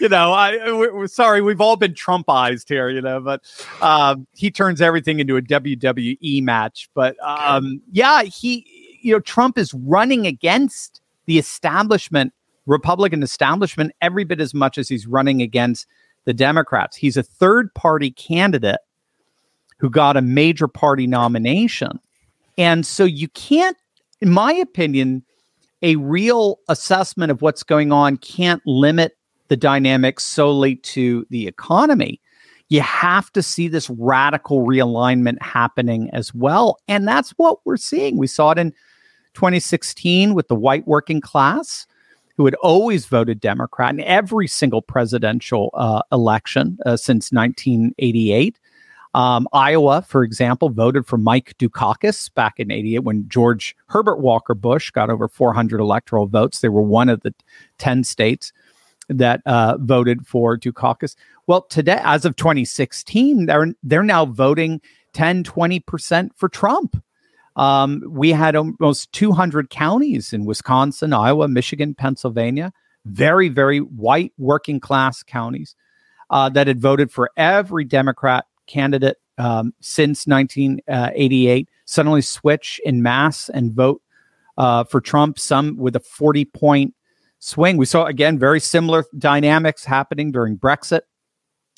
you 0.00 0.08
know, 0.08 0.32
I 0.32 0.56
we're, 0.72 1.06
sorry, 1.06 1.42
we've 1.42 1.60
all 1.60 1.76
been 1.76 1.92
Trumpized 1.92 2.70
here. 2.70 2.88
You 2.88 3.02
know, 3.02 3.20
but 3.20 3.42
um, 3.82 4.26
he 4.32 4.50
turns 4.50 4.80
everything 4.80 5.20
into 5.20 5.36
a 5.36 5.42
WWE 5.42 6.42
match. 6.42 6.88
But 6.94 7.16
um, 7.22 7.82
yeah, 7.92 8.22
he. 8.22 8.66
You 9.04 9.14
know, 9.14 9.20
Trump 9.20 9.58
is 9.58 9.74
running 9.74 10.28
against 10.28 11.01
the 11.26 11.38
establishment, 11.38 12.32
Republican 12.66 13.22
establishment, 13.22 13.92
every 14.00 14.24
bit 14.24 14.40
as 14.40 14.54
much 14.54 14.78
as 14.78 14.88
he's 14.88 15.06
running 15.06 15.42
against 15.42 15.86
the 16.24 16.34
Democrats. 16.34 16.96
He's 16.96 17.16
a 17.16 17.22
third 17.22 17.72
party 17.74 18.10
candidate 18.10 18.80
who 19.78 19.90
got 19.90 20.16
a 20.16 20.22
major 20.22 20.68
party 20.68 21.06
nomination. 21.06 21.98
And 22.56 22.86
so 22.86 23.04
you 23.04 23.28
can't, 23.28 23.76
in 24.20 24.30
my 24.30 24.52
opinion, 24.52 25.24
a 25.82 25.96
real 25.96 26.60
assessment 26.68 27.32
of 27.32 27.42
what's 27.42 27.64
going 27.64 27.90
on 27.90 28.16
can't 28.18 28.62
limit 28.64 29.16
the 29.48 29.56
dynamics 29.56 30.24
solely 30.24 30.76
to 30.76 31.26
the 31.30 31.48
economy. 31.48 32.20
You 32.68 32.80
have 32.80 33.32
to 33.32 33.42
see 33.42 33.68
this 33.68 33.90
radical 33.90 34.64
realignment 34.64 35.42
happening 35.42 36.08
as 36.12 36.32
well. 36.32 36.78
And 36.88 37.06
that's 37.06 37.30
what 37.32 37.58
we're 37.64 37.76
seeing. 37.76 38.16
We 38.16 38.28
saw 38.28 38.52
it 38.52 38.58
in 38.58 38.72
2016 39.34 40.34
with 40.34 40.48
the 40.48 40.54
white 40.54 40.86
working 40.86 41.20
class 41.20 41.86
who 42.36 42.44
had 42.44 42.54
always 42.56 43.06
voted 43.06 43.40
Democrat 43.40 43.90
in 43.90 44.00
every 44.00 44.48
single 44.48 44.82
presidential 44.82 45.70
uh, 45.74 46.02
election 46.10 46.78
uh, 46.86 46.96
since 46.96 47.30
1988. 47.30 48.58
Um, 49.14 49.46
Iowa, 49.52 50.02
for 50.02 50.22
example, 50.22 50.70
voted 50.70 51.06
for 51.06 51.18
Mike 51.18 51.54
Dukakis 51.58 52.32
back 52.34 52.58
in 52.58 52.70
88 52.70 53.00
when 53.00 53.28
George 53.28 53.76
Herbert 53.88 54.20
Walker 54.20 54.54
Bush 54.54 54.90
got 54.90 55.10
over 55.10 55.28
400 55.28 55.80
electoral 55.80 56.26
votes. 56.26 56.60
They 56.60 56.70
were 56.70 56.82
one 56.82 57.10
of 57.10 57.20
the 57.20 57.34
10 57.78 58.04
states 58.04 58.52
that 59.08 59.42
uh, 59.44 59.76
voted 59.78 60.26
for 60.26 60.56
Dukakis. 60.56 61.14
Well, 61.46 61.62
today, 61.62 62.00
as 62.02 62.24
of 62.24 62.36
2016, 62.36 63.46
they're, 63.46 63.74
they're 63.82 64.02
now 64.02 64.24
voting 64.24 64.80
10, 65.12 65.44
20% 65.44 66.30
for 66.34 66.48
Trump. 66.48 67.02
Um, 67.56 68.02
we 68.08 68.30
had 68.30 68.56
almost 68.56 69.12
200 69.12 69.70
counties 69.70 70.32
in 70.32 70.44
Wisconsin, 70.44 71.12
Iowa, 71.12 71.48
Michigan, 71.48 71.94
Pennsylvania 71.94 72.72
very, 73.04 73.48
very 73.48 73.78
white 73.78 74.32
working 74.38 74.80
class 74.80 75.22
counties 75.22 75.74
uh, 76.30 76.48
that 76.50 76.66
had 76.66 76.80
voted 76.80 77.10
for 77.10 77.30
every 77.36 77.84
Democrat 77.84 78.46
candidate 78.66 79.16
um, 79.38 79.72
since 79.80 80.26
1988 80.26 81.68
suddenly 81.84 82.22
switch 82.22 82.80
in 82.84 83.02
mass 83.02 83.48
and 83.48 83.72
vote 83.72 84.02
uh, 84.58 84.84
for 84.84 85.00
Trump, 85.00 85.38
some 85.38 85.76
with 85.76 85.96
a 85.96 86.00
40 86.00 86.44
point 86.44 86.94
swing. 87.38 87.76
We 87.76 87.86
saw, 87.86 88.06
again, 88.06 88.38
very 88.38 88.60
similar 88.60 89.04
dynamics 89.18 89.84
happening 89.84 90.30
during 90.30 90.58
Brexit 90.58 91.00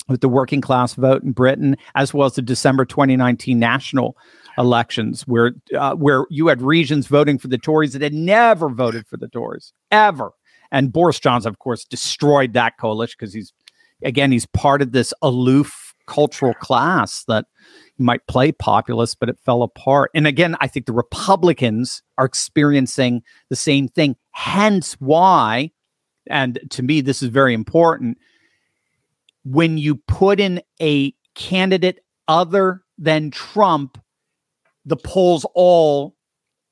with 0.07 0.21
the 0.21 0.29
working 0.29 0.61
class 0.61 0.93
vote 0.93 1.23
in 1.23 1.31
Britain, 1.31 1.77
as 1.95 2.13
well 2.13 2.27
as 2.27 2.35
the 2.35 2.41
December 2.41 2.85
2019 2.85 3.57
national 3.57 4.15
elections, 4.57 5.23
where 5.23 5.53
uh, 5.77 5.95
where 5.95 6.25
you 6.29 6.47
had 6.47 6.61
regions 6.61 7.07
voting 7.07 7.37
for 7.37 7.47
the 7.47 7.57
Tories 7.57 7.93
that 7.93 8.01
had 8.01 8.13
never 8.13 8.69
voted 8.69 9.07
for 9.07 9.17
the 9.17 9.27
Tories 9.27 9.73
ever. 9.91 10.31
And 10.71 10.91
Boris 10.91 11.19
Johnson, 11.19 11.49
of 11.49 11.59
course, 11.59 11.85
destroyed 11.85 12.53
that 12.53 12.77
coalition 12.79 13.15
because 13.19 13.33
he's 13.33 13.53
again 14.03 14.31
he's 14.31 14.45
part 14.47 14.81
of 14.81 14.91
this 14.91 15.13
aloof 15.21 15.93
cultural 16.07 16.53
class 16.55 17.23
that 17.27 17.45
might 17.97 18.27
play 18.27 18.51
populist, 18.51 19.19
but 19.19 19.29
it 19.29 19.39
fell 19.45 19.63
apart. 19.63 20.11
And 20.13 20.27
again, 20.27 20.55
I 20.59 20.67
think 20.67 20.85
the 20.85 20.93
Republicans 20.93 22.03
are 22.17 22.25
experiencing 22.25 23.23
the 23.49 23.55
same 23.55 23.87
thing. 23.87 24.15
Hence 24.31 24.93
why, 24.99 25.71
and 26.27 26.59
to 26.71 26.83
me, 26.83 27.01
this 27.01 27.23
is 27.23 27.29
very 27.29 27.53
important 27.53 28.17
when 29.45 29.77
you 29.77 29.95
put 29.95 30.39
in 30.39 30.61
a 30.81 31.13
candidate 31.35 31.99
other 32.27 32.81
than 32.97 33.31
Trump, 33.31 33.97
the 34.85 34.97
polls 34.97 35.45
all 35.53 36.15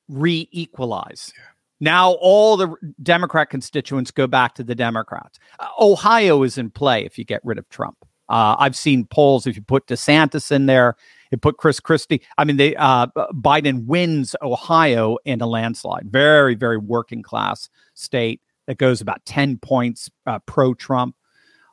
re 0.08 0.48
equalize. 0.52 1.32
Yeah. 1.36 1.44
Now, 1.80 2.12
all 2.12 2.56
the 2.56 2.74
Democrat 3.02 3.50
constituents 3.50 4.10
go 4.10 4.26
back 4.26 4.54
to 4.54 4.64
the 4.64 4.74
Democrats. 4.74 5.38
Uh, 5.58 5.66
Ohio 5.80 6.42
is 6.42 6.56
in 6.56 6.70
play 6.70 7.04
if 7.04 7.18
you 7.18 7.24
get 7.24 7.40
rid 7.44 7.58
of 7.58 7.68
Trump. 7.68 7.96
Uh, 8.28 8.56
I've 8.58 8.76
seen 8.76 9.04
polls 9.04 9.46
if 9.46 9.54
you 9.56 9.62
put 9.62 9.86
DeSantis 9.86 10.50
in 10.50 10.66
there, 10.66 10.96
it 11.30 11.42
put 11.42 11.58
Chris 11.58 11.80
Christie. 11.80 12.22
I 12.38 12.44
mean, 12.44 12.56
they 12.56 12.74
uh, 12.76 13.08
Biden 13.34 13.86
wins 13.86 14.34
Ohio 14.40 15.18
in 15.24 15.40
a 15.40 15.46
landslide. 15.46 16.04
Very, 16.10 16.54
very 16.54 16.78
working 16.78 17.22
class 17.22 17.68
state 17.94 18.40
that 18.66 18.78
goes 18.78 19.00
about 19.00 19.24
ten 19.26 19.58
points 19.58 20.10
uh, 20.26 20.38
pro 20.46 20.72
Trump 20.74 21.16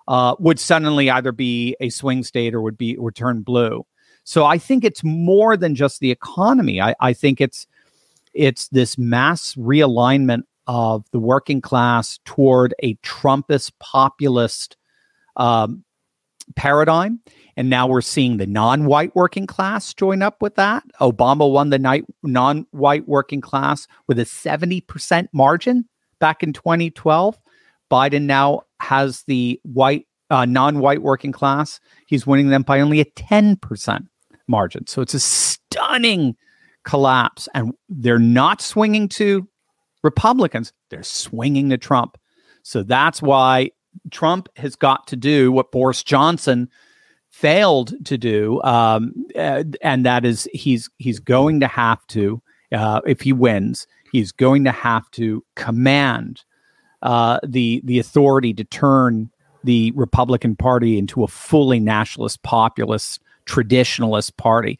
uh, 0.08 0.36
would 0.40 0.60
suddenly 0.60 1.10
either 1.10 1.32
be 1.32 1.76
a 1.80 1.90
swing 1.90 2.24
state 2.24 2.54
or 2.54 2.62
would 2.62 2.78
be 2.78 2.98
or 2.98 3.12
turn 3.12 3.44
blue. 3.44 3.86
So 4.24 4.46
I 4.46 4.58
think 4.58 4.84
it's 4.84 5.04
more 5.04 5.58
than 5.58 5.76
just 5.76 6.00
the 6.00 6.12
economy. 6.12 6.82
I, 6.82 6.96
I 7.00 7.14
think 7.14 7.42
it's 7.42 7.68
it's 8.34 8.70
this 8.70 8.98
mass 8.98 9.56
realignment 9.56 10.44
of 10.68 11.06
the 11.12 11.20
working 11.20 11.62
class 11.62 12.20
toward 12.24 12.74
a 12.82 12.96
Trumpist 12.96 13.72
populist 13.80 14.78
um, 15.36 15.84
paradigm. 16.56 17.20
And 17.58 17.70
now 17.70 17.88
we're 17.88 18.02
seeing 18.02 18.38
the 18.38 18.48
non 18.48 18.86
white 18.86 19.16
working 19.16 19.46
class 19.46 19.94
join 19.94 20.22
up 20.22 20.42
with 20.42 20.56
that. 20.56 20.84
Obama 21.02 21.52
won 21.52 21.70
the 21.70 22.04
non 22.24 22.66
white 22.72 23.08
working 23.08 23.42
class 23.42 23.88
with 24.08 24.20
a 24.20 24.24
70% 24.24 25.28
margin 25.34 25.86
back 26.20 26.44
in 26.44 26.54
2012. 26.54 27.38
Biden 27.92 28.24
now 28.24 28.62
has 28.80 29.24
the 29.24 29.60
white, 29.64 30.08
uh, 30.32 30.46
non-white 30.46 31.02
working 31.04 31.32
class. 31.32 31.80
He's 32.08 32.26
winning 32.26 32.50
them 32.50 32.64
by 32.64 32.80
only 32.80 33.00
a 33.00 33.06
10% 33.06 34.08
margin. 34.48 34.88
So 34.88 35.02
it's 35.02 35.14
a 35.14 35.20
stunning 35.20 36.36
collapse. 36.84 37.48
And 37.54 37.74
they're 37.90 38.18
not 38.18 38.62
swinging 38.62 39.08
to 39.10 39.48
Republicans, 40.04 40.74
they're 40.90 41.04
swinging 41.04 41.70
to 41.70 41.78
Trump. 41.78 42.18
So 42.64 42.82
that's 42.82 43.22
why 43.22 43.72
Trump 44.10 44.50
has 44.56 44.76
got 44.76 45.08
to 45.08 45.16
do 45.16 45.52
what 45.52 45.72
Boris 45.72 46.04
Johnson 46.04 46.70
failed 47.30 47.94
to 48.06 48.18
do, 48.18 48.62
um, 48.64 49.14
and 49.36 50.06
that 50.06 50.26
is 50.26 50.48
he's 50.54 50.90
he's 50.98 51.20
going 51.20 51.60
to 51.62 51.68
have 51.68 52.06
to, 52.08 52.42
uh, 52.72 53.02
if 53.06 53.22
he 53.22 53.34
wins, 53.34 53.88
he's 54.12 54.32
going 54.32 54.66
to 54.66 54.72
have 54.72 55.10
to 55.12 55.44
command 55.56 56.44
uh, 57.02 57.40
the 57.44 57.82
the 57.86 58.00
authority 58.00 58.54
to 58.54 58.64
turn 58.64 59.31
the 59.64 59.92
Republican 59.96 60.56
Party 60.56 60.98
into 60.98 61.24
a 61.24 61.28
fully 61.28 61.80
nationalist, 61.80 62.42
populist, 62.44 63.20
traditionalist 63.46 64.36
party. 64.38 64.80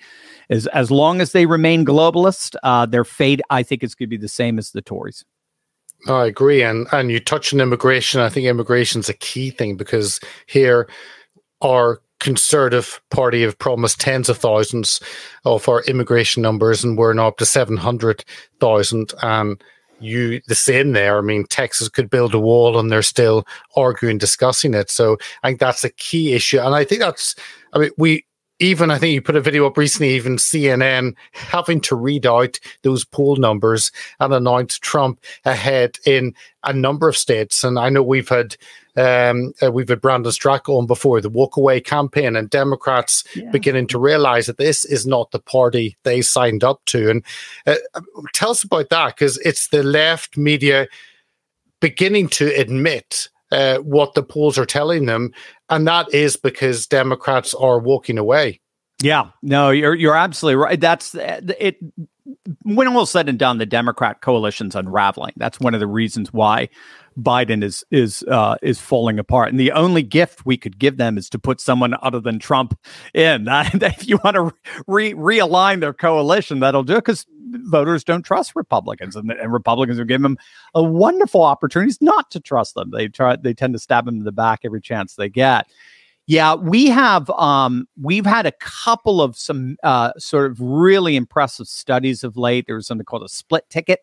As 0.50 0.68
as 0.68 0.92
long 0.92 1.22
as 1.22 1.32
they 1.32 1.46
remain 1.46 1.86
globalist, 1.86 2.56
uh, 2.64 2.86
their 2.86 3.04
fate, 3.04 3.42
I 3.50 3.64
think, 3.64 3.84
is 3.84 3.96
going 3.96 4.08
to 4.08 4.10
be 4.10 4.18
the 4.18 4.28
same 4.28 4.58
as 4.60 4.72
the 4.72 4.82
Tories. 4.82 5.26
I 6.08 6.26
agree, 6.26 6.64
and 6.64 6.88
and 6.92 7.12
you 7.12 7.20
touch 7.20 7.54
on 7.54 7.62
immigration. 7.62 8.22
I 8.22 8.30
think 8.30 8.48
immigration 8.48 9.00
is 9.00 9.10
a 9.10 9.14
key 9.14 9.52
thing 9.52 9.76
because 9.78 10.20
here 10.48 10.90
our 11.62 12.02
Conservative 12.20 13.02
Party 13.10 13.42
have 13.42 13.58
promised 13.58 14.00
tens 14.00 14.30
of 14.30 14.38
thousands 14.38 15.02
of 15.44 15.68
our 15.68 15.82
immigration 15.84 16.42
numbers, 16.42 16.84
and 16.84 16.98
we're 16.98 17.14
now 17.14 17.30
up 17.30 17.38
to 17.38 17.46
seven 17.46 17.78
hundred 17.78 18.24
thousand. 18.60 19.14
And 19.22 19.62
you 20.02 20.42
the 20.48 20.56
same 20.56 20.92
there. 20.92 21.18
I 21.18 21.22
mean, 21.22 21.46
Texas 21.46 21.90
could 21.90 22.10
build 22.10 22.34
a 22.34 22.40
wall 22.40 22.80
and 22.80 22.92
they're 22.92 23.02
still 23.02 23.46
arguing, 23.76 24.18
discussing 24.18 24.74
it. 24.74 24.90
So 24.90 25.18
I 25.44 25.50
think 25.50 25.60
that's 25.60 25.84
a 25.84 25.90
key 25.92 26.34
issue. 26.34 26.60
And 26.60 26.76
I 26.76 26.84
think 26.84 27.02
that's, 27.02 27.36
I 27.74 27.80
mean, 27.80 27.92
we, 27.98 28.26
even 28.60 28.92
I 28.92 29.00
think 29.00 29.14
you 29.14 29.22
put 29.22 29.36
a 29.36 29.42
video 29.42 29.66
up 29.66 29.76
recently, 29.76 30.14
even 30.14 30.38
CNN 30.38 31.16
having 31.34 31.82
to 31.82 31.96
read 31.96 32.28
out 32.28 32.60
those 32.84 33.04
poll 33.04 33.36
numbers 33.36 33.92
and 34.20 34.34
announce 34.34 34.78
Trump 34.78 35.20
ahead 35.46 35.98
in 36.06 36.36
a 36.64 36.72
number 36.72 37.10
of 37.10 37.18
states. 37.18 37.64
And 37.64 37.80
I 37.80 37.90
know 37.90 38.04
we've 38.04 38.30
had 38.30 38.56
um, 38.98 39.54
uh, 39.62 39.72
we've 39.72 39.90
had 39.90 40.02
Brandon 40.02 40.32
Straka 40.32 40.70
on 40.70 40.86
before 40.86 41.22
the 41.22 41.30
walkaway 41.30 41.84
campaign, 41.84 42.36
and 42.36 42.50
Democrats 42.50 43.24
yeah. 43.36 43.50
beginning 43.52 43.88
to 43.88 44.00
realize 44.00 44.48
that 44.48 44.58
this 44.58 44.86
is 44.86 45.06
not 45.06 45.32
the 45.32 45.40
party 45.40 45.98
they 46.04 46.22
signed 46.22 46.64
up 46.64 46.84
to. 46.86 47.10
And 47.10 47.26
uh, 47.66 47.76
tell 48.34 48.52
us 48.52 48.64
about 48.64 48.90
that 48.90 49.16
because 49.16 49.38
it's 49.40 49.70
the 49.70 49.84
left 49.84 50.38
media 50.38 50.88
beginning 51.80 52.30
to 52.30 52.48
admit 52.56 53.28
uh, 53.52 53.78
what 53.78 54.14
the 54.14 54.24
polls 54.24 54.58
are 54.58 54.66
telling 54.66 55.06
them, 55.06 55.34
and 55.70 55.88
that 55.88 56.14
is 56.14 56.36
because 56.38 56.88
Democrats 56.88 57.54
are 57.54 57.80
walking 57.80 58.18
away. 58.18 58.60
Yeah, 59.02 59.32
no, 59.42 59.72
you're 59.72 59.96
you're 59.96 60.16
absolutely 60.16 60.58
right. 60.58 60.80
That's 60.80 61.16
it. 61.16 61.78
When 62.64 62.88
all 62.88 63.06
said 63.06 63.30
and 63.30 63.38
done, 63.38 63.60
the 63.60 63.66
Democrat 63.66 64.22
coalition's 64.22 64.76
unraveling. 64.76 65.34
That's 65.38 65.60
one 65.60 65.74
of 65.74 65.80
the 65.80 65.88
reasons 65.88 66.34
why 66.34 66.70
Biden 67.18 67.64
is 67.64 67.84
is 67.92 68.24
uh, 68.24 68.56
is 68.62 68.80
falling 68.80 69.20
apart. 69.20 69.50
And 69.50 69.60
the 69.60 69.72
only 69.72 70.02
gift 70.02 70.46
we 70.46 70.58
could 70.58 70.80
give 70.80 70.98
them 70.98 71.18
is 71.18 71.30
to 71.30 71.40
put 71.40 71.62
someone 71.62 71.96
other 72.02 72.20
than 72.20 72.40
Trump 72.40 72.78
in. 73.14 73.46
if 73.50 74.08
you 74.08 74.20
want 74.24 74.36
to 74.36 74.54
re- 74.88 75.14
realign 75.14 75.82
their 75.82 75.94
coalition, 75.94 76.60
that'll 76.60 76.84
do 76.84 76.94
it 76.94 77.06
because 77.06 77.26
voters 77.52 78.04
don't 78.04 78.24
trust 78.24 78.56
Republicans, 78.56 79.16
and, 79.16 79.32
and 79.32 79.54
Republicans 79.54 80.00
are 80.00 80.06
giving 80.06 80.24
them 80.24 80.38
a 80.74 80.82
wonderful 80.84 81.44
opportunities 81.44 82.02
not 82.02 82.32
to 82.32 82.40
trust 82.40 82.76
them. 82.76 82.92
They 82.92 83.08
try 83.08 83.36
they 83.36 83.54
tend 83.54 83.74
to 83.74 83.80
stab 83.80 84.06
them 84.06 84.16
in 84.16 84.24
the 84.24 84.32
back 84.32 84.62
every 84.64 84.82
chance 84.82 85.16
they 85.16 85.30
get. 85.30 85.70
Yeah, 86.32 86.56
we 86.56 86.88
have 86.88 87.30
um, 87.32 87.90
we've 88.02 88.26
had 88.26 88.46
a 88.46 88.54
couple 88.54 89.22
of 89.22 89.36
some 89.36 89.76
uh, 89.84 90.14
sort 90.18 90.50
of 90.50 90.62
really 90.62 91.18
impressive 91.18 91.68
studies 91.68 92.24
of 92.24 92.38
late. 92.38 92.68
There 92.68 92.78
was 92.78 92.88
something 92.88 93.04
called 93.04 93.24
a 93.24 93.28
split 93.28 93.70
ticket 93.70 94.00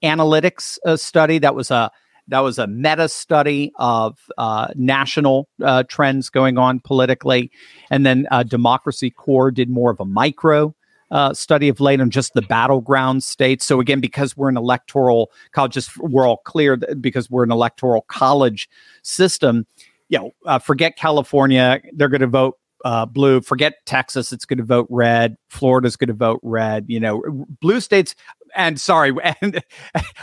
analytics 0.00 0.78
uh, 0.86 0.96
study 0.96 1.38
that 1.38 1.56
was 1.56 1.72
a 1.72 1.90
that 2.28 2.38
was 2.38 2.60
a 2.60 2.68
meta 2.68 3.08
study 3.08 3.72
of 3.80 4.20
uh, 4.38 4.68
national 4.76 5.48
uh, 5.64 5.82
trends 5.88 6.30
going 6.30 6.58
on 6.58 6.78
politically, 6.78 7.50
and 7.90 8.06
then 8.06 8.28
uh, 8.30 8.44
Democracy 8.44 9.10
Corps 9.10 9.50
did 9.50 9.68
more 9.68 9.90
of 9.90 9.98
a 9.98 10.04
micro 10.04 10.72
uh, 11.10 11.34
study 11.34 11.68
of 11.68 11.80
late 11.80 12.00
on 12.00 12.08
just 12.08 12.34
the 12.34 12.42
battleground 12.42 13.24
states. 13.24 13.64
So 13.64 13.80
again, 13.80 14.00
because 14.00 14.36
we're 14.36 14.48
an 14.48 14.56
electoral 14.56 15.32
college, 15.50 15.72
just 15.72 15.98
we're 15.98 16.24
all 16.24 16.38
clear 16.38 16.76
because 16.76 17.28
we're 17.28 17.42
an 17.42 17.50
electoral 17.50 18.02
college 18.02 18.68
system 19.02 19.66
you 20.08 20.18
know, 20.18 20.30
uh, 20.46 20.58
forget 20.58 20.96
California, 20.96 21.80
they're 21.92 22.08
going 22.08 22.20
to 22.20 22.26
vote 22.26 22.56
uh, 22.84 23.06
blue. 23.06 23.40
Forget 23.40 23.74
Texas, 23.86 24.32
it's 24.32 24.44
going 24.44 24.58
to 24.58 24.64
vote 24.64 24.86
red. 24.90 25.36
Florida's 25.48 25.96
going 25.96 26.08
to 26.08 26.14
vote 26.14 26.40
red. 26.42 26.84
You 26.88 27.00
know, 27.00 27.46
blue 27.60 27.80
states. 27.80 28.14
And 28.56 28.78
sorry, 28.80 29.12
and 29.40 29.62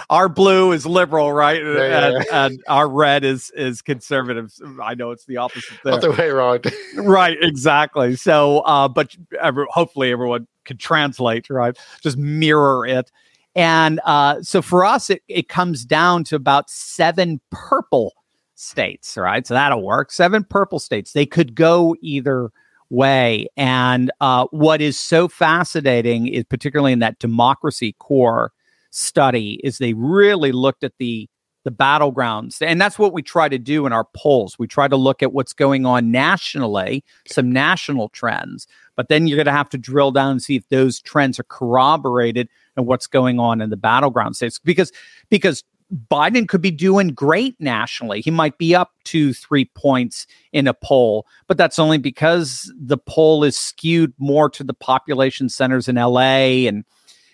our 0.09 0.29
blue 0.29 0.71
is 0.71 0.85
liberal, 0.85 1.33
right? 1.33 1.61
Yeah, 1.61 1.73
yeah, 1.73 2.07
and, 2.07 2.25
yeah. 2.25 2.45
and, 2.45 2.63
our 2.67 2.87
red 2.87 3.25
is 3.25 3.51
is 3.55 3.81
conservative. 3.81 4.53
I 4.81 4.93
know 4.93 5.11
it's 5.11 5.25
the 5.25 5.37
opposite 5.37 5.77
there. 5.83 5.93
Other 5.95 6.11
way 6.11 6.29
around. 6.29 6.71
right, 6.95 7.37
exactly. 7.41 8.15
So, 8.15 8.59
uh, 8.59 8.87
but 8.87 9.15
every, 9.41 9.65
hopefully 9.69 10.11
everyone 10.11 10.47
can 10.63 10.77
translate, 10.77 11.49
right? 11.49 11.77
Just 12.01 12.17
mirror 12.17 12.85
it. 12.85 13.11
And 13.53 13.99
uh, 14.05 14.41
so 14.43 14.61
for 14.61 14.85
us, 14.85 15.09
it, 15.09 15.23
it 15.27 15.49
comes 15.49 15.83
down 15.83 16.23
to 16.25 16.37
about 16.37 16.69
seven 16.69 17.41
purple 17.51 18.13
states, 18.55 19.17
right? 19.17 19.45
So 19.45 19.53
that'll 19.53 19.83
work. 19.83 20.11
Seven 20.11 20.43
purple 20.43 20.79
states. 20.79 21.13
They 21.13 21.25
could 21.25 21.55
go 21.55 21.95
either 22.01 22.51
way. 22.89 23.47
And 23.57 24.11
uh, 24.19 24.47
what 24.51 24.81
is 24.81 24.99
so 24.99 25.27
fascinating 25.27 26.27
is, 26.27 26.43
particularly 26.43 26.93
in 26.93 26.99
that 26.99 27.19
democracy 27.19 27.95
corps 27.99 28.51
study, 28.91 29.59
is 29.63 29.77
they 29.77 29.93
really 29.93 30.51
looked 30.51 30.83
at 30.83 30.93
the 30.99 31.27
the 31.63 31.71
battlegrounds. 31.71 32.61
And 32.61 32.81
that's 32.81 32.97
what 32.97 33.13
we 33.13 33.21
try 33.21 33.47
to 33.47 33.59
do 33.59 33.85
in 33.85 33.93
our 33.93 34.07
polls. 34.15 34.57
We 34.57 34.67
try 34.67 34.87
to 34.87 34.95
look 34.95 35.21
at 35.21 35.31
what's 35.31 35.53
going 35.53 35.85
on 35.85 36.09
nationally, 36.09 37.03
some 37.27 37.51
national 37.51 38.09
trends, 38.09 38.67
but 38.95 39.09
then 39.09 39.27
you're 39.27 39.35
going 39.35 39.45
to 39.45 39.51
have 39.51 39.69
to 39.69 39.77
drill 39.77 40.11
down 40.11 40.31
and 40.31 40.41
see 40.41 40.55
if 40.55 40.67
those 40.69 40.99
trends 40.99 41.39
are 41.39 41.43
corroborated 41.43 42.49
and 42.75 42.87
what's 42.87 43.07
going 43.07 43.39
on 43.39 43.61
in 43.61 43.69
the 43.69 43.77
battleground 43.77 44.35
states 44.35 44.59
because 44.59 44.91
because 45.29 45.63
Biden 46.09 46.47
could 46.47 46.61
be 46.61 46.71
doing 46.71 47.09
great 47.09 47.55
nationally. 47.59 48.21
He 48.21 48.31
might 48.31 48.57
be 48.57 48.73
up 48.73 48.91
to 49.05 49.33
three 49.33 49.65
points 49.65 50.25
in 50.53 50.67
a 50.67 50.73
poll, 50.73 51.25
but 51.47 51.57
that's 51.57 51.79
only 51.79 51.97
because 51.97 52.71
the 52.79 52.97
poll 52.97 53.43
is 53.43 53.57
skewed 53.57 54.13
more 54.17 54.49
to 54.51 54.63
the 54.63 54.73
population 54.73 55.49
centers 55.49 55.89
in 55.89 55.95
LA 55.95 56.67
and 56.67 56.85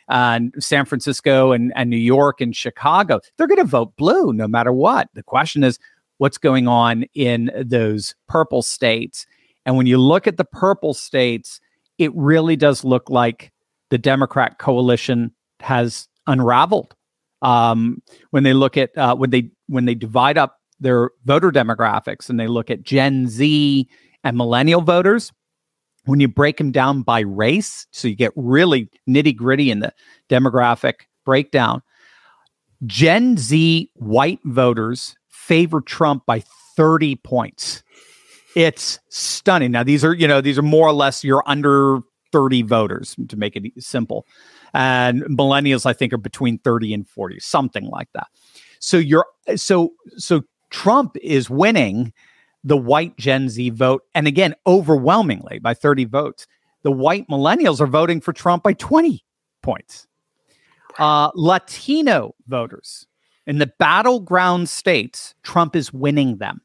uh, 0.10 0.40
San 0.60 0.86
Francisco 0.86 1.52
and, 1.52 1.72
and 1.76 1.90
New 1.90 1.98
York 1.98 2.42
and 2.42 2.56
Chicago. 2.56 3.20
They're 3.38 3.48
going 3.48 3.58
to 3.58 3.64
vote 3.64 3.96
blue 3.96 4.34
no 4.34 4.48
matter 4.48 4.72
what. 4.72 5.10
The 5.14 5.24
question 5.24 5.64
is, 5.64 5.78
what's 6.18 6.38
going 6.38 6.68
on 6.68 7.04
in 7.14 7.52
those 7.64 8.16
purple 8.28 8.64
states? 8.64 9.28
And 9.66 9.78
when 9.78 9.86
you 9.86 10.00
look 10.00 10.26
at 10.26 10.38
the 10.38 10.46
purple 10.46 10.94
states, 10.94 11.60
it 12.00 12.12
really 12.16 12.56
does 12.56 12.84
look 12.84 13.10
like 13.10 13.52
the 13.90 13.98
Democrat 13.98 14.58
coalition 14.58 15.32
has 15.60 16.08
unraveled 16.26 16.96
um, 17.42 18.02
when 18.32 18.44
they 18.44 18.54
look 18.54 18.78
at 18.78 18.98
uh, 18.98 19.16
when 19.16 19.30
they 19.30 19.52
when 19.68 19.86
they 19.86 19.96
divide 19.96 20.38
up 20.38 20.58
their 20.80 21.12
voter 21.26 21.52
demographics 21.52 22.30
and 22.30 22.40
they 22.40 22.48
look 22.48 22.70
at 22.70 22.84
Gen 22.84 23.28
Z 23.28 23.88
and 24.24 24.38
millennial 24.38 24.82
voters, 24.82 25.32
when 26.06 26.20
you 26.20 26.28
break 26.28 26.58
them 26.58 26.72
down 26.72 27.02
by 27.02 27.20
race, 27.22 27.88
so 27.92 28.08
you 28.08 28.16
get 28.16 28.32
really 28.36 28.90
nitty 29.08 29.36
gritty 29.36 29.72
in 29.72 29.80
the 29.80 29.94
demographic 30.30 31.02
breakdown, 31.26 31.82
Gen 32.86 33.38
Z 33.38 33.92
white 33.96 34.40
voters 34.46 35.16
favor 35.30 35.82
Trump 35.82 36.26
by 36.26 36.44
30 36.76 37.16
points. 37.18 37.84
It's 38.56 39.00
stunning. 39.10 39.72
Now, 39.72 39.84
these 39.84 40.04
are, 40.04 40.14
you 40.14 40.28
know, 40.28 40.42
these 40.42 40.58
are 40.58 40.64
more 40.64 40.88
or 40.88 40.94
less 40.94 41.24
your 41.24 41.44
under 41.46 42.00
30 42.32 42.64
voters 42.64 43.16
to 43.28 43.36
make 43.38 43.56
it 43.56 43.64
simple 43.80 44.26
and 44.74 45.24
millennials 45.24 45.86
I 45.86 45.94
think 45.94 46.14
are 46.14 46.18
between 46.18 46.60
30 46.60 46.94
and 46.94 47.08
40, 47.08 47.40
something 47.40 47.86
like 47.86 48.10
that. 48.14 48.28
So 48.80 48.98
you're 48.98 49.26
so 49.56 49.94
so 50.18 50.44
Trump 50.70 51.16
is 51.22 51.50
winning 51.50 52.14
the 52.64 52.78
white 52.78 53.18
Gen 53.18 53.50
Z 53.50 53.70
vote 53.72 54.04
and 54.14 54.28
again 54.28 54.56
overwhelmingly 54.66 55.60
by 55.60 55.74
30 55.74 56.06
votes. 56.06 56.48
The 56.84 56.92
white 56.92 57.28
millennials 57.28 57.80
are 57.80 57.88
voting 57.88 58.22
for 58.22 58.34
Trump 58.34 58.64
by 58.64 58.74
20 58.74 59.24
points. 59.62 60.08
Uh, 60.98 61.32
Latino 61.36 62.34
voters 62.48 63.08
in 63.48 63.60
the 63.60 63.72
battleground 63.80 64.68
states, 64.68 65.34
Trump 65.42 65.76
is 65.76 65.94
winning 65.94 66.38
them. 66.38 66.62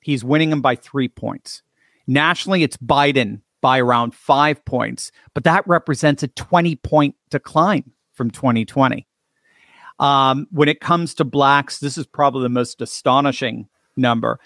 He's 0.00 0.24
winning 0.24 0.50
them 0.50 0.62
by 0.62 0.76
three 0.76 1.08
points. 1.08 1.62
Nationally, 2.06 2.62
it's 2.62 2.76
Biden 2.76 3.40
by 3.64 3.80
around 3.80 4.14
five 4.14 4.62
points, 4.66 5.10
but 5.32 5.44
that 5.44 5.66
represents 5.66 6.22
a 6.22 6.28
20 6.28 6.76
point 6.76 7.14
decline 7.30 7.90
from 8.12 8.30
2020. 8.30 9.08
Um, 9.98 10.46
when 10.50 10.68
it 10.68 10.80
comes 10.80 11.14
to 11.14 11.24
blacks, 11.24 11.78
this 11.78 11.96
is 11.96 12.04
probably 12.06 12.42
the 12.42 12.50
most 12.50 12.82
astonishing 12.82 13.66
number. 13.96 14.38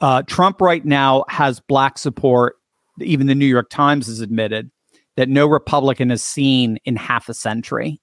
Uh, 0.00 0.22
Trump 0.22 0.60
right 0.60 0.84
now 0.84 1.24
has 1.28 1.60
black 1.60 1.98
support. 1.98 2.56
Even 3.00 3.28
the 3.28 3.34
New 3.36 3.46
York 3.46 3.70
Times 3.70 4.08
has 4.08 4.18
admitted 4.18 4.72
that 5.14 5.28
no 5.28 5.46
Republican 5.46 6.10
has 6.10 6.20
seen 6.20 6.78
in 6.84 6.96
half 6.96 7.28
a 7.28 7.34
century. 7.34 8.00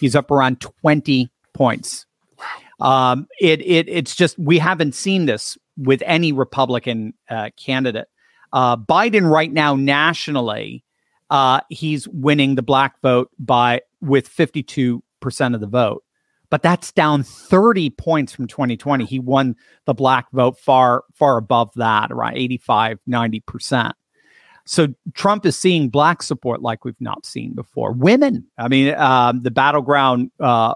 He's 0.00 0.16
up 0.16 0.30
around 0.30 0.62
20 0.62 1.30
points. 1.52 2.06
Um, 2.80 3.26
it, 3.38 3.60
it 3.60 3.90
it's 3.90 4.16
just 4.16 4.38
we 4.38 4.58
haven't 4.58 4.94
seen 4.94 5.26
this 5.26 5.58
with 5.76 6.02
any 6.06 6.32
Republican 6.32 7.12
uh, 7.28 7.50
candidate. 7.58 8.08
Uh, 8.52 8.76
Biden 8.76 9.30
right 9.30 9.52
now 9.52 9.74
nationally, 9.74 10.84
uh, 11.30 11.60
he's 11.68 12.08
winning 12.08 12.54
the 12.54 12.62
black 12.62 13.00
vote 13.02 13.30
by 13.38 13.80
with 14.00 14.28
52% 14.28 15.00
of 15.54 15.60
the 15.60 15.66
vote. 15.66 16.04
But 16.48 16.62
that's 16.62 16.92
down 16.92 17.24
30 17.24 17.90
points 17.90 18.32
from 18.32 18.46
2020. 18.46 19.04
He 19.04 19.18
won 19.18 19.56
the 19.84 19.94
black 19.94 20.30
vote 20.32 20.58
far, 20.58 21.04
far 21.12 21.38
above 21.38 21.72
that, 21.74 22.12
around 22.12 22.36
85, 22.36 23.00
90%. 23.08 23.92
So 24.64 24.88
Trump 25.14 25.46
is 25.46 25.56
seeing 25.56 25.88
black 25.88 26.22
support 26.22 26.62
like 26.62 26.84
we've 26.84 27.00
not 27.00 27.26
seen 27.26 27.54
before. 27.54 27.92
Women, 27.92 28.44
I 28.58 28.68
mean, 28.68 28.94
um, 28.94 29.42
the 29.42 29.50
battleground 29.50 30.30
uh, 30.40 30.74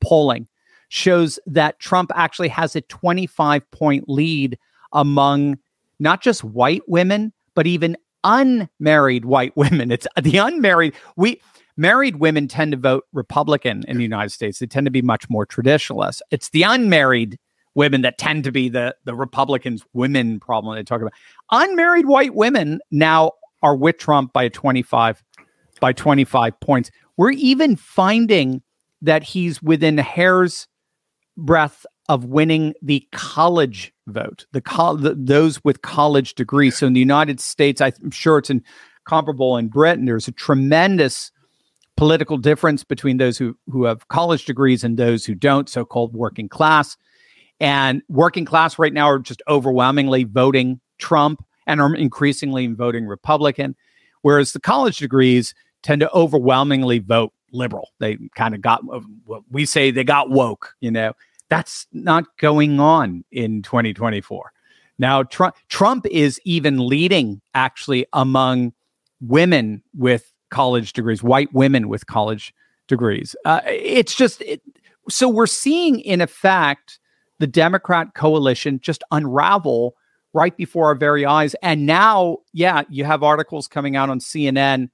polling 0.00 0.48
shows 0.88 1.38
that 1.46 1.78
Trump 1.80 2.10
actually 2.14 2.48
has 2.48 2.76
a 2.76 2.80
25 2.82 3.68
point 3.70 4.08
lead 4.08 4.58
among 4.92 5.58
not 6.02 6.20
just 6.20 6.42
white 6.44 6.82
women, 6.86 7.32
but 7.54 7.66
even 7.66 7.96
unmarried 8.24 9.24
white 9.24 9.56
women. 9.56 9.90
It's 9.90 10.06
the 10.20 10.36
unmarried. 10.36 10.94
We 11.16 11.40
married 11.76 12.16
women 12.16 12.48
tend 12.48 12.72
to 12.72 12.78
vote 12.78 13.04
Republican 13.12 13.84
in 13.88 13.96
the 13.96 14.02
United 14.02 14.30
States. 14.30 14.58
They 14.58 14.66
tend 14.66 14.86
to 14.86 14.90
be 14.90 15.02
much 15.02 15.30
more 15.30 15.46
traditionalist. 15.46 16.20
It's 16.30 16.50
the 16.50 16.64
unmarried 16.64 17.38
women 17.74 18.02
that 18.02 18.18
tend 18.18 18.44
to 18.44 18.52
be 18.52 18.68
the 18.68 18.94
the 19.04 19.14
Republicans' 19.14 19.82
women 19.94 20.40
problem 20.40 20.74
they 20.74 20.82
talk 20.82 21.00
about. 21.00 21.14
Unmarried 21.50 22.06
white 22.06 22.34
women 22.34 22.80
now 22.90 23.32
are 23.62 23.76
with 23.76 23.96
Trump 23.96 24.32
by 24.32 24.48
25 24.48 25.22
by 25.80 25.92
25 25.92 26.60
points. 26.60 26.90
We're 27.16 27.30
even 27.30 27.76
finding 27.76 28.62
that 29.00 29.22
he's 29.22 29.62
within 29.62 29.98
hair's 29.98 30.68
breadth 31.36 31.86
of 32.12 32.26
winning 32.26 32.74
the 32.82 33.06
college 33.12 33.90
vote, 34.06 34.44
the, 34.52 34.60
co- 34.60 34.96
the, 34.96 35.14
those 35.14 35.64
with 35.64 35.80
college 35.80 36.34
degrees. 36.34 36.76
So 36.76 36.86
in 36.86 36.92
the 36.92 37.00
United 37.00 37.40
States, 37.40 37.80
I'm 37.80 38.10
sure 38.10 38.36
it's 38.36 38.50
in, 38.50 38.62
comparable 39.06 39.56
in 39.56 39.68
Britain. 39.68 40.04
There's 40.04 40.28
a 40.28 40.32
tremendous 40.32 41.32
political 41.96 42.36
difference 42.36 42.84
between 42.84 43.16
those 43.16 43.38
who 43.38 43.56
who 43.70 43.84
have 43.84 44.08
college 44.08 44.44
degrees 44.44 44.84
and 44.84 44.96
those 44.96 45.24
who 45.24 45.34
don't, 45.34 45.70
so-called 45.70 46.12
working 46.12 46.48
class. 46.50 46.98
And 47.60 48.02
working 48.08 48.44
class 48.44 48.78
right 48.78 48.92
now 48.92 49.08
are 49.08 49.18
just 49.18 49.42
overwhelmingly 49.48 50.24
voting 50.24 50.80
Trump 50.98 51.42
and 51.66 51.80
are 51.80 51.94
increasingly 51.94 52.66
voting 52.66 53.06
Republican, 53.06 53.74
whereas 54.20 54.52
the 54.52 54.60
college 54.60 54.98
degrees 54.98 55.54
tend 55.82 56.00
to 56.00 56.12
overwhelmingly 56.12 56.98
vote 56.98 57.32
liberal. 57.52 57.88
They 58.00 58.18
kind 58.34 58.54
of 58.54 58.60
got 58.60 58.80
what 59.24 59.42
we 59.50 59.64
say 59.64 59.90
they 59.90 60.04
got 60.04 60.28
woke, 60.28 60.74
you 60.80 60.90
know. 60.90 61.12
That's 61.52 61.86
not 61.92 62.24
going 62.38 62.80
on 62.80 63.24
in 63.30 63.60
2024. 63.60 64.52
Now, 64.98 65.22
Trump, 65.22 65.56
Trump 65.68 66.06
is 66.06 66.40
even 66.44 66.86
leading 66.86 67.42
actually 67.54 68.06
among 68.14 68.72
women 69.20 69.82
with 69.94 70.32
college 70.50 70.94
degrees, 70.94 71.22
white 71.22 71.52
women 71.52 71.88
with 71.88 72.06
college 72.06 72.54
degrees. 72.88 73.36
Uh, 73.44 73.60
it's 73.66 74.14
just 74.14 74.40
it, 74.40 74.62
so 75.10 75.28
we're 75.28 75.46
seeing, 75.46 76.00
in 76.00 76.22
effect, 76.22 76.98
the 77.38 77.46
Democrat 77.46 78.14
coalition 78.14 78.80
just 78.80 79.02
unravel 79.10 79.94
right 80.32 80.56
before 80.56 80.86
our 80.86 80.94
very 80.94 81.26
eyes. 81.26 81.54
And 81.62 81.84
now, 81.84 82.38
yeah, 82.54 82.82
you 82.88 83.04
have 83.04 83.22
articles 83.22 83.68
coming 83.68 83.94
out 83.94 84.08
on 84.08 84.20
CNN 84.20 84.88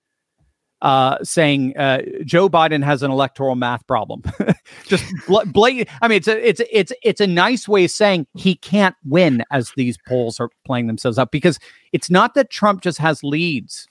uh, 0.83 1.19
saying 1.23 1.77
uh, 1.77 2.03
Joe 2.25 2.49
Biden 2.49 2.85
has 2.85 3.03
an 3.03 3.11
electoral 3.11 3.57
math 3.57 3.87
problem. 3.87 4.23
Just 4.87 5.05
bl- 5.27 5.41
blatant. 5.47 5.89
I 6.03 6.09
mean, 6.09 6.17
it's 6.17 6.29
a 6.29 6.49
it's 6.49 6.61
it's 6.71 6.93
it's 7.03 7.21
a 7.21 7.27
nice 7.27 7.67
way 7.67 7.85
of 7.85 7.91
saying 7.91 8.27
he 8.35 8.55
can't 8.55 8.95
win 9.05 9.43
as 9.51 9.73
these 9.77 9.99
polls 10.07 10.39
are 10.39 10.51
playing 10.65 10.87
themselves 10.87 11.19
up 11.19 11.31
because 11.31 11.59
it's 11.93 12.11
not 12.11 12.35
that 12.35 12.51
Trump 12.51 12.83
just 12.83 12.99
has 12.99 13.25
leads 13.25 13.89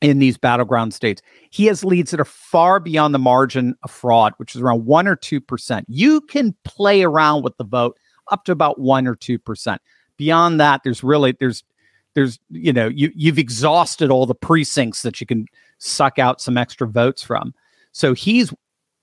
in 0.00 0.18
these 0.18 0.36
battleground 0.36 0.94
states. 0.94 1.22
He 1.50 1.66
has 1.66 1.84
leads 1.84 2.10
that 2.10 2.20
are 2.20 2.24
far 2.24 2.78
beyond 2.78 3.14
the 3.14 3.18
margin 3.18 3.74
of 3.82 3.90
fraud, 3.90 4.34
which 4.36 4.54
is 4.54 4.60
around 4.60 4.84
one 4.86 5.08
or 5.08 5.16
two 5.16 5.40
percent. 5.40 5.86
You 5.88 6.20
can 6.20 6.54
play 6.64 7.02
around 7.02 7.42
with 7.42 7.56
the 7.56 7.64
vote 7.64 7.98
up 8.30 8.44
to 8.44 8.52
about 8.52 8.80
one 8.80 9.06
or 9.06 9.16
two 9.16 9.38
percent. 9.38 9.80
Beyond 10.18 10.60
that, 10.60 10.82
there's 10.84 11.02
really 11.02 11.32
there's 11.32 11.64
there's 12.16 12.40
you 12.50 12.72
know 12.72 12.88
you 12.88 13.12
you've 13.14 13.38
exhausted 13.38 14.10
all 14.10 14.26
the 14.26 14.34
precincts 14.34 15.02
that 15.02 15.20
you 15.20 15.26
can 15.26 15.46
suck 15.78 16.18
out 16.18 16.40
some 16.40 16.56
extra 16.56 16.88
votes 16.88 17.22
from. 17.22 17.54
So 17.92 18.12
he's 18.14 18.52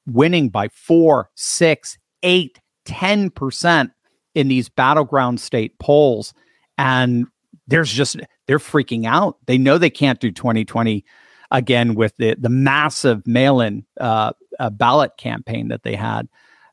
winning 0.06 0.50
by 0.50 0.68
four, 0.68 1.30
six, 1.36 1.98
eight, 2.24 2.60
10% 2.86 3.92
in 4.36 4.48
these 4.48 4.70
battleground 4.70 5.40
state 5.40 5.78
polls. 5.80 6.34
And 6.78 7.28
there's 7.68 7.92
just, 7.92 8.18
they're 8.48 8.60
freaking 8.60 9.06
out. 9.06 9.38
They 9.46 9.58
know 9.58 9.78
they 9.78 9.90
can't 9.90 10.20
do 10.20 10.32
2020 10.32 11.06
again 11.52 11.96
with 11.96 12.18
the, 12.18 12.36
the 12.38 12.50
massive 12.50 13.26
mail 13.28 13.62
in 13.62 13.86
uh, 14.00 14.34
uh, 14.60 14.70
ballot 14.72 15.12
campaign 15.18 15.70
that 15.70 15.84
they 15.84 15.96
had. 15.96 16.28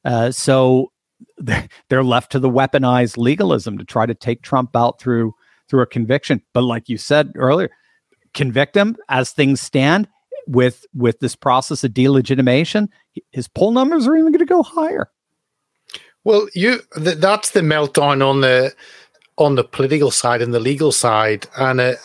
Uh, 0.04 0.30
so 0.30 0.90
they're 1.88 2.04
left 2.04 2.32
to 2.32 2.38
the 2.38 2.50
weaponized 2.50 3.16
legalism 3.16 3.78
to 3.78 3.84
try 3.84 4.06
to 4.06 4.14
take 4.14 4.42
Trump 4.42 4.74
out 4.74 4.98
through 4.98 5.34
through 5.70 5.82
a 5.82 5.86
conviction. 5.86 6.42
But 6.52 6.62
like 6.62 6.88
you 6.88 6.98
said 6.98 7.32
earlier, 7.36 7.70
convict 8.34 8.76
him 8.76 8.96
as 9.08 9.30
things 9.30 9.60
stand 9.60 10.08
with 10.46 10.84
with 10.94 11.20
this 11.20 11.36
process 11.36 11.84
of 11.84 11.92
delegitimation, 11.92 12.88
his 13.30 13.48
poll 13.48 13.70
numbers 13.70 14.06
are 14.06 14.16
even 14.16 14.32
going 14.32 14.40
to 14.40 14.44
go 14.44 14.62
higher. 14.62 15.10
Well, 16.24 16.48
you 16.54 16.80
th- 16.96 17.18
that's 17.18 17.50
the 17.50 17.60
meltdown 17.60 18.26
on 18.26 18.40
the 18.40 18.74
on 19.36 19.54
the 19.54 19.64
political 19.64 20.10
side 20.10 20.42
and 20.42 20.52
the 20.52 20.60
legal 20.60 20.92
side, 20.92 21.46
and 21.56 21.80
a, 21.80 21.96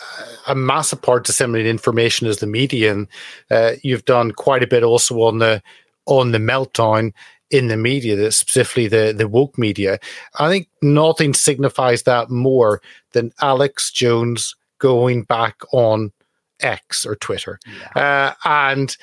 a 0.48 0.56
massive 0.56 1.02
part 1.02 1.26
disseminating 1.26 1.70
information 1.70 2.28
is 2.28 2.38
the 2.38 2.48
media. 2.48 2.94
And 2.94 3.08
uh, 3.52 3.74
you've 3.84 4.06
done 4.06 4.32
quite 4.32 4.64
a 4.64 4.68
bit 4.68 4.84
also 4.84 5.22
on 5.22 5.40
the 5.40 5.62
on 6.06 6.32
the 6.32 6.38
meltdown 6.38 7.14
in 7.56 7.68
the 7.68 7.78
media, 7.78 8.16
that 8.16 8.34
specifically 8.34 8.88
the 8.88 9.14
the 9.16 9.28
woke 9.28 9.58
media. 9.58 10.00
I 10.40 10.50
think 10.50 10.68
nothing 10.82 11.34
signifies 11.34 12.04
that 12.04 12.30
more 12.30 12.82
than 13.14 13.32
Alex 13.42 13.92
Jones 13.92 14.56
going 14.80 15.24
back 15.24 15.62
on 15.72 16.12
X 16.60 17.06
or 17.06 17.16
Twitter, 17.16 17.60
yeah. 17.96 18.34
uh, 18.34 18.34
and 18.46 18.96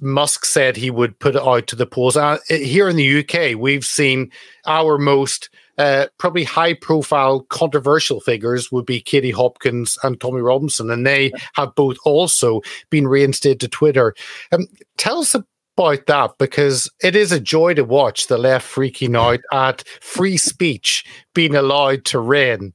Musk 0.00 0.44
said 0.44 0.76
he 0.76 0.90
would 0.90 1.18
put 1.20 1.36
it 1.36 1.42
out 1.42 1.66
to 1.68 1.76
the 1.76 1.86
polls. 1.86 2.16
Uh, 2.16 2.38
here 2.48 2.88
in 2.88 2.96
the 2.96 3.20
UK, 3.20 3.58
we've 3.58 3.84
seen 3.84 4.30
our 4.66 4.98
most 4.98 5.48
uh, 5.78 6.06
probably 6.18 6.44
high 6.44 6.74
profile 6.74 7.40
controversial 7.48 8.20
figures 8.20 8.70
would 8.70 8.84
be 8.84 9.00
Katie 9.00 9.30
Hopkins 9.30 9.98
and 10.02 10.20
Tommy 10.20 10.40
Robinson, 10.40 10.90
and 10.90 11.06
they 11.06 11.32
have 11.54 11.74
both 11.74 11.96
also 12.04 12.60
been 12.90 13.08
reinstated 13.08 13.60
to 13.60 13.68
Twitter. 13.68 14.14
Um, 14.50 14.66
tell 14.98 15.20
us 15.20 15.34
about 15.76 16.06
that 16.06 16.32
because 16.38 16.90
it 17.02 17.16
is 17.16 17.32
a 17.32 17.40
joy 17.40 17.74
to 17.74 17.84
watch 17.84 18.26
the 18.26 18.38
left 18.38 18.72
freaking 18.72 19.16
out 19.16 19.40
at 19.52 19.86
free 20.00 20.36
speech 20.36 21.04
being 21.34 21.54
allowed 21.54 22.04
to 22.06 22.18
reign. 22.18 22.72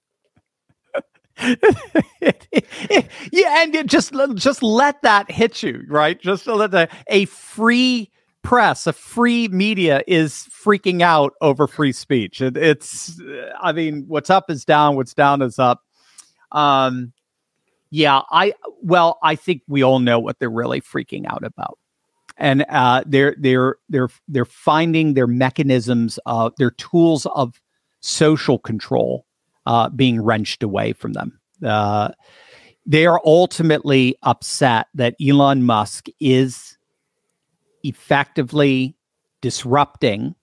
yeah, 3.31 3.61
and 3.61 3.87
just 3.87 4.11
just 4.35 4.63
let 4.63 4.99
that 5.03 5.29
hit 5.29 5.61
you, 5.61 5.83
right? 5.87 6.19
Just 6.19 6.47
let 6.47 6.71
the 6.71 6.89
a 7.07 7.25
free 7.25 8.09
press, 8.41 8.87
a 8.87 8.93
free 8.93 9.47
media 9.49 10.01
is 10.07 10.47
freaking 10.49 11.01
out 11.01 11.33
over 11.41 11.67
free 11.67 11.91
speech. 11.91 12.41
It, 12.41 12.57
it's, 12.57 13.21
I 13.61 13.73
mean, 13.73 14.05
what's 14.07 14.29
up 14.29 14.49
is 14.49 14.65
down, 14.65 14.95
what's 14.95 15.13
down 15.13 15.41
is 15.41 15.59
up. 15.59 15.83
Um, 16.53 17.13
yeah, 17.89 18.21
I 18.31 18.53
well, 18.81 19.19
I 19.21 19.35
think 19.35 19.61
we 19.67 19.83
all 19.83 19.99
know 19.99 20.17
what 20.17 20.39
they're 20.39 20.49
really 20.49 20.81
freaking 20.81 21.25
out 21.29 21.43
about, 21.43 21.77
and 22.37 22.65
uh, 22.69 23.03
they're 23.05 23.35
they're 23.39 23.75
they're 23.89 24.09
they're 24.27 24.45
finding 24.45 25.13
their 25.13 25.27
mechanisms, 25.27 26.19
uh, 26.25 26.49
their 26.57 26.71
tools 26.71 27.25
of 27.27 27.61
social 27.99 28.59
control 28.59 29.25
uh, 29.65 29.89
being 29.89 30.21
wrenched 30.21 30.63
away 30.63 30.93
from 30.93 31.13
them. 31.13 31.39
Uh, 31.63 32.09
they 32.85 33.05
are 33.05 33.19
ultimately 33.25 34.15
upset 34.23 34.87
that 34.93 35.15
Elon 35.21 35.63
Musk 35.63 36.05
is 36.19 36.77
effectively 37.83 38.95
disrupting 39.41 40.35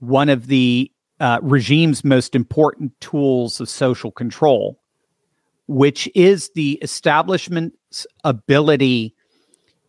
one 0.00 0.28
of 0.28 0.46
the 0.46 0.90
uh, 1.20 1.40
regime's 1.42 2.04
most 2.04 2.34
important 2.34 2.92
tools 3.00 3.60
of 3.60 3.68
social 3.68 4.10
control, 4.10 4.80
which 5.66 6.08
is 6.14 6.50
the 6.54 6.72
establishment's 6.82 8.06
ability 8.24 9.14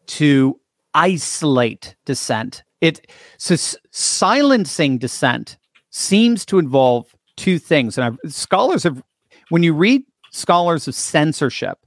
to 0.08 0.59
isolate 0.94 1.96
dissent. 2.06 2.64
It 2.82 3.10
so 3.38 3.56
silencing 3.92 4.98
dissent 4.98 5.58
seems 5.92 6.46
to 6.46 6.60
involve 6.60 7.14
two 7.38 7.60
things, 7.60 7.98
and 7.98 8.06
I've, 8.06 8.32
scholars 8.34 8.84
have, 8.84 9.02
when 9.50 9.64
you 9.64 9.74
read 9.74 10.04
scholars 10.32 10.88
of 10.88 10.96
censorship, 10.96 11.78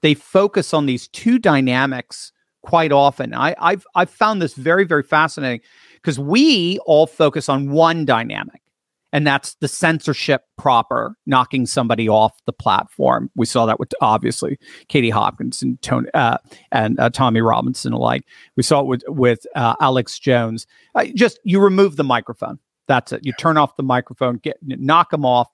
they 0.00 0.14
focus 0.14 0.74
on 0.74 0.86
these 0.86 1.08
two 1.08 1.38
dynamics 1.38 2.32
quite 2.62 2.92
often. 2.92 3.34
I, 3.34 3.54
I've 3.58 3.86
I've 3.94 4.10
found 4.10 4.40
this 4.40 4.54
very 4.54 4.84
very 4.84 5.02
fascinating 5.02 5.60
because 5.96 6.18
we 6.18 6.78
all 6.86 7.06
focus 7.06 7.48
on 7.48 7.70
one 7.70 8.04
dynamic, 8.04 8.61
and 9.12 9.26
that's 9.26 9.54
the 9.56 9.68
censorship 9.68 10.44
proper, 10.56 11.16
knocking 11.26 11.66
somebody 11.66 12.08
off 12.08 12.32
the 12.46 12.52
platform. 12.52 13.30
We 13.36 13.46
saw 13.46 13.66
that 13.66 13.78
with 13.78 13.92
obviously 14.00 14.58
Katie 14.88 15.10
Hopkins 15.10 15.62
and 15.62 15.80
Tony 15.82 16.08
uh, 16.14 16.38
and 16.70 16.98
uh, 16.98 17.10
Tommy 17.10 17.40
Robinson 17.40 17.92
alike. 17.92 18.24
We 18.56 18.62
saw 18.62 18.80
it 18.80 18.86
with 18.86 19.04
with 19.08 19.46
uh, 19.54 19.76
Alex 19.80 20.18
Jones. 20.18 20.66
Uh, 20.94 21.06
just 21.14 21.38
you 21.44 21.60
remove 21.60 21.96
the 21.96 22.04
microphone. 22.04 22.58
That's 22.88 23.12
it. 23.12 23.24
You 23.24 23.32
turn 23.34 23.56
off 23.56 23.76
the 23.76 23.82
microphone, 23.82 24.38
get 24.38 24.56
knock 24.62 25.10
them 25.10 25.24
off. 25.24 25.48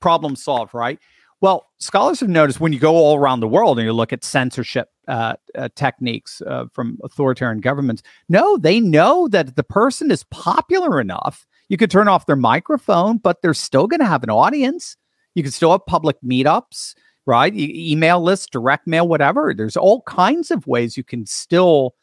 Problem 0.00 0.36
solved, 0.36 0.74
right? 0.74 0.98
Well, 1.40 1.68
scholars 1.78 2.20
have 2.20 2.28
noticed 2.28 2.60
when 2.60 2.72
you 2.72 2.78
go 2.78 2.94
all 2.94 3.16
around 3.16 3.40
the 3.40 3.48
world 3.48 3.78
and 3.78 3.86
you 3.86 3.94
look 3.94 4.12
at 4.12 4.24
censorship 4.24 4.90
uh, 5.08 5.34
uh, 5.56 5.70
techniques 5.74 6.42
uh, 6.46 6.66
from 6.72 6.98
authoritarian 7.02 7.60
governments, 7.60 8.02
no, 8.28 8.58
they 8.58 8.78
know 8.78 9.26
that 9.28 9.56
the 9.56 9.62
person 9.62 10.10
is 10.10 10.24
popular 10.24 11.00
enough. 11.00 11.46
You 11.70 11.76
could 11.76 11.90
turn 11.90 12.08
off 12.08 12.26
their 12.26 12.36
microphone, 12.36 13.18
but 13.18 13.40
they're 13.40 13.54
still 13.54 13.86
going 13.86 14.00
to 14.00 14.06
have 14.06 14.24
an 14.24 14.28
audience. 14.30 14.96
You 15.36 15.44
can 15.44 15.52
still 15.52 15.70
have 15.70 15.86
public 15.86 16.16
meetups, 16.20 16.96
right? 17.26 17.54
E- 17.54 17.92
email 17.92 18.20
lists, 18.20 18.48
direct 18.50 18.88
mail, 18.88 19.06
whatever. 19.06 19.54
There's 19.56 19.76
all 19.76 20.02
kinds 20.02 20.50
of 20.50 20.66
ways 20.66 20.96
you 20.96 21.04
can 21.04 21.26
still 21.26 21.94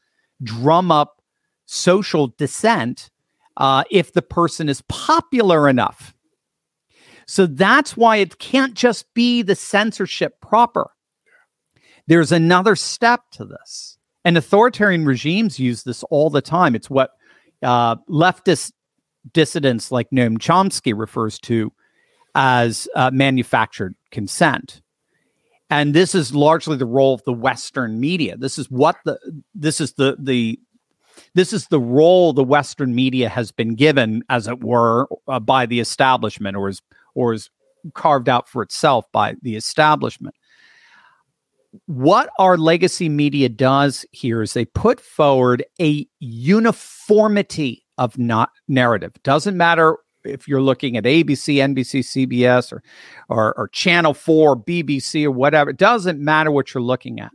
drum 0.41 0.89
up 0.89 1.21
social 1.65 2.27
dissent 2.37 3.09
uh, 3.57 3.83
if 3.91 4.13
the 4.13 4.21
person 4.21 4.69
is 4.69 4.81
popular 4.87 5.67
enough. 5.67 6.13
So 7.27 7.45
that's 7.45 7.97
why 7.97 8.17
it 8.17 8.39
can't 8.39 8.73
just 8.73 9.13
be 9.13 9.41
the 9.41 9.55
censorship 9.55 10.39
proper. 10.39 10.91
There's 12.07 12.31
another 12.31 12.77
step 12.77 13.19
to 13.31 13.43
this. 13.43 13.97
And 14.23 14.37
authoritarian 14.37 15.05
regimes 15.05 15.59
use 15.59 15.83
this 15.83 16.03
all 16.03 16.29
the 16.29 16.41
time. 16.41 16.73
It's 16.73 16.89
what 16.89 17.11
uh, 17.61 17.97
leftist 18.09 18.71
dissidents 19.33 19.91
like 19.91 20.09
Noam 20.11 20.37
Chomsky 20.37 20.97
refers 20.97 21.39
to 21.39 21.71
as 22.35 22.87
uh, 22.95 23.09
manufactured 23.11 23.95
consent. 24.11 24.81
And 25.69 25.93
this 25.93 26.15
is 26.15 26.33
largely 26.33 26.77
the 26.77 26.85
role 26.85 27.13
of 27.13 27.23
the 27.25 27.33
Western 27.33 27.99
media. 27.99 28.37
This 28.37 28.57
is 28.57 28.69
what 28.71 28.95
the 29.05 29.19
this 29.53 29.81
is 29.81 29.93
the 29.93 30.15
the 30.17 30.59
this 31.33 31.51
is 31.51 31.67
the 31.67 31.79
role 31.79 32.31
the 32.31 32.43
Western 32.43 32.95
media 32.95 33.27
has 33.27 33.51
been 33.51 33.75
given, 33.75 34.23
as 34.29 34.47
it 34.47 34.63
were, 34.63 35.07
uh, 35.27 35.39
by 35.39 35.65
the 35.65 35.79
establishment, 35.79 36.55
or 36.55 36.69
is 36.69 36.81
or 37.15 37.33
is 37.33 37.49
carved 37.93 38.29
out 38.29 38.47
for 38.47 38.61
itself 38.61 39.05
by 39.11 39.35
the 39.41 39.55
establishment. 39.55 40.35
What 41.85 42.29
our 42.39 42.57
legacy 42.57 43.09
media 43.09 43.49
does 43.49 44.05
here 44.11 44.41
is 44.41 44.53
they 44.53 44.65
put 44.65 45.01
forward 45.01 45.65
a 45.81 46.07
uniformity 46.19 47.85
of 47.97 48.17
not 48.17 48.51
narrative. 48.67 49.13
Doesn't 49.23 49.57
matter 49.57 49.97
if 50.23 50.47
you're 50.47 50.61
looking 50.61 50.97
at 50.97 51.05
ABC, 51.05 51.55
NBC, 51.55 52.27
CBS, 52.27 52.71
or, 52.71 52.83
or, 53.29 53.53
or 53.57 53.67
Channel 53.69 54.13
4, 54.13 54.57
BBC, 54.57 55.25
or 55.25 55.31
whatever. 55.31 55.69
It 55.69 55.77
doesn't 55.77 56.19
matter 56.19 56.51
what 56.51 56.73
you're 56.73 56.83
looking 56.83 57.19
at. 57.19 57.31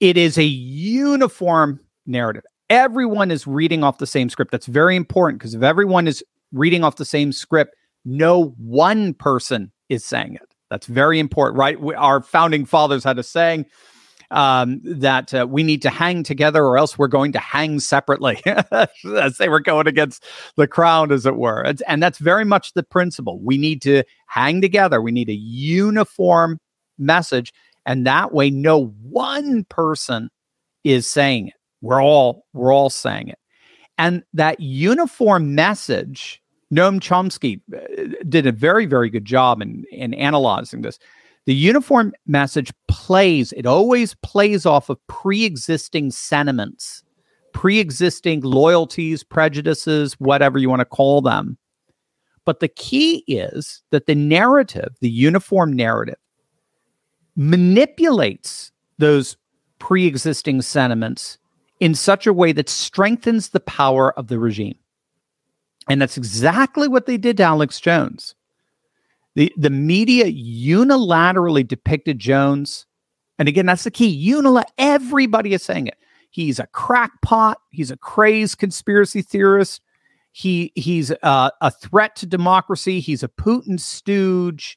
It 0.00 0.16
is 0.16 0.36
a 0.36 0.44
uniform 0.44 1.80
narrative. 2.06 2.42
Everyone 2.68 3.30
is 3.30 3.46
reading 3.46 3.82
off 3.82 3.98
the 3.98 4.06
same 4.06 4.28
script. 4.28 4.50
That's 4.50 4.66
very 4.66 4.96
important 4.96 5.38
because 5.38 5.54
if 5.54 5.62
everyone 5.62 6.06
is 6.06 6.22
reading 6.52 6.84
off 6.84 6.96
the 6.96 7.04
same 7.04 7.32
script, 7.32 7.74
no 8.04 8.54
one 8.58 9.14
person 9.14 9.72
is 9.88 10.04
saying 10.04 10.34
it. 10.34 10.54
That's 10.70 10.86
very 10.86 11.18
important, 11.18 11.58
right? 11.58 11.80
We, 11.80 11.94
our 11.94 12.22
founding 12.22 12.64
fathers 12.64 13.04
had 13.04 13.18
a 13.18 13.22
saying 13.22 13.66
um, 14.30 14.80
that 14.84 15.32
uh, 15.34 15.46
we 15.48 15.62
need 15.62 15.82
to 15.82 15.90
hang 15.90 16.22
together 16.22 16.64
or 16.64 16.78
else 16.78 16.98
we're 16.98 17.08
going 17.08 17.32
to 17.32 17.38
hang 17.38 17.80
separately 17.80 18.42
as 18.46 19.38
they 19.38 19.48
were 19.48 19.60
going 19.60 19.86
against 19.86 20.24
the 20.56 20.66
crown, 20.66 21.12
as 21.12 21.26
it 21.26 21.36
were. 21.36 21.62
It's, 21.62 21.82
and 21.82 22.02
that's 22.02 22.18
very 22.18 22.44
much 22.44 22.72
the 22.72 22.82
principle. 22.82 23.40
We 23.40 23.58
need 23.58 23.82
to 23.82 24.02
hang 24.26 24.60
together. 24.60 25.00
We 25.00 25.12
need 25.12 25.28
a 25.28 25.34
uniform 25.34 26.58
message. 26.98 27.52
And 27.84 28.06
that 28.06 28.32
way, 28.32 28.50
no 28.50 28.86
one 29.02 29.64
person 29.64 30.30
is 30.82 31.08
saying 31.08 31.48
it. 31.48 31.54
We're 31.80 32.02
all, 32.02 32.46
we're 32.52 32.72
all 32.72 32.90
saying 32.90 33.28
it. 33.28 33.38
And 33.98 34.24
that 34.34 34.60
uniform 34.60 35.54
message 35.54 36.42
Noam 36.72 36.98
Chomsky 36.98 37.60
uh, 37.72 38.14
did 38.28 38.46
a 38.46 38.52
very, 38.52 38.86
very 38.86 39.08
good 39.08 39.24
job 39.24 39.62
in, 39.62 39.84
in 39.92 40.14
analyzing 40.14 40.82
this. 40.82 40.98
The 41.46 41.54
uniform 41.54 42.12
message 42.26 42.72
plays, 42.88 43.52
it 43.52 43.66
always 43.66 44.14
plays 44.22 44.66
off 44.66 44.90
of 44.90 44.98
pre 45.06 45.44
existing 45.44 46.10
sentiments, 46.10 47.04
pre 47.52 47.78
existing 47.78 48.40
loyalties, 48.40 49.22
prejudices, 49.22 50.14
whatever 50.14 50.58
you 50.58 50.68
want 50.68 50.80
to 50.80 50.84
call 50.86 51.22
them. 51.22 51.56
But 52.44 52.60
the 52.60 52.68
key 52.68 53.24
is 53.28 53.82
that 53.90 54.06
the 54.06 54.14
narrative, 54.14 54.96
the 55.00 55.10
uniform 55.10 55.72
narrative, 55.72 56.18
manipulates 57.36 58.72
those 58.98 59.36
pre 59.78 60.06
existing 60.06 60.62
sentiments 60.62 61.38
in 61.78 61.94
such 61.94 62.26
a 62.26 62.32
way 62.32 62.50
that 62.52 62.68
strengthens 62.68 63.50
the 63.50 63.60
power 63.60 64.12
of 64.18 64.26
the 64.26 64.38
regime. 64.38 64.78
And 65.88 66.02
that's 66.02 66.16
exactly 66.16 66.88
what 66.88 67.06
they 67.06 67.16
did 67.16 67.36
to 67.36 67.44
Alex 67.44 67.80
Jones. 67.80 68.34
The, 69.36 69.52
the 69.56 69.70
media 69.70 70.24
unilaterally 70.24 71.66
depicted 71.66 72.18
Jones. 72.18 72.86
And 73.38 73.48
again, 73.48 73.66
that's 73.66 73.84
the 73.84 73.90
key. 73.90 74.30
Unila- 74.30 74.64
everybody 74.78 75.52
is 75.52 75.62
saying 75.62 75.86
it. 75.86 75.98
He's 76.30 76.58
a 76.58 76.66
crackpot. 76.66 77.58
He's 77.70 77.90
a 77.90 77.96
crazed 77.96 78.58
conspiracy 78.58 79.22
theorist. 79.22 79.80
he 80.32 80.70
he's 80.74 81.10
a 81.22 81.70
threat 81.82 82.14
to 82.16 82.26
democracy. 82.26 83.00
He's 83.00 83.22
a 83.22 83.28
Putin 83.28 83.80
stooge. 83.80 84.76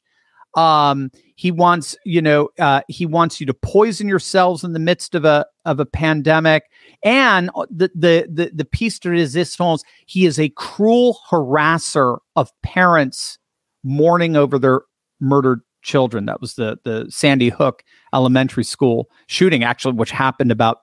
Um, 0.56 1.10
he 1.36 1.50
wants 1.50 1.96
you 2.06 2.22
know 2.22 2.48
uh, 2.58 2.80
he 2.88 3.04
wants 3.04 3.40
you 3.40 3.46
to 3.46 3.54
poison 3.54 4.08
yourselves 4.08 4.64
in 4.64 4.72
the 4.72 4.78
midst 4.78 5.14
of 5.14 5.26
a 5.26 5.44
of 5.66 5.80
a 5.80 5.84
pandemic. 5.86 6.64
And 7.04 7.50
uh, 7.54 7.66
the 7.70 7.90
the 7.94 8.26
the 8.32 8.50
the 8.54 8.64
piece 8.64 8.98
de 8.98 9.10
resistance. 9.10 9.84
He 10.06 10.24
is 10.24 10.38
a 10.38 10.48
cruel 10.50 11.18
harasser 11.30 12.18
of 12.36 12.50
parents 12.62 13.38
mourning 13.82 14.36
over 14.36 14.58
their 14.58 14.82
murdered 15.20 15.60
children. 15.82 16.26
That 16.26 16.40
was 16.40 16.54
the 16.54 16.78
the 16.84 17.06
Sandy 17.10 17.48
Hook 17.48 17.84
Elementary 18.14 18.64
School 18.64 19.08
shooting, 19.26 19.64
actually, 19.64 19.94
which 19.94 20.10
happened 20.10 20.52
about 20.52 20.78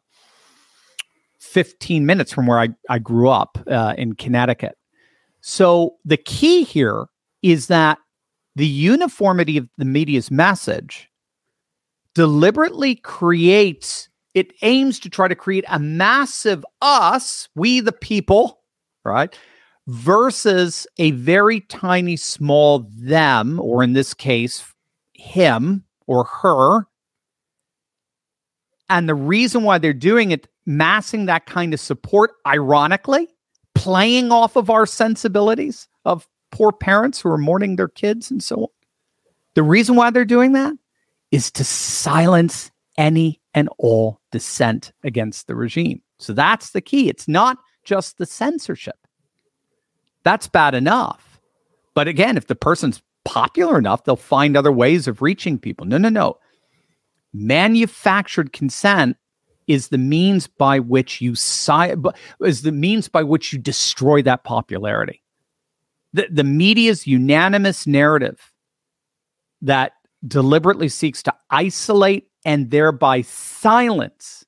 15 1.40 2.06
minutes 2.06 2.34
from 2.34 2.48
where 2.48 2.60
I, 2.60 2.70
I 2.90 3.00
grew 3.00 3.30
up 3.30 3.58
uh, 3.68 3.94
in 3.98 4.14
Connecticut. 4.14 4.78
So 5.42 5.96
the 6.04 6.18
key 6.18 6.64
here 6.64 7.06
is 7.42 7.68
that 7.68 8.00
the 8.56 8.68
uniformity 8.68 9.58
of 9.58 9.70
the 9.78 9.86
media's 9.86 10.32
message 10.32 11.10
deliberately 12.16 12.96
creates, 12.96 14.10
it 14.34 14.52
aims 14.62 15.00
to 15.00 15.10
try 15.10 15.28
to 15.28 15.36
create 15.36 15.64
a 15.68 15.80
massive 15.80 16.66
us, 16.82 17.48
we 17.56 17.80
the 17.80 17.92
people, 17.92 18.62
right? 19.06 19.38
Versus 19.88 20.86
a 20.98 21.12
very 21.12 21.62
tiny, 21.62 22.18
small 22.18 22.86
them, 22.94 23.60
or 23.60 23.84
in 23.84 23.94
this 23.94 24.14
case, 24.14 24.74
him 25.14 25.86
or 26.08 26.26
her. 26.26 26.86
And 28.90 29.08
the 29.08 29.16
reason 29.16 29.64
why 29.64 29.78
they're 29.78 29.94
doing 29.94 30.32
it 30.32 30.48
massing 30.66 31.26
that 31.26 31.46
kind 31.46 31.74
of 31.74 31.80
support, 31.80 32.32
ironically, 32.46 33.30
playing 33.76 34.32
off 34.32 34.58
of 34.58 34.70
our 34.70 34.86
sensibilities 34.86 35.88
of 36.04 36.28
poor 36.52 36.72
parents 36.72 37.22
who 37.22 37.30
are 37.30 37.38
mourning 37.38 37.78
their 37.78 37.88
kids 37.88 38.30
and 38.30 38.44
so 38.44 38.64
on. 38.64 38.68
The 39.54 39.64
reason 39.64 39.96
why 39.96 40.10
they're 40.10 40.26
doing 40.26 40.52
that 40.54 40.74
is 41.32 41.50
to 41.52 41.64
silence 41.64 42.72
any 42.98 43.40
and 43.54 43.70
all 43.78 44.20
dissent 44.32 44.92
against 45.04 45.48
the 45.48 45.56
regime. 45.56 46.02
So 46.20 46.34
that's 46.34 46.72
the 46.72 46.82
key. 46.82 47.10
It's 47.10 47.28
not 47.28 47.58
just 47.84 48.18
the 48.18 48.26
censorship. 48.26 49.07
That's 50.28 50.50
bad 50.50 50.76
enough. 50.76 51.40
But 51.96 52.10
again, 52.10 52.36
if 52.36 52.48
the 52.48 52.56
person's 52.56 53.02
popular 53.24 53.78
enough, 53.78 54.04
they'll 54.04 54.18
find 54.18 54.58
other 54.58 54.74
ways 54.74 55.08
of 55.08 55.22
reaching 55.22 55.58
people. 55.58 55.86
No, 55.86 55.98
no, 55.98 56.10
no. 56.10 56.38
Manufactured 57.34 58.52
consent 58.52 59.16
is 59.68 59.88
the 59.88 59.98
means 59.98 60.46
by 60.46 60.80
which 60.80 61.22
you 61.22 61.34
si- 61.34 61.94
is 62.42 62.64
the 62.64 62.74
means 62.74 63.08
by 63.08 63.24
which 63.24 63.54
you 63.54 63.60
destroy 63.60 64.22
that 64.22 64.44
popularity. 64.44 65.24
The, 66.12 66.28
the 66.30 66.44
media's 66.44 67.08
unanimous 67.08 67.88
narrative 67.88 68.52
that 69.62 69.94
deliberately 70.28 70.90
seeks 70.90 71.24
to 71.24 71.34
isolate 71.52 72.28
and 72.44 72.70
thereby 72.70 73.22
silence 73.22 74.44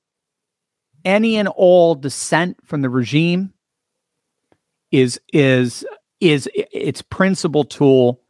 any 1.06 1.36
and 1.36 1.48
all 1.48 1.94
dissent 1.94 2.58
from 2.66 2.82
the 2.82 2.90
regime 2.90 3.54
is 4.92 5.20
is 5.32 5.84
is 6.20 6.48
its 6.54 7.02
principal 7.02 7.64
tool 7.64 8.20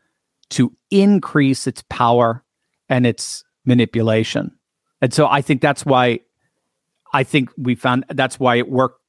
to 0.51 0.73
increase 0.91 1.67
its 1.67 1.83
power 1.89 2.45
and 2.89 3.07
its 3.07 3.45
manipulation. 3.65 4.53
And 5.01 5.13
so 5.13 5.27
I 5.27 5.43
think 5.43 5.61
that's 5.61 5.87
why 5.87 6.21
I 7.13 7.25
think 7.25 7.51
we 7.57 7.75
found 7.75 8.05
that's 8.11 8.39
why 8.39 8.57
it 8.57 8.71
worked. 8.71 9.01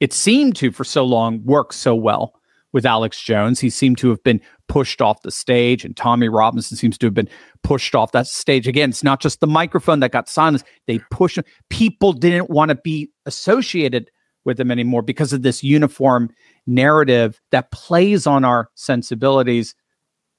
It 0.00 0.12
seemed 0.12 0.56
to 0.56 0.70
for 0.70 0.84
so 0.84 1.04
long 1.04 1.44
work 1.44 1.72
so 1.72 1.94
well 1.94 2.34
with 2.72 2.86
Alex 2.86 3.20
Jones. 3.20 3.60
He 3.60 3.68
seemed 3.70 3.98
to 3.98 4.08
have 4.10 4.22
been 4.22 4.40
pushed 4.68 5.02
off 5.02 5.22
the 5.22 5.30
stage, 5.30 5.84
and 5.84 5.96
Tommy 5.96 6.28
Robinson 6.28 6.76
seems 6.76 6.96
to 6.98 7.06
have 7.06 7.14
been 7.14 7.28
pushed 7.62 7.94
off 7.94 8.12
that 8.12 8.26
stage. 8.26 8.68
Again, 8.68 8.90
it's 8.90 9.02
not 9.02 9.20
just 9.20 9.40
the 9.40 9.46
microphone 9.46 10.00
that 10.00 10.12
got 10.12 10.28
silenced. 10.28 10.64
They 10.86 11.00
pushed 11.10 11.38
people 11.68 12.12
didn't 12.12 12.50
want 12.50 12.70
to 12.70 12.76
be 12.76 13.10
associated 13.26 14.10
with 14.44 14.56
them 14.56 14.70
anymore 14.70 15.02
because 15.02 15.32
of 15.32 15.42
this 15.42 15.62
uniform 15.62 16.30
narrative 16.66 17.40
that 17.50 17.70
plays 17.70 18.26
on 18.26 18.44
our 18.44 18.70
sensibilities 18.74 19.74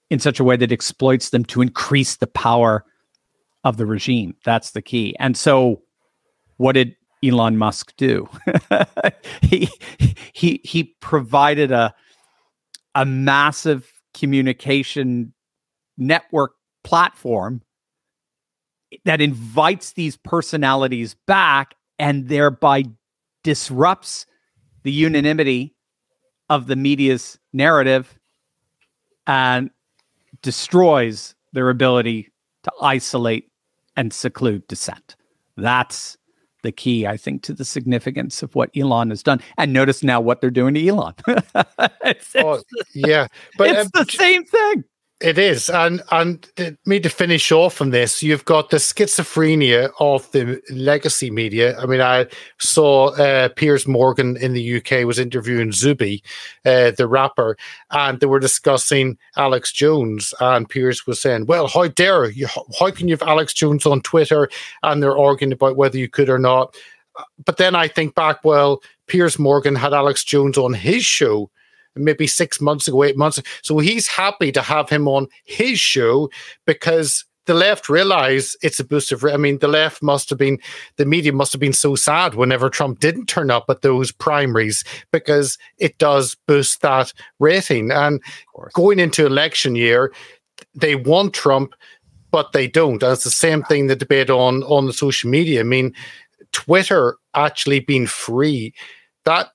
in 0.10 0.20
such 0.20 0.40
a 0.40 0.44
way 0.44 0.58
that 0.58 0.72
exploits 0.72 1.30
them 1.30 1.46
to 1.46 1.62
increase 1.62 2.18
the 2.18 2.28
power 2.28 2.84
of 3.64 3.78
the 3.78 3.86
regime. 3.86 4.36
That's 4.44 4.72
the 4.72 4.82
key. 4.82 5.16
And 5.20 5.38
so 5.38 5.82
what 6.58 6.74
did 6.74 6.96
Elon 7.24 7.58
Musk 7.58 7.94
do? 7.98 8.28
he 9.42 9.70
he 10.34 10.60
he 10.64 10.96
provided 11.02 11.72
a 11.72 11.94
a 12.96 13.06
massive 13.06 13.90
communication 14.14 15.34
network 15.98 16.54
platform 16.84 17.62
that 19.06 19.22
invites 19.22 19.94
these 19.94 20.18
personalities 20.18 21.16
back 21.26 21.76
and 21.98 22.28
thereby 22.28 22.84
disrupts 23.44 24.26
the 24.84 24.92
unanimity 24.92 25.74
of 26.52 26.68
the 26.68 26.76
media's 26.76 27.40
narrative 27.54 28.20
and 29.26 29.72
destroys 30.42 31.34
their 31.54 31.70
ability 31.70 32.30
to 32.64 32.72
isolate 32.82 33.50
and 33.96 34.12
seclude 34.12 34.68
dissent. 34.68 35.16
That's 35.56 36.18
the 36.64 36.74
key, 36.74 37.08
I 37.08 37.16
think, 37.16 37.42
to 37.44 37.54
the 37.54 37.64
significance 37.64 38.44
of 38.44 38.54
what 38.54 38.70
Elon 38.76 39.12
has 39.12 39.24
done. 39.24 39.40
And 39.58 39.72
notice 39.72 40.04
now 40.04 40.20
what 40.20 40.42
they're 40.42 40.52
doing 40.52 40.74
to 40.74 40.86
Elon. 40.86 41.14
it's, 42.04 42.36
oh, 42.36 42.62
yeah, 42.94 43.28
but 43.58 43.70
it's 43.70 43.86
um, 43.86 43.92
the 43.94 44.12
same 44.12 44.44
thing. 44.44 44.84
It 45.22 45.38
is, 45.38 45.70
and 45.70 46.02
and 46.12 46.50
me 46.86 47.00
to 47.00 47.10
finish 47.10 47.52
off 47.52 47.80
on 47.80 47.92
this, 47.92 48.24
you've 48.24 48.46
got 48.46 48.72
the 48.72 48.78
schizophrenia 48.78 49.92
of 50.00 50.32
the 50.32 50.60
legacy 50.72 51.30
media. 51.30 51.78
I 51.78 51.86
mean, 51.86 52.02
I 52.02 52.26
saw 52.58 53.10
uh, 53.10 53.50
Piers 53.50 53.88
Morgan 53.88 54.36
in 54.38 54.54
the 54.54 54.78
UK 54.78 55.06
was 55.06 55.20
interviewing 55.20 55.74
Zuby, 55.74 56.24
uh, 56.66 56.92
the 56.98 57.08
rapper, 57.08 57.56
and 57.92 58.20
they 58.20 58.26
were 58.26 58.40
discussing 58.40 59.16
Alex 59.38 59.72
Jones, 59.72 60.34
and 60.40 60.68
Piers 60.68 61.06
was 61.06 61.22
saying, 61.22 61.46
"Well, 61.46 61.68
how 61.68 61.88
dare 61.88 62.28
you? 62.32 62.48
How 62.80 62.90
can 62.90 63.08
you 63.08 63.14
have 63.14 63.28
Alex 63.28 63.54
Jones 63.54 63.86
on 63.86 64.02
Twitter?" 64.02 64.50
And 64.82 65.04
they're 65.04 65.18
arguing 65.18 65.54
about 65.54 65.78
whether 65.78 66.00
you 66.00 66.10
could 66.10 66.30
or 66.30 66.40
not. 66.40 66.76
But 67.46 67.58
then 67.58 67.76
I 67.76 67.88
think 67.88 68.16
back, 68.16 68.44
well, 68.44 68.82
Piers 69.06 69.38
Morgan 69.38 69.76
had 69.76 69.94
Alex 69.94 70.24
Jones 70.24 70.58
on 70.58 70.74
his 70.74 71.06
show 71.06 71.52
maybe 71.96 72.28
six 72.28 72.62
months 72.62 72.88
ago, 72.88 73.04
eight 73.04 73.18
months. 73.18 73.42
So 73.62 73.80
he's 73.80 74.08
happy 74.08 74.52
to 74.52 74.62
have 74.62 74.90
him 74.90 75.08
on 75.08 75.28
his 75.44 75.80
show 75.80 76.30
because 76.66 77.26
the 77.48 77.54
left 77.54 77.90
realize 77.90 78.56
it's 78.62 78.80
a 78.80 78.84
boost 78.84 79.12
of. 79.12 79.26
I 79.26 79.38
mean, 79.38 79.58
the 79.58 79.68
left 79.68 80.04
must 80.04 80.30
have 80.30 80.38
been, 80.38 80.60
the 80.98 81.06
media 81.06 81.34
must 81.34 81.52
have 81.54 81.60
been 81.60 81.74
so 81.74 81.96
sad 81.96 82.36
whenever 82.36 82.70
Trump 82.70 83.00
didn't 83.00 83.26
turn 83.26 83.50
up 83.50 83.66
at 83.68 83.82
those 83.82 84.12
primaries 84.12 84.84
because 85.12 85.58
it 85.78 85.98
does 85.98 86.38
boost 86.48 86.82
that 86.82 87.14
rating. 87.40 87.92
And 87.92 88.22
going 88.74 89.00
into 89.00 89.26
election 89.26 89.76
year, 89.76 90.14
they 90.76 90.96
want 90.96 91.34
Trump, 91.34 91.74
but 92.30 92.52
they 92.52 92.68
don't. 92.68 93.02
And 93.02 93.12
it's 93.12 93.24
the 93.24 93.32
same 93.32 93.64
thing 93.64 93.88
the 93.88 93.96
debate 93.96 94.30
on 94.30 94.64
on 94.64 94.86
the 94.86 94.94
social 94.94 95.30
media. 95.30 95.62
I 95.62 95.64
mean, 95.64 95.94
Twitter 96.52 97.18
actually 97.34 97.80
being 97.80 98.06
free, 98.06 98.74
that 99.26 99.50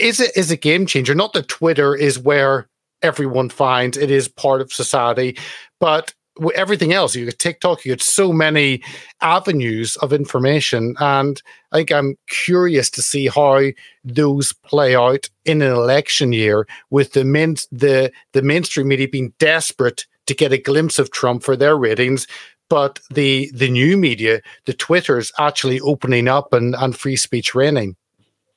is 0.00 0.20
it 0.20 0.36
is 0.36 0.50
a 0.50 0.56
game 0.56 0.86
changer. 0.86 1.14
Not 1.14 1.32
that 1.34 1.48
Twitter 1.48 1.94
is 1.94 2.18
where 2.18 2.68
everyone 3.02 3.48
finds 3.48 3.96
it 3.96 4.10
is 4.10 4.28
part 4.28 4.60
of 4.60 4.72
society, 4.72 5.38
but 5.78 6.14
everything 6.54 6.92
else, 6.92 7.14
you 7.14 7.24
get 7.24 7.38
TikTok, 7.38 7.84
you 7.84 7.92
get 7.92 8.02
so 8.02 8.32
many 8.32 8.82
avenues 9.20 9.96
of 9.96 10.12
information, 10.12 10.94
and 11.00 11.42
I 11.72 11.78
think 11.78 11.92
I'm 11.92 12.16
curious 12.28 12.90
to 12.90 13.02
see 13.02 13.28
how 13.28 13.62
those 14.04 14.52
play 14.52 14.94
out 14.94 15.28
in 15.44 15.62
an 15.62 15.72
election 15.72 16.32
year 16.32 16.66
with 16.90 17.12
the 17.12 17.24
main, 17.24 17.56
the 17.70 18.12
the 18.32 18.42
mainstream 18.42 18.88
media 18.88 19.08
being 19.08 19.32
desperate 19.38 20.06
to 20.26 20.34
get 20.34 20.52
a 20.52 20.58
glimpse 20.58 20.98
of 20.98 21.10
Trump 21.10 21.42
for 21.42 21.56
their 21.56 21.76
ratings, 21.76 22.26
but 22.68 23.00
the 23.10 23.50
the 23.54 23.70
new 23.70 23.96
media, 23.96 24.40
the 24.66 24.74
Twitters, 24.74 25.32
actually 25.38 25.80
opening 25.80 26.28
up 26.28 26.52
and 26.52 26.74
and 26.76 26.96
free 26.96 27.16
speech 27.16 27.54
reigning. 27.54 27.96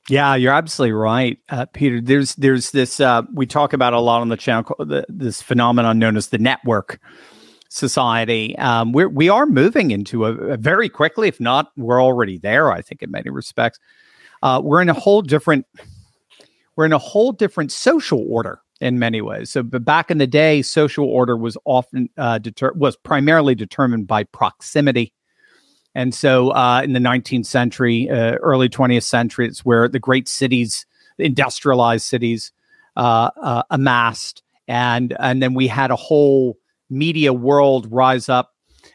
Yeah, 0.08 0.34
you're 0.34 0.52
absolutely 0.52 0.92
right, 0.92 1.38
uh, 1.48 1.64
Peter. 1.66 2.00
There's 2.00 2.34
there's 2.34 2.72
this 2.72 3.00
uh, 3.00 3.22
we 3.32 3.46
talk 3.46 3.72
about 3.72 3.94
a 3.94 4.00
lot 4.00 4.20
on 4.20 4.28
the 4.28 4.36
channel 4.36 4.64
the, 4.78 5.06
this 5.08 5.40
phenomenon 5.40 5.98
known 5.98 6.16
as 6.16 6.28
the 6.28 6.38
network 6.38 7.00
society. 7.70 8.56
Um, 8.58 8.92
we're 8.92 9.08
we 9.08 9.30
are 9.30 9.46
moving 9.46 9.92
into 9.92 10.26
a, 10.26 10.34
a, 10.34 10.56
very 10.58 10.90
quickly, 10.90 11.28
if 11.28 11.40
not, 11.40 11.72
we're 11.76 12.02
already 12.02 12.38
there. 12.38 12.70
I 12.70 12.82
think 12.82 13.02
in 13.02 13.10
many 13.10 13.30
respects, 13.30 13.78
uh, 14.42 14.60
we're 14.62 14.82
in 14.82 14.90
a 14.90 14.94
whole 14.94 15.22
different 15.22 15.66
we're 16.76 16.84
in 16.84 16.92
a 16.92 16.98
whole 16.98 17.32
different 17.32 17.72
social 17.72 18.26
order 18.28 18.60
in 18.82 18.98
many 18.98 19.22
ways. 19.22 19.50
So, 19.50 19.62
but 19.62 19.86
back 19.86 20.10
in 20.10 20.18
the 20.18 20.26
day, 20.26 20.60
social 20.60 21.06
order 21.06 21.34
was 21.34 21.56
often 21.64 22.10
uh, 22.18 22.36
deter- 22.38 22.74
was 22.74 22.94
primarily 22.96 23.54
determined 23.54 24.06
by 24.06 24.24
proximity 24.24 25.14
and 25.94 26.14
so 26.14 26.50
uh, 26.50 26.82
in 26.82 26.92
the 26.92 27.00
19th 27.00 27.46
century, 27.46 28.08
uh, 28.10 28.34
early 28.36 28.68
20th 28.68 29.04
century, 29.04 29.46
it's 29.46 29.64
where 29.64 29.88
the 29.88 30.00
great 30.00 30.28
cities, 30.28 30.86
industrialized 31.18 32.04
cities, 32.04 32.52
uh, 32.96 33.30
uh, 33.40 33.62
amassed, 33.70 34.42
and 34.66 35.16
and 35.20 35.42
then 35.42 35.54
we 35.54 35.66
had 35.66 35.90
a 35.90 35.96
whole 35.96 36.58
media 36.90 37.32
world 37.32 37.86
rise 37.90 38.28
up 38.28 38.54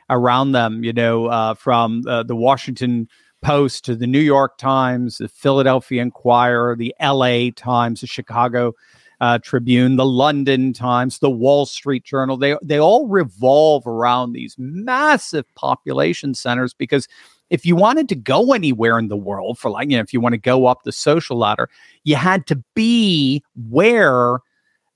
around 0.09 0.51
them. 0.51 0.83
You 0.83 0.93
know, 0.93 1.27
uh, 1.27 1.53
from 1.53 2.01
the 2.01 2.35
Washington 2.35 3.07
Post 3.41 3.85
to 3.85 3.95
the 3.95 4.07
New 4.07 4.19
York 4.19 4.57
Times, 4.57 5.19
the 5.19 5.29
Philadelphia 5.29 6.01
Inquirer, 6.01 6.75
the 6.75 6.93
L.A. 6.99 7.51
Times, 7.51 8.01
the 8.01 8.07
Chicago 8.07 8.73
uh, 9.21 9.39
Tribune, 9.39 9.97
the 9.97 10.05
London 10.05 10.73
Times, 10.73 11.19
the 11.19 11.29
Wall 11.29 11.65
Street 11.65 12.03
Journal. 12.03 12.37
They 12.37 12.55
they 12.61 12.79
all 12.79 13.07
revolve 13.07 13.85
around 13.85 14.33
these 14.33 14.55
massive 14.57 15.45
population 15.55 16.33
centers 16.33 16.73
because 16.73 17.07
if 17.49 17.65
you 17.65 17.75
wanted 17.75 18.07
to 18.09 18.15
go 18.15 18.53
anywhere 18.53 18.99
in 18.99 19.07
the 19.07 19.17
world 19.17 19.57
for 19.57 19.69
like 19.69 19.89
you 19.89 19.97
know 19.97 20.03
if 20.03 20.13
you 20.13 20.21
want 20.21 20.33
to 20.33 20.39
go 20.39 20.65
up 20.65 20.83
the 20.83 20.91
social 20.91 21.37
ladder, 21.37 21.69
you 22.03 22.15
had 22.15 22.47
to 22.47 22.63
be 22.75 23.43
where 23.69 24.39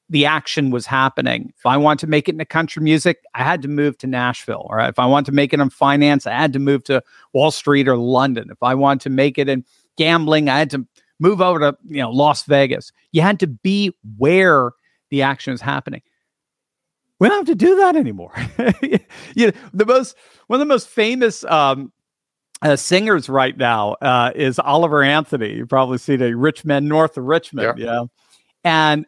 the 0.09 0.25
action 0.25 0.69
was 0.69 0.85
happening. 0.85 1.51
If 1.57 1.65
I 1.65 1.75
want 1.75 1.99
to 2.01 2.07
make 2.07 2.29
it 2.29 2.39
in 2.39 2.45
country 2.45 2.83
music, 2.83 3.23
I 3.33 3.43
had 3.43 3.61
to 3.63 3.67
move 3.67 3.97
to 3.99 4.07
Nashville. 4.07 4.67
Or 4.69 4.79
if 4.81 4.99
I 4.99 5.05
want 5.05 5.25
to 5.25 5.31
make 5.31 5.53
it 5.53 5.59
in 5.59 5.69
finance, 5.69 6.27
I 6.27 6.33
had 6.33 6.53
to 6.53 6.59
move 6.59 6.83
to 6.85 7.01
Wall 7.33 7.51
Street 7.51 7.87
or 7.87 7.97
London. 7.97 8.49
If 8.51 8.61
I 8.61 8.75
want 8.75 9.01
to 9.01 9.09
make 9.09 9.37
it 9.37 9.49
in 9.49 9.65
gambling, 9.97 10.49
I 10.49 10.59
had 10.59 10.69
to 10.71 10.85
move 11.23 11.41
over 11.41 11.59
to 11.59 11.77
you 11.85 12.01
know 12.01 12.11
Las 12.11 12.43
Vegas. 12.43 12.91
You 13.11 13.21
had 13.21 13.39
to 13.39 13.47
be 13.47 13.91
where 14.17 14.71
the 15.09 15.23
action 15.23 15.53
is 15.53 15.61
happening. 15.61 16.01
We 17.19 17.29
don't 17.29 17.47
have 17.47 17.57
to 17.57 17.65
do 17.65 17.77
that 17.77 17.95
anymore. 17.95 18.33
you 19.35 19.47
know, 19.47 19.51
the 19.73 19.85
most 19.85 20.15
one 20.47 20.57
of 20.57 20.67
the 20.67 20.71
most 20.71 20.89
famous 20.89 21.43
um, 21.45 21.91
uh, 22.61 22.75
singers 22.75 23.29
right 23.29 23.57
now 23.57 23.93
uh, 24.01 24.31
is 24.35 24.59
Oliver 24.59 25.01
Anthony. 25.01 25.53
You 25.53 25.65
probably 25.65 25.97
seen 25.97 26.19
the 26.19 26.35
Rich 26.35 26.65
Men 26.65 26.87
North 26.87 27.17
of 27.17 27.23
Richmond, 27.23 27.79
yeah. 27.79 27.85
yeah. 27.85 28.03
And 28.65 29.05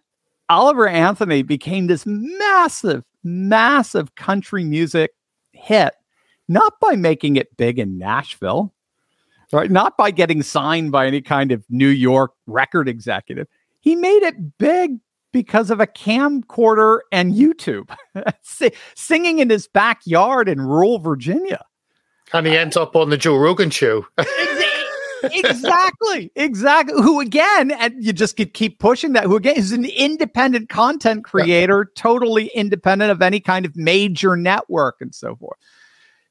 Oliver 0.50 0.88
Anthony 0.88 1.42
became 1.42 1.88
this 1.88 2.06
massive, 2.06 3.04
massive 3.24 4.16
country 4.16 4.64
music 4.64 5.12
hit, 5.54 5.94
not 6.48 6.74
by 6.80 6.96
making 6.96 7.36
it 7.36 7.56
big 7.58 7.80
in 7.80 7.98
Nashville, 7.98 8.74
right? 9.52 9.72
Not 9.72 9.98
by 9.98 10.12
getting 10.12 10.42
signed 10.42 10.92
by 10.92 11.08
any 11.08 11.22
kind 11.22 11.52
of 11.52 11.64
New 11.70 11.88
York 11.88 12.32
record 12.48 12.88
executive. 12.88 13.48
He 13.80 13.96
made 13.96 14.24
it 14.24 14.58
big 14.58 15.00
because 15.32 15.70
of 15.70 15.82
a 15.82 15.88
camcorder 15.88 17.00
and 17.12 17.34
YouTube, 17.34 17.94
singing 18.96 19.40
in 19.40 19.50
his 19.50 19.68
backyard 19.68 20.48
in 20.48 20.62
rural 20.62 21.00
Virginia. 21.00 21.64
And 22.34 22.48
he 22.48 22.58
ends 22.58 22.78
up 22.78 22.96
on 22.96 23.10
the 23.10 23.18
Joe 23.18 23.36
Rogan 23.36 23.70
show. 23.70 24.06
exactly, 25.24 26.32
exactly. 26.36 27.02
Who 27.02 27.20
again, 27.20 27.72
and 27.72 28.04
you 28.04 28.14
just 28.14 28.38
could 28.38 28.54
keep 28.54 28.80
pushing 28.80 29.14
that. 29.14 29.26
Who 29.26 29.36
again 29.36 29.58
is 29.58 29.72
an 29.72 29.86
independent 29.86 30.70
content 30.70 31.24
creator, 31.24 31.88
yeah. 31.88 32.02
totally 32.02 32.48
independent 32.56 33.12
of 33.12 33.22
any 33.22 33.40
kind 33.40 33.66
of 33.66 33.76
major 33.76 34.36
network 34.36 34.98
and 35.02 35.14
so 35.14 35.36
forth. 35.36 35.58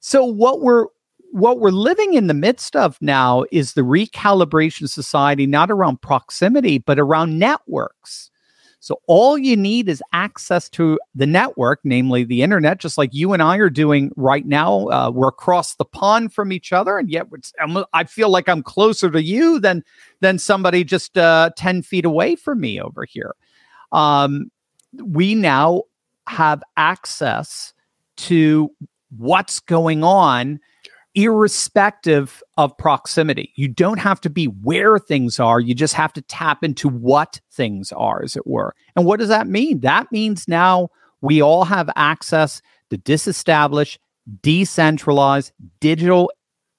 So 0.00 0.24
what 0.24 0.60
we're 0.60 0.86
what 1.34 1.58
we're 1.58 1.70
living 1.70 2.14
in 2.14 2.28
the 2.28 2.32
midst 2.32 2.76
of 2.76 2.96
now 3.00 3.44
is 3.50 3.72
the 3.72 3.80
recalibration 3.80 4.88
society, 4.88 5.48
not 5.48 5.68
around 5.68 6.00
proximity, 6.00 6.78
but 6.78 6.96
around 6.96 7.40
networks. 7.40 8.30
So 8.78 9.00
all 9.08 9.36
you 9.36 9.56
need 9.56 9.88
is 9.88 10.00
access 10.12 10.68
to 10.68 10.96
the 11.12 11.26
network, 11.26 11.80
namely 11.82 12.22
the 12.22 12.42
internet, 12.42 12.78
just 12.78 12.96
like 12.96 13.12
you 13.12 13.32
and 13.32 13.42
I 13.42 13.56
are 13.56 13.68
doing 13.68 14.12
right 14.14 14.46
now. 14.46 14.86
Uh, 14.86 15.10
we're 15.10 15.26
across 15.26 15.74
the 15.74 15.84
pond 15.84 16.32
from 16.32 16.52
each 16.52 16.72
other, 16.72 16.98
and 16.98 17.10
yet 17.10 17.26
I 17.92 18.04
feel 18.04 18.28
like 18.28 18.48
I'm 18.48 18.62
closer 18.62 19.10
to 19.10 19.20
you 19.20 19.58
than 19.58 19.82
than 20.20 20.38
somebody 20.38 20.84
just 20.84 21.18
uh, 21.18 21.50
ten 21.56 21.82
feet 21.82 22.04
away 22.04 22.36
from 22.36 22.60
me 22.60 22.80
over 22.80 23.04
here. 23.06 23.34
Um, 23.90 24.52
we 25.02 25.34
now 25.34 25.82
have 26.28 26.62
access 26.76 27.74
to 28.18 28.70
what's 29.16 29.58
going 29.58 30.04
on 30.04 30.60
irrespective 31.14 32.42
of 32.56 32.76
proximity. 32.76 33.52
You 33.54 33.68
don't 33.68 33.98
have 33.98 34.20
to 34.22 34.30
be 34.30 34.46
where 34.46 34.98
things 34.98 35.38
are. 35.38 35.60
You 35.60 35.74
just 35.74 35.94
have 35.94 36.12
to 36.14 36.22
tap 36.22 36.64
into 36.64 36.88
what 36.88 37.40
things 37.52 37.92
are, 37.92 38.22
as 38.22 38.36
it 38.36 38.46
were. 38.46 38.74
And 38.96 39.06
what 39.06 39.20
does 39.20 39.28
that 39.28 39.46
mean? 39.46 39.80
That 39.80 40.10
means 40.10 40.48
now 40.48 40.88
we 41.20 41.40
all 41.40 41.64
have 41.64 41.88
access 41.96 42.60
to 42.90 42.96
disestablish, 42.96 43.98
decentralized 44.42 45.52
digital 45.80 46.30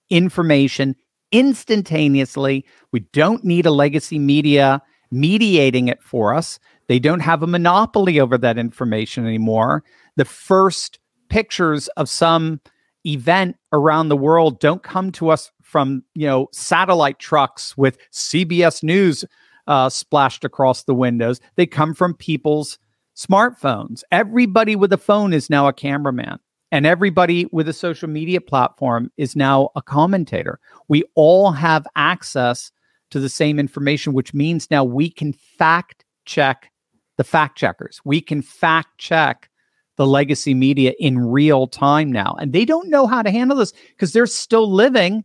information 0.09 0.95
instantaneously. 1.31 2.65
We 2.91 3.01
don't 3.11 3.43
need 3.43 3.65
a 3.65 3.71
legacy 3.71 4.19
media 4.19 4.81
mediating 5.11 5.87
it 5.87 6.01
for 6.03 6.33
us. 6.33 6.59
They 6.87 6.99
don't 6.99 7.21
have 7.21 7.41
a 7.41 7.47
monopoly 7.47 8.19
over 8.19 8.37
that 8.37 8.57
information 8.57 9.25
anymore. 9.25 9.83
The 10.17 10.25
first 10.25 10.99
pictures 11.29 11.87
of 11.89 12.09
some 12.09 12.59
event 13.05 13.57
around 13.71 14.09
the 14.09 14.17
world 14.17 14.59
don't 14.59 14.83
come 14.83 15.11
to 15.11 15.29
us 15.29 15.51
from 15.61 16.03
you 16.13 16.27
know 16.27 16.47
satellite 16.51 17.19
trucks 17.19 17.77
with 17.77 17.97
CBS 18.11 18.83
News 18.83 19.25
uh, 19.67 19.89
splashed 19.89 20.43
across 20.43 20.83
the 20.83 20.93
windows. 20.93 21.39
They 21.55 21.65
come 21.65 21.93
from 21.93 22.13
people's 22.13 22.77
smartphones. 23.15 24.03
Everybody 24.11 24.75
with 24.75 24.93
a 24.93 24.97
phone 24.97 25.33
is 25.33 25.49
now 25.49 25.67
a 25.67 25.73
cameraman, 25.73 26.39
and 26.71 26.85
everybody 26.85 27.47
with 27.51 27.67
a 27.67 27.73
social 27.73 28.09
media 28.09 28.41
platform 28.41 29.11
is 29.17 29.35
now 29.35 29.69
a 29.75 29.81
commentator. 29.81 30.59
We 30.87 31.03
all 31.15 31.51
have 31.51 31.87
access 31.95 32.71
to 33.11 33.19
the 33.19 33.29
same 33.29 33.59
information, 33.59 34.13
which 34.13 34.33
means 34.33 34.69
now 34.69 34.83
we 34.83 35.09
can 35.09 35.33
fact 35.33 36.03
check 36.25 36.71
the 37.17 37.23
fact 37.23 37.57
checkers. 37.57 38.01
We 38.03 38.21
can 38.21 38.41
fact 38.41 38.97
check 38.97 39.49
the 39.97 40.07
legacy 40.07 40.53
media 40.53 40.93
in 40.99 41.19
real 41.19 41.67
time 41.67 42.11
now. 42.11 42.35
And 42.39 42.53
they 42.53 42.65
don't 42.65 42.89
know 42.89 43.07
how 43.07 43.21
to 43.21 43.31
handle 43.31 43.57
this 43.57 43.73
because 43.89 44.13
they're 44.13 44.25
still 44.25 44.71
living 44.71 45.23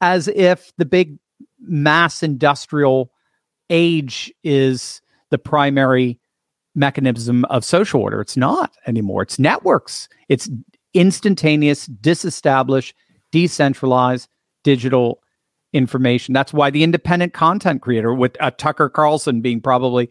as 0.00 0.28
if 0.28 0.72
the 0.76 0.86
big 0.86 1.18
mass 1.60 2.22
industrial 2.22 3.12
age 3.70 4.32
is 4.42 5.02
the 5.30 5.38
primary 5.38 6.18
mechanism 6.74 7.44
of 7.46 7.64
social 7.64 8.00
order. 8.00 8.20
It's 8.20 8.36
not 8.36 8.72
anymore. 8.86 9.22
It's 9.22 9.38
networks. 9.38 10.08
It's 10.28 10.48
instantaneous, 10.94 11.86
disestablished, 11.86 12.94
decentralized 13.32 14.28
digital 14.64 15.20
information. 15.78 16.34
That's 16.34 16.52
why 16.52 16.68
the 16.70 16.82
independent 16.82 17.32
content 17.32 17.80
creator, 17.80 18.12
with 18.12 18.36
uh, 18.40 18.50
Tucker 18.58 18.90
Carlson 18.90 19.40
being 19.40 19.60
probably 19.60 20.10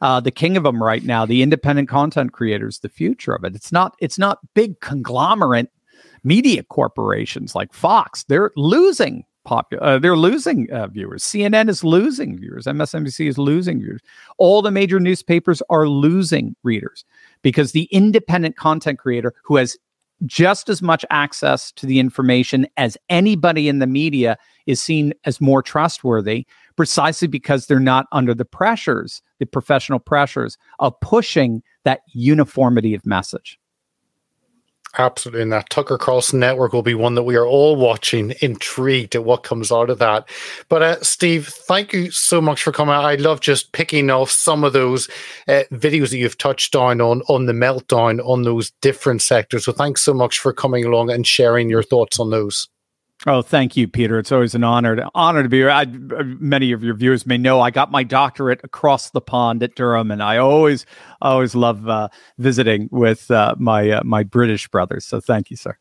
uh, 0.00 0.20
the 0.20 0.30
king 0.30 0.56
of 0.56 0.62
them 0.62 0.82
right 0.82 1.02
now, 1.02 1.26
the 1.26 1.42
independent 1.42 1.88
content 1.88 2.32
creator 2.32 2.68
is 2.68 2.80
the 2.80 2.88
future 2.88 3.34
of 3.34 3.42
it. 3.44 3.56
It's 3.56 3.72
not. 3.72 3.96
It's 4.00 4.18
not 4.18 4.38
big 4.54 4.80
conglomerate 4.80 5.70
media 6.22 6.62
corporations 6.62 7.54
like 7.54 7.72
Fox. 7.72 8.24
They're 8.24 8.52
losing 8.56 9.24
popular. 9.46 9.82
Uh, 9.82 9.98
they're 9.98 10.16
losing 10.16 10.70
uh, 10.70 10.88
viewers. 10.88 11.22
CNN 11.22 11.70
is 11.70 11.82
losing 11.82 12.38
viewers. 12.38 12.66
MSNBC 12.66 13.28
is 13.28 13.38
losing 13.38 13.80
viewers. 13.80 14.02
All 14.36 14.60
the 14.60 14.70
major 14.70 15.00
newspapers 15.00 15.62
are 15.70 15.88
losing 15.88 16.54
readers 16.62 17.04
because 17.42 17.72
the 17.72 17.84
independent 17.84 18.56
content 18.56 18.98
creator 18.98 19.32
who 19.44 19.56
has 19.56 19.78
just 20.24 20.68
as 20.68 20.82
much 20.82 21.04
access 21.10 21.72
to 21.72 21.86
the 21.86 21.98
information 21.98 22.66
as 22.76 22.96
anybody 23.08 23.68
in 23.68 23.78
the 23.78 23.86
media 23.86 24.36
is 24.66 24.80
seen 24.80 25.12
as 25.24 25.40
more 25.40 25.62
trustworthy 25.62 26.46
precisely 26.76 27.26
because 27.26 27.66
they're 27.66 27.80
not 27.80 28.06
under 28.12 28.34
the 28.34 28.44
pressures, 28.44 29.22
the 29.38 29.46
professional 29.46 29.98
pressures 29.98 30.56
of 30.78 30.98
pushing 31.00 31.62
that 31.84 32.00
uniformity 32.12 32.94
of 32.94 33.04
message. 33.06 33.58
Absolutely. 34.98 35.42
And 35.42 35.52
that 35.52 35.68
Tucker 35.68 35.98
Carlson 35.98 36.40
network 36.40 36.72
will 36.72 36.82
be 36.82 36.94
one 36.94 37.16
that 37.16 37.24
we 37.24 37.36
are 37.36 37.46
all 37.46 37.76
watching, 37.76 38.32
intrigued 38.40 39.14
at 39.14 39.24
what 39.24 39.42
comes 39.42 39.70
out 39.70 39.90
of 39.90 39.98
that. 39.98 40.26
But 40.70 40.82
uh, 40.82 41.02
Steve, 41.02 41.48
thank 41.48 41.92
you 41.92 42.10
so 42.10 42.40
much 42.40 42.62
for 42.62 42.72
coming. 42.72 42.94
I 42.94 43.16
love 43.16 43.40
just 43.40 43.72
picking 43.72 44.10
off 44.10 44.30
some 44.30 44.64
of 44.64 44.72
those 44.72 45.08
uh, 45.48 45.64
videos 45.70 46.10
that 46.10 46.18
you've 46.18 46.38
touched 46.38 46.74
on, 46.74 47.02
on 47.02 47.20
on 47.28 47.44
the 47.44 47.52
meltdown 47.52 48.26
on 48.26 48.42
those 48.42 48.70
different 48.80 49.20
sectors. 49.20 49.66
So 49.66 49.72
thanks 49.72 50.00
so 50.00 50.14
much 50.14 50.38
for 50.38 50.52
coming 50.54 50.86
along 50.86 51.10
and 51.10 51.26
sharing 51.26 51.68
your 51.68 51.82
thoughts 51.82 52.18
on 52.18 52.30
those. 52.30 52.68
Oh, 53.24 53.40
thank 53.40 53.76
you, 53.76 53.88
Peter. 53.88 54.18
It's 54.18 54.30
always 54.30 54.54
an 54.54 54.62
honor 54.62 54.94
to 54.94 55.08
honor 55.14 55.42
to 55.42 55.48
be 55.48 55.58
here. 55.58 55.70
I, 55.70 55.86
many 55.86 56.72
of 56.72 56.84
your 56.84 56.94
viewers 56.94 57.26
may 57.26 57.38
know 57.38 57.60
I 57.60 57.70
got 57.70 57.90
my 57.90 58.02
doctorate 58.02 58.60
across 58.62 59.10
the 59.10 59.20
pond 59.20 59.62
at 59.62 59.74
Durham, 59.74 60.10
and 60.10 60.22
I 60.22 60.36
always 60.36 60.84
always 61.22 61.54
love 61.54 61.88
uh, 61.88 62.08
visiting 62.38 62.88
with 62.92 63.30
uh, 63.30 63.54
my 63.58 63.90
uh, 63.90 64.04
my 64.04 64.22
British 64.22 64.68
brothers. 64.68 65.06
So 65.06 65.20
thank 65.20 65.50
you, 65.50 65.56
sir. 65.56 65.78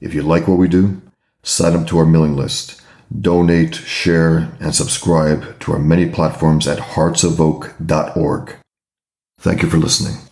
If 0.00 0.14
you 0.14 0.22
like 0.22 0.46
what 0.46 0.58
we 0.58 0.68
do, 0.68 1.00
sign 1.42 1.74
up 1.74 1.86
to 1.88 1.98
our 1.98 2.06
mailing 2.06 2.36
list, 2.36 2.80
donate, 3.20 3.74
share, 3.74 4.52
and 4.60 4.74
subscribe 4.74 5.58
to 5.60 5.72
our 5.72 5.78
many 5.78 6.08
platforms 6.08 6.68
at 6.68 6.78
heartsofoak.org. 6.78 8.56
Thank 9.38 9.62
you 9.62 9.70
for 9.70 9.78
listening. 9.78 10.29